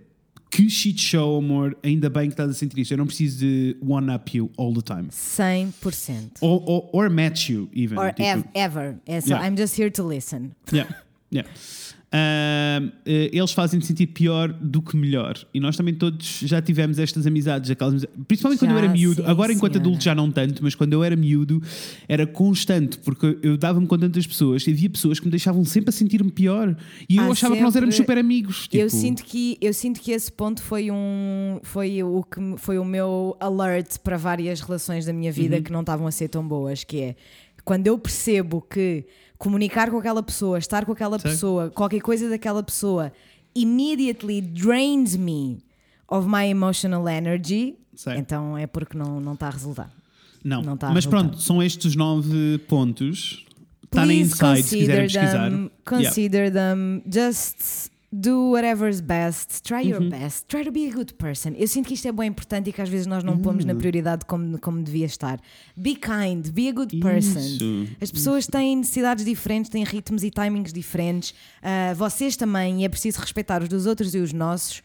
[0.56, 2.94] que shit show, amor, ainda bem que estás a sentir isto.
[2.94, 5.10] Eu não preciso de one-up you all the time.
[5.10, 6.38] 100%.
[6.41, 7.98] Or, or, or match you, even.
[7.98, 8.98] Or tipo, ev- ever.
[9.06, 9.45] É só, Yeah.
[9.49, 10.52] I'm just here to listen.
[10.72, 10.90] Yeah,
[11.32, 11.48] yeah.
[12.11, 15.38] Eh, eles fazem-te sentir pior do que melhor.
[15.53, 19.22] E nós também todos já tivemos estas amizades, aquelas principalmente quando Já, eu era miúdo.
[19.22, 19.90] sim, Agora, enquanto senhora.
[19.90, 21.61] adulto, já não tanto, mas quando eu era miúdo,
[22.07, 25.90] era constante, porque eu dava-me com tantas pessoas e havia pessoas que me deixavam sempre
[25.90, 26.76] a sentir-me pior.
[27.10, 28.68] E eu Há achava que nós éramos sempre- super amigos.
[28.72, 32.77] Eu tipo- sinto que eu sinto que esse ponto foi um foi o que foi
[32.80, 35.36] o meu alert para várias relações da minha Uhum.
[35.36, 37.15] vida que não estavam a ser tão boas, que é
[37.64, 39.06] quando eu percebo que
[39.38, 41.32] comunicar com aquela pessoa, estar com aquela Sei.
[41.32, 43.12] pessoa, qualquer coisa daquela pessoa
[43.56, 45.60] immediately drains me
[46.07, 48.18] of my emotional energy, Sei.
[48.18, 49.91] então é porque não não está a resultar.
[50.44, 51.24] Não, não tá a mas resultar.
[51.30, 53.44] pronto, são estes os nove pontos.
[53.84, 55.49] Está na Inside, se quiserem pesquisar.
[55.49, 55.70] them, Yeah.
[55.86, 60.10] consider them, just do whatever's best, try your Uhum.
[60.10, 61.52] best, try to be a good person.
[61.58, 63.74] Eu sinto que isto é bem importante e que às vezes nós não pomos Uhum.
[63.74, 65.40] na prioridade como, como devia estar.
[65.76, 67.40] Be kind, be a good person.
[67.40, 67.88] Isso.
[68.00, 71.34] As pessoas têm necessidades diferentes, têm ritmos e timings diferentes.
[71.62, 74.82] Ah, vocês também, e é preciso respeitar os dos outros e os nossos.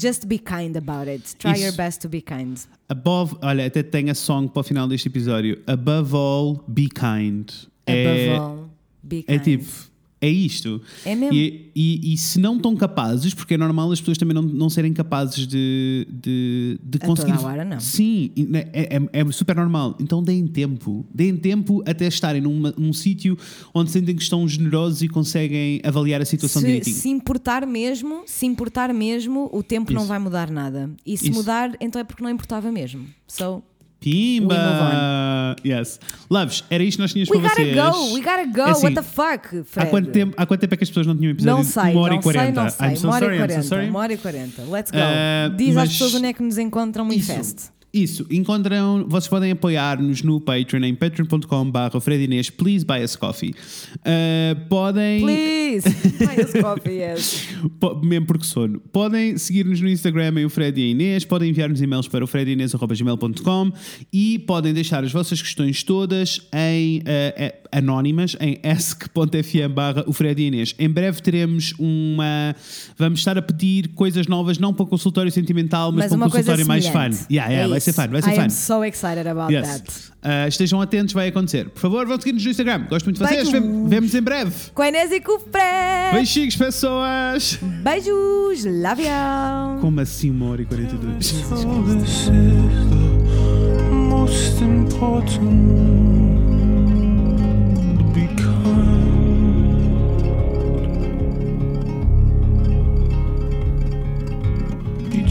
[0.00, 1.36] Just be kind about it.
[1.36, 1.54] Try Uhum.
[1.56, 1.64] Isso.
[1.66, 2.56] your best to be kind.
[2.88, 5.60] Above, olha, até tem a song para o final deste episódio.
[5.66, 7.50] Above all, be kind.
[7.86, 8.70] Above é, all,
[9.02, 9.36] be kind.
[9.36, 9.89] é tipo,
[10.20, 10.80] é isto.
[11.04, 11.34] É mesmo.
[11.34, 14.68] E, e, e se não estão capazes, porque é normal as pessoas também não, não
[14.68, 17.32] serem capazes de, de, de A conseguir.
[17.32, 17.80] toda a hora, não.
[17.80, 19.96] Sim, né, é, é, é super normal.
[20.00, 21.06] Então deem tempo.
[21.14, 23.36] Deem tempo até estarem numa- num sítio
[23.74, 26.96] onde sentem que estão generosos e conseguem avaliar a situação se, direitinho.
[26.96, 30.08] se importar mesmo, se importar mesmo, o tempo não Isso.
[30.08, 30.90] vai mudar nada.
[31.06, 31.32] E se Isso.
[31.38, 33.06] mudar, então é porque não importava mesmo.
[33.26, 33.62] So,
[34.00, 35.56] Pimba!
[35.64, 36.00] We Yes.
[36.30, 37.76] Loves, era isto que nós tínhamos We para gotta vocês.
[37.76, 38.60] go, we gotta go.
[38.68, 39.90] É assim, What the fuck, Há Fred?
[39.90, 42.00] quanto, tempo, há quanto tempo é que as pessoas não tinham episódio Não sei, uma
[42.00, 42.44] hora não e 40?
[42.44, 42.88] sei, não sei.
[42.88, 43.62] I'm so uma hora sorry, e I'm so 40.
[43.68, 43.88] sorry.
[43.90, 44.62] Uma hora e 40.
[44.70, 44.98] Let's go.
[44.98, 47.70] Uh, Diz às pessoas onde é que nos encontram no Isso.
[47.92, 53.52] Isso, encontram, vocês podem apoiar-nos no Patreon em patreon.com.br Fred Inês, please buy us coffee.
[53.96, 55.22] Uh, podem.
[55.22, 55.88] Please.
[56.18, 57.48] Buy us coffee, yes.
[58.02, 58.80] Mesmo porque sono.
[58.92, 62.26] Podem seguir-nos no Instagram em o Fred e a Inês, podem enviar-nos e-mails para o
[62.28, 63.72] fredinês.gmail.com
[64.12, 70.42] e podem deixar as vossas questões todas em eh, anónimas em ask.fm barra o Fred
[70.42, 70.74] e Inês.
[70.78, 72.54] Em breve teremos uma...
[72.98, 76.30] Vamos estar a pedir coisas novas, não para o consultório sentimental, mas, Mas para um
[76.30, 77.10] consultório mais fun.
[77.30, 78.02] Yeah, yeah, É vai ser isso.
[78.02, 78.42] fun, vai ser I fun.
[78.42, 79.68] am so excited about Yes.
[79.68, 79.90] that.
[80.22, 81.70] Uh, estejam atentos, vai acontecer.
[81.70, 82.86] Por favor, vão seguir-nos no Instagram.
[82.90, 83.48] Gosto muito de vocês.
[83.50, 84.52] Vemo- Vemos em breve.
[84.74, 86.12] Com a Inês e com o Fred.
[86.12, 87.58] Beijinhos, pessoas!
[87.82, 88.64] Beijos.
[88.64, 89.80] Love you.
[89.80, 91.26] Como assim uma hora e 42?
[91.26, 95.89] So this is the most important.